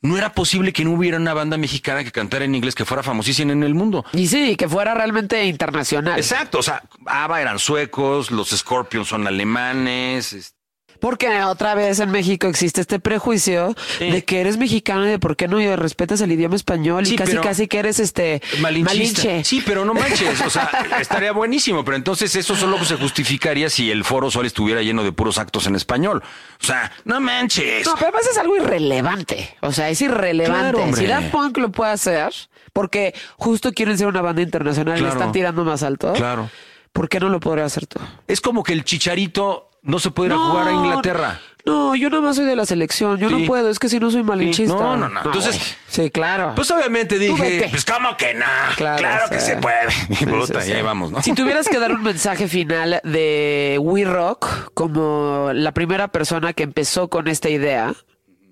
no 0.00 0.16
era 0.16 0.32
posible 0.32 0.72
que 0.72 0.84
no 0.84 0.92
hubiera 0.92 1.16
una 1.16 1.34
banda 1.34 1.56
mexicana 1.56 2.04
que 2.04 2.12
cantara 2.12 2.44
en 2.44 2.54
inglés 2.54 2.74
que 2.74 2.84
fuera 2.84 3.02
famosísima 3.02 3.52
en 3.52 3.62
el 3.62 3.74
mundo. 3.74 4.04
Y 4.12 4.28
sí, 4.28 4.56
que 4.56 4.68
fuera 4.68 4.94
realmente 4.94 5.44
internacional. 5.44 6.18
Exacto, 6.18 6.58
o 6.58 6.62
sea, 6.62 6.82
ABBA 7.06 7.40
eran 7.40 7.58
suecos, 7.58 8.30
los 8.30 8.50
Scorpions 8.50 9.08
son 9.08 9.26
alemanes, 9.26 10.32
este, 10.32 10.57
Porque 11.00 11.42
otra 11.42 11.74
vez 11.74 12.00
en 12.00 12.10
México 12.10 12.46
existe 12.48 12.80
este 12.80 12.98
prejuicio 12.98 13.74
Sí. 13.98 14.10
de 14.10 14.24
que 14.24 14.40
eres 14.40 14.56
mexicano 14.56 15.06
y 15.06 15.10
de 15.10 15.18
por 15.18 15.36
qué 15.36 15.48
no 15.48 15.58
respetas 15.76 16.20
el 16.20 16.32
idioma 16.32 16.56
español 16.56 17.06
Sí, 17.06 17.14
y 17.14 17.16
casi 17.16 17.36
casi 17.38 17.68
que 17.68 17.78
eres 17.78 18.00
este 18.00 18.42
malinche. 18.60 19.44
Sí, 19.44 19.62
pero 19.64 19.84
no 19.84 19.94
manches. 19.94 20.40
O 20.42 20.50
sea, 20.50 20.70
estaría 21.00 21.32
buenísimo. 21.32 21.84
Pero 21.84 21.96
entonces 21.96 22.34
eso 22.36 22.56
solo 22.56 22.82
se 22.84 22.96
justificaría 22.96 23.70
si 23.70 23.90
el 23.90 24.04
foro 24.04 24.30
Sol 24.30 24.46
estuviera 24.46 24.82
lleno 24.82 25.02
de 25.04 25.12
puros 25.12 25.38
actos 25.38 25.66
en 25.66 25.76
español. 25.76 26.22
O 26.60 26.64
sea, 26.64 26.92
no 27.04 27.20
manches. 27.20 27.86
No, 27.86 27.94
pero 27.94 28.08
además 28.08 28.26
es 28.30 28.38
algo 28.38 28.56
irrelevante. 28.56 29.56
O 29.60 29.72
sea, 29.72 29.88
es 29.90 30.00
irrelevante. 30.02 30.72
Claro, 30.78 30.96
si 30.96 31.06
Daft 31.06 31.30
Punk 31.30 31.58
lo 31.58 31.70
puede 31.70 31.92
hacer, 31.92 32.32
porque 32.72 33.14
justo 33.36 33.72
quieren 33.72 33.96
ser 33.98 34.06
una 34.06 34.20
banda 34.22 34.42
internacional 34.42 34.98
y 34.98 35.02
le 35.02 35.08
están 35.08 35.32
tirando 35.32 35.64
más 35.64 35.82
alto. 35.82 36.12
Claro. 36.14 36.50
¿Por 36.92 37.08
qué 37.08 37.20
no 37.20 37.28
lo 37.28 37.38
podría 37.38 37.64
hacer 37.64 37.86
tú? 37.86 38.00
Es 38.26 38.40
como 38.40 38.62
que 38.64 38.72
el 38.72 38.84
chicharito 38.84 39.67
no 39.88 39.98
se 39.98 40.10
puede 40.10 40.28
ir 40.28 40.34
a 40.34 40.38
jugar 40.38 40.68
a 40.68 40.72
Inglaterra. 40.72 41.40
No, 41.64 41.94
yo 41.94 42.08
nada 42.08 42.22
más 42.22 42.36
soy 42.36 42.46
de 42.46 42.56
la 42.56 42.64
selección. 42.64 43.18
Yo 43.18 43.28
Sí. 43.28 43.34
no 43.42 43.46
puedo, 43.46 43.68
es 43.68 43.78
que 43.78 43.88
si 43.88 43.98
no 43.98 44.10
soy 44.10 44.22
malinchista. 44.22 44.74
No, 44.74 44.96
no, 44.96 45.08
no. 45.08 45.22
Entonces- 45.24 45.76
sí, 45.88 46.10
claro. 46.10 46.52
Pues 46.54 46.70
obviamente 46.70 47.18
dije, 47.18 47.66
pues 47.70 47.84
cómo 47.84 48.16
que 48.16 48.32
no. 48.34 48.44
Claro, 48.76 48.98
Claro, 48.98 49.28
que 49.30 49.40
se 49.40 49.56
puede. 49.56 49.88
Y 50.10 50.14
Sí, 50.14 50.26
puta, 50.26 50.60
vamos, 50.82 51.10
¿no? 51.10 51.22
Si 51.22 51.32
tuvieras 51.34 51.68
que 51.68 51.78
dar 51.78 51.92
un 51.92 52.02
mensaje 52.02 52.48
final 52.48 53.00
de 53.04 53.76
We 53.82 54.04
Rock 54.04 54.72
como 54.72 55.50
la 55.52 55.72
primera 55.72 56.08
persona 56.08 56.52
que 56.52 56.62
empezó 56.62 57.08
con 57.08 57.28
esta 57.28 57.48
idea, 57.50 57.94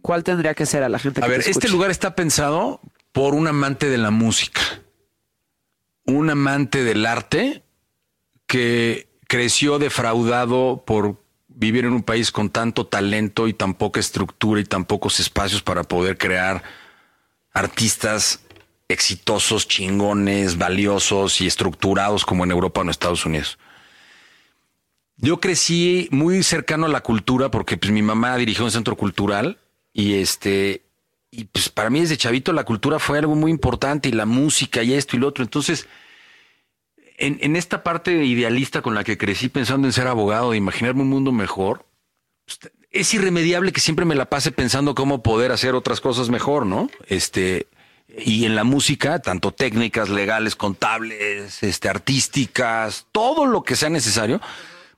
¿cuál 0.02 0.24
tendría 0.24 0.54
que 0.54 0.66
ser 0.66 0.82
a 0.82 0.88
la 0.88 0.98
gente 0.98 1.20
que 1.20 1.24
A 1.24 1.28
ver, 1.28 1.42
te 1.44 1.50
este 1.50 1.68
lugar 1.68 1.90
está 1.90 2.14
pensado 2.14 2.80
por 3.12 3.34
un 3.34 3.46
amante 3.46 3.88
de 3.88 3.98
la 3.98 4.10
música, 4.10 4.60
un 6.06 6.28
amante 6.28 6.84
del 6.84 7.06
arte 7.06 7.62
que 8.46 9.08
creció 9.28 9.78
defraudado 9.78 10.84
por 10.86 11.16
vivir 11.56 11.86
en 11.86 11.94
un 11.94 12.02
país 12.02 12.30
con 12.30 12.50
tanto 12.50 12.86
talento 12.86 13.48
y 13.48 13.54
tan 13.54 13.74
poca 13.74 13.98
estructura 13.98 14.60
y 14.60 14.64
tan 14.64 14.84
pocos 14.84 15.18
espacios 15.20 15.62
para 15.62 15.82
poder 15.82 16.18
crear 16.18 16.62
artistas 17.52 18.40
exitosos, 18.88 19.66
chingones, 19.66 20.58
valiosos 20.58 21.40
y 21.40 21.46
estructurados 21.46 22.26
como 22.26 22.44
en 22.44 22.50
Europa 22.50 22.80
o 22.80 22.84
en 22.84 22.90
Estados 22.90 23.24
Unidos. 23.24 23.58
Yo 25.16 25.40
crecí 25.40 26.08
muy 26.12 26.42
cercano 26.42 26.86
a 26.86 26.90
la 26.90 27.00
cultura 27.00 27.50
porque 27.50 27.78
pues 27.78 27.90
mi 27.90 28.02
mamá 28.02 28.36
dirigió 28.36 28.66
un 28.66 28.70
centro 28.70 28.94
cultural 28.96 29.58
y 29.94 30.14
este 30.14 30.82
y 31.30 31.44
pues 31.44 31.70
para 31.70 31.88
mí 31.88 32.00
desde 32.00 32.18
chavito 32.18 32.52
la 32.52 32.64
cultura 32.64 32.98
fue 32.98 33.18
algo 33.18 33.34
muy 33.34 33.50
importante 33.50 34.10
y 34.10 34.12
la 34.12 34.26
música 34.26 34.82
y 34.82 34.92
esto 34.92 35.16
y 35.16 35.20
lo 35.20 35.28
otro. 35.28 35.42
Entonces, 35.42 35.88
en, 37.18 37.38
en 37.40 37.56
esta 37.56 37.82
parte 37.82 38.24
idealista 38.24 38.82
con 38.82 38.94
la 38.94 39.04
que 39.04 39.18
crecí 39.18 39.48
pensando 39.48 39.86
en 39.86 39.92
ser 39.92 40.06
abogado, 40.06 40.50
de 40.50 40.56
imaginarme 40.56 41.02
un 41.02 41.08
mundo 41.08 41.32
mejor, 41.32 41.86
pues, 42.44 42.72
es 42.90 43.12
irremediable 43.14 43.72
que 43.72 43.80
siempre 43.80 44.04
me 44.04 44.14
la 44.14 44.30
pase 44.30 44.52
pensando 44.52 44.94
cómo 44.94 45.22
poder 45.22 45.52
hacer 45.52 45.74
otras 45.74 46.00
cosas 46.00 46.30
mejor, 46.30 46.66
¿no? 46.66 46.88
Este, 47.06 47.66
y 48.18 48.46
en 48.46 48.54
la 48.54 48.64
música, 48.64 49.18
tanto 49.18 49.52
técnicas, 49.52 50.08
legales, 50.08 50.56
contables, 50.56 51.62
este, 51.62 51.88
artísticas, 51.88 53.06
todo 53.12 53.46
lo 53.46 53.62
que 53.62 53.76
sea 53.76 53.90
necesario 53.90 54.40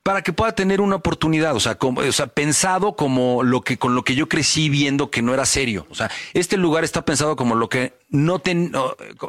para 0.03 0.21
que 0.21 0.31
pueda 0.31 0.53
tener 0.53 0.79
una 0.79 0.95
oportunidad, 0.95 1.55
o 1.55 1.59
sea, 1.59 1.75
como, 1.75 2.01
o 2.01 2.11
sea, 2.11 2.27
pensado 2.27 2.95
como 2.95 3.43
lo 3.43 3.61
que 3.61 3.77
con 3.77 3.95
lo 3.95 4.03
que 4.03 4.15
yo 4.15 4.29
crecí 4.29 4.69
viendo 4.69 5.11
que 5.11 5.21
no 5.21 5.33
era 5.33 5.45
serio. 5.45 5.85
O 5.89 5.95
sea, 5.95 6.09
este 6.33 6.55
lugar 6.57 6.83
está 6.83 7.03
pensado 7.03 7.35
como 7.35 7.55
lo 7.55 7.67
que 7.67 7.93
no 8.09 8.39
ten, 8.39 8.71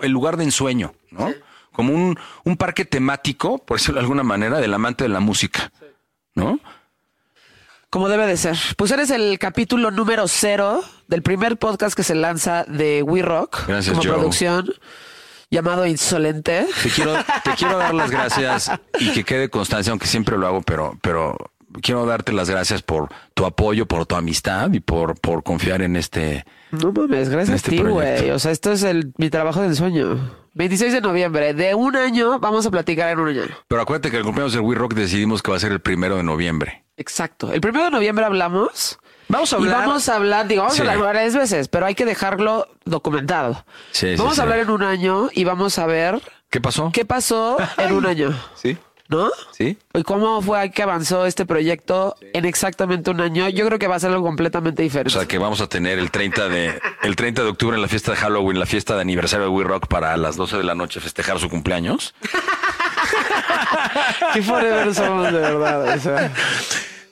el 0.03 0.11
lugar 0.12 0.37
de 0.37 0.44
ensueño, 0.44 0.94
¿no? 1.11 1.35
Como 1.80 1.94
un, 1.94 2.18
un 2.44 2.56
parque 2.58 2.84
temático, 2.84 3.56
por 3.56 3.78
decirlo 3.78 3.94
de 3.94 4.00
alguna 4.02 4.22
manera, 4.22 4.58
del 4.58 4.74
amante 4.74 5.04
de 5.04 5.08
la 5.08 5.20
música, 5.20 5.72
¿no? 6.34 6.60
Como 7.88 8.10
debe 8.10 8.26
de 8.26 8.36
ser. 8.36 8.58
Pues 8.76 8.90
eres 8.90 9.08
el 9.10 9.38
capítulo 9.38 9.90
número 9.90 10.28
cero 10.28 10.82
del 11.08 11.22
primer 11.22 11.56
podcast 11.56 11.96
que 11.96 12.02
se 12.02 12.14
lanza 12.14 12.64
de 12.68 13.02
We 13.02 13.22
Rock 13.22 13.66
Gracias, 13.66 13.96
como 13.96 14.02
Joe. 14.06 14.12
producción 14.18 14.70
llamado 15.50 15.86
Insolente. 15.86 16.66
Te 16.82 16.90
quiero, 16.90 17.14
te 17.44 17.50
quiero 17.56 17.78
dar 17.78 17.94
las 17.94 18.10
gracias 18.10 18.70
y 18.98 19.10
que 19.12 19.24
quede 19.24 19.48
constancia, 19.48 19.90
aunque 19.90 20.06
siempre 20.06 20.36
lo 20.36 20.46
hago, 20.46 20.60
pero, 20.60 20.98
pero 21.00 21.34
quiero 21.80 22.04
darte 22.04 22.32
las 22.34 22.50
gracias 22.50 22.82
por 22.82 23.08
tu 23.32 23.46
apoyo, 23.46 23.86
por 23.86 24.04
tu 24.04 24.16
amistad 24.16 24.70
y 24.74 24.80
por, 24.80 25.18
por 25.18 25.42
confiar 25.42 25.80
en 25.80 25.96
este. 25.96 26.44
No 26.72 26.92
mames, 26.92 27.30
gracias 27.30 27.56
Este 27.56 27.70
a 27.70 27.70
ti, 27.70 27.78
proyecto. 27.80 28.20
güey. 28.22 28.30
O 28.32 28.38
sea, 28.38 28.52
esto 28.52 28.70
es 28.70 28.82
el, 28.82 29.14
mi 29.16 29.30
trabajo 29.30 29.62
de 29.62 29.68
ensueño. 29.68 30.38
26 30.54 30.92
de 30.92 31.00
noviembre, 31.00 31.54
de 31.54 31.74
un 31.74 31.96
año, 31.96 32.38
vamos 32.40 32.66
a 32.66 32.70
platicar 32.70 33.10
en 33.10 33.20
un 33.20 33.28
año. 33.28 33.42
Pero 33.68 33.82
acuérdate 33.82 34.10
que 34.10 34.16
el 34.16 34.24
cumpleaños 34.24 34.52
del 34.52 34.62
We 34.62 34.74
Rock 34.74 34.94
decidimos 34.94 35.42
que 35.42 35.50
va 35.50 35.56
a 35.56 35.60
ser 35.60 35.72
el 35.72 35.80
primero 35.80 36.16
de 36.16 36.22
noviembre. 36.24 36.84
Exacto. 36.96 37.52
El 37.52 37.60
primero 37.60 37.84
de 37.86 37.90
noviembre 37.90 38.24
hablamos. 38.24 38.98
Vamos 39.28 39.52
a 39.52 39.56
Y 39.56 39.60
hablar. 39.60 39.78
vamos 39.86 40.08
a 40.08 40.16
hablar, 40.16 40.48
digo, 40.48 40.62
vamos 40.62 40.76
Sí. 40.76 40.82
a 40.82 40.90
hablar 40.90 40.98
varias 41.14 41.36
veces, 41.36 41.68
pero 41.68 41.86
hay 41.86 41.94
que 41.94 42.04
dejarlo 42.04 42.66
documentado. 42.84 43.64
Sí, 43.92 44.08
sí, 44.10 44.16
vamos 44.16 44.34
sí. 44.34 44.40
a 44.40 44.42
hablar 44.42 44.58
en 44.58 44.70
un 44.70 44.82
año 44.82 45.28
y 45.32 45.44
vamos 45.44 45.78
a 45.78 45.86
ver 45.86 46.20
¿Qué 46.50 46.60
pasó? 46.60 46.90
qué 46.92 47.04
pasó 47.04 47.56
en 47.78 47.92
un 47.92 48.06
año, 48.06 48.34
Sí, 48.56 48.76
¿no? 49.11 49.29
sí. 49.53 49.77
Y 49.92 50.03
cómo 50.05 50.40
fue 50.40 50.70
que 50.70 50.83
avanzó 50.83 51.27
este 51.27 51.44
proyecto 51.44 52.16
en 52.33 52.44
exactamente 52.46 53.11
un 53.11 53.20
año. 53.20 53.49
Yo 53.49 53.66
creo 53.66 53.79
que 53.79 53.87
va 53.88 53.96
a 53.96 54.01
ser 54.01 54.11
algo 54.11 54.25
completamente 54.25 54.83
O 54.83 54.85
diferente. 54.85 55.11
sea 55.18 55.27
que 55.27 55.37
vamos 55.38 55.61
a 55.61 55.66
tener 55.66 55.99
el 55.99 56.11
30 56.11 56.49
de 56.49 56.81
el 57.03 57.16
30 57.16 57.42
de 57.42 57.49
octubre 57.49 57.77
en 57.77 57.83
la 57.83 57.88
fiesta 57.88 58.12
de 58.12 58.16
Halloween, 58.18 58.59
la 58.59 58.66
fiesta 58.66 58.94
de 58.94 59.01
aniversario 59.03 59.44
de 59.46 59.51
We 59.51 59.64
Rock 59.64 59.87
para 59.88 60.16
las 60.16 60.37
12 60.37 60.57
de 60.59 60.62
la 60.64 60.75
noche 60.75 61.01
festejar 61.01 61.38
su 61.38 61.49
cumpleaños. 61.51 62.14
Qué 64.35 64.42
forever 64.42 64.94
somos, 64.94 65.33
de 65.33 65.40
verdad. 65.40 65.96
o 65.96 66.01
sea. 66.01 66.33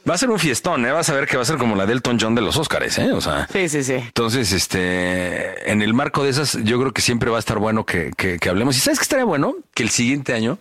Va 0.09 0.15
a 0.15 0.19
ser 0.19 0.31
un 0.31 0.39
fiestón, 0.39 0.87
¿eh? 0.87 0.93
Vas 0.93 1.11
a 1.11 1.15
ver 1.15 1.27
que 1.27 1.37
va 1.37 1.43
a 1.43 1.47
ser 1.47 1.59
como 1.59 1.77
la 1.77 1.85
del 1.85 1.99
Elton 1.99 2.19
John 2.19 2.35
de 2.35 2.41
los 2.41 2.57
Óscares, 2.57 2.97
¿eh? 2.99 3.13
O 3.13 3.21
sea, 3.21 3.47
Sí, 3.53 3.69
sí, 3.69 3.85
sí. 3.85 3.93
Entonces, 3.95 4.53
este, 4.53 5.71
en 5.71 5.83
el 5.83 5.93
marco 5.93 6.25
de 6.25 6.31
esas, 6.31 6.57
yo 6.65 6.79
creo 6.81 6.93
que 6.93 7.03
siempre 7.03 7.29
va 7.31 7.37
a 7.37 7.41
estar 7.41 7.59
bueno 7.59 7.85
que, 7.85 8.11
que- 8.17 8.39
que 8.39 8.49
hablemos. 8.49 8.77
Y 8.77 8.81
sabes 8.81 8.99
que 8.99 9.03
estaría 9.03 9.27
bueno 9.27 9.55
que 9.75 9.83
el 9.83 9.91
siguiente 9.91 10.33
año 10.33 10.59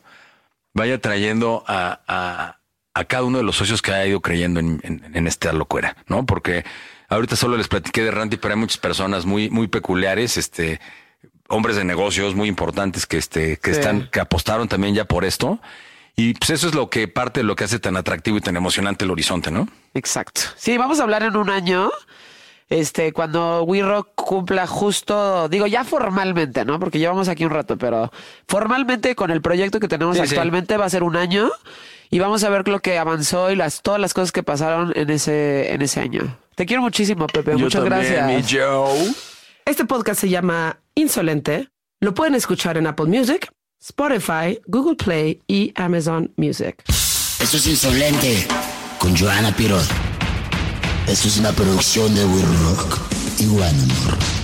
vaya 0.78 1.02
trayendo 1.02 1.64
a, 1.68 2.00
a- 2.08 2.60
a 2.94 3.04
cada 3.06 3.24
uno 3.24 3.38
de 3.38 3.44
los 3.44 3.56
socios 3.58 3.82
que 3.82 3.92
ha 3.92 4.06
ido 4.08 4.22
creyendo 4.22 4.60
en, 4.60 4.80
en- 4.84 5.12
en 5.14 5.28
esta 5.28 5.52
locura, 5.54 5.98
¿no? 6.08 6.26
Porque 6.26 6.64
ahorita 7.10 7.36
solo 7.36 7.58
les 7.58 7.68
platiqué 7.68 8.04
de 8.04 8.12
Randy, 8.12 8.38
pero 8.38 8.54
hay 8.54 8.60
muchas 8.60 8.78
personas 8.78 9.26
muy, 9.26 9.50
muy 9.50 9.68
peculiares, 9.68 10.38
este, 10.38 10.80
hombres 11.50 11.76
de 11.76 11.84
negocios 11.84 12.34
muy 12.36 12.48
importantes 12.48 13.06
que, 13.06 13.18
este, 13.18 13.58
que 13.58 13.74
Sí. 13.74 13.80
están, 13.80 14.10
que 14.12 14.20
apostaron 14.20 14.68
también 14.68 14.96
ya 14.96 15.06
por 15.06 15.26
esto. 15.26 15.60
Y 16.16 16.34
pues 16.34 16.50
eso 16.50 16.68
es 16.68 16.74
lo 16.74 16.90
que 16.90 17.08
parte 17.08 17.42
de 17.42 17.44
lo 17.44 17.56
que 17.56 17.66
hace 17.66 17.78
tan 17.78 17.96
atractivo 17.96 18.38
y 18.38 18.42
tan 18.42 18.56
emocionante 18.56 19.06
el 19.06 19.12
horizonte, 19.12 19.52
¿no? 19.52 19.68
Exacto. 19.94 20.42
Sí, 20.56 20.76
vamos 20.78 21.00
a 21.00 21.04
hablar 21.04 21.22
en 21.22 21.36
un 21.38 21.52
año 21.52 21.92
este, 22.70 23.14
cuando 23.14 23.64
We 23.64 23.82
Rock 23.82 24.10
cumpla 24.16 24.68
justo, 24.68 25.48
digo, 25.50 25.68
ya 25.68 25.84
formalmente, 25.84 26.66
¿no? 26.66 26.80
Porque 26.80 27.00
llevamos 27.00 27.28
aquí 27.30 27.46
un 27.46 27.52
rato, 27.52 27.78
pero 27.78 28.12
formalmente 28.48 29.16
con 29.16 29.32
el 29.32 29.42
proyecto 29.42 29.80
que 29.80 29.88
tenemos 29.88 30.18
Sí, 30.18 30.24
sí. 30.24 30.30
actualmente 30.30 30.78
va 30.78 30.86
a 30.86 30.90
ser 30.90 31.04
un 31.04 31.16
año 31.16 31.50
y 32.10 32.20
vamos 32.20 32.44
a 32.44 32.50
ver 32.50 32.68
lo 32.68 32.80
que 32.80 32.98
avanzó 32.98 33.52
y 33.52 33.56
las, 33.56 33.82
todas 33.82 34.00
las 34.00 34.14
cosas 34.14 34.32
que 34.32 34.44
pasaron 34.44 34.92
en 34.96 35.10
ese, 35.10 35.74
en 35.74 35.82
ese 35.82 36.00
año. 36.00 36.38
Te 36.56 36.66
quiero 36.66 36.82
muchísimo, 36.82 37.28
Pepe. 37.28 37.56
Muchas 37.56 37.84
gracias. 37.84 38.46
Joe. 38.52 39.14
Este 39.66 39.86
podcast 39.86 40.20
se 40.22 40.30
llama 40.30 40.80
Insolente. 40.96 41.70
Lo 42.00 42.14
pueden 42.14 42.36
escuchar 42.36 42.78
en 42.78 42.88
Apple 42.88 43.06
Music, 43.08 43.52
Spotify, 43.82 44.60
Google 44.66 44.96
Play 44.96 45.42
y 45.48 45.72
Amazon 45.76 46.34
Music. 46.38 46.84
Esto 46.88 47.58
es 47.58 47.68
Insolente 47.68 48.48
con 49.00 49.16
Joana 49.16 49.52
Pirot. 49.56 50.07
Esto 51.08 51.30
es 51.30 51.38
una 51.38 51.54
producción 51.54 52.14
de 52.14 52.26
We 52.26 52.42
Rock 52.42 53.00
y 53.40 53.46
One. 53.48 54.37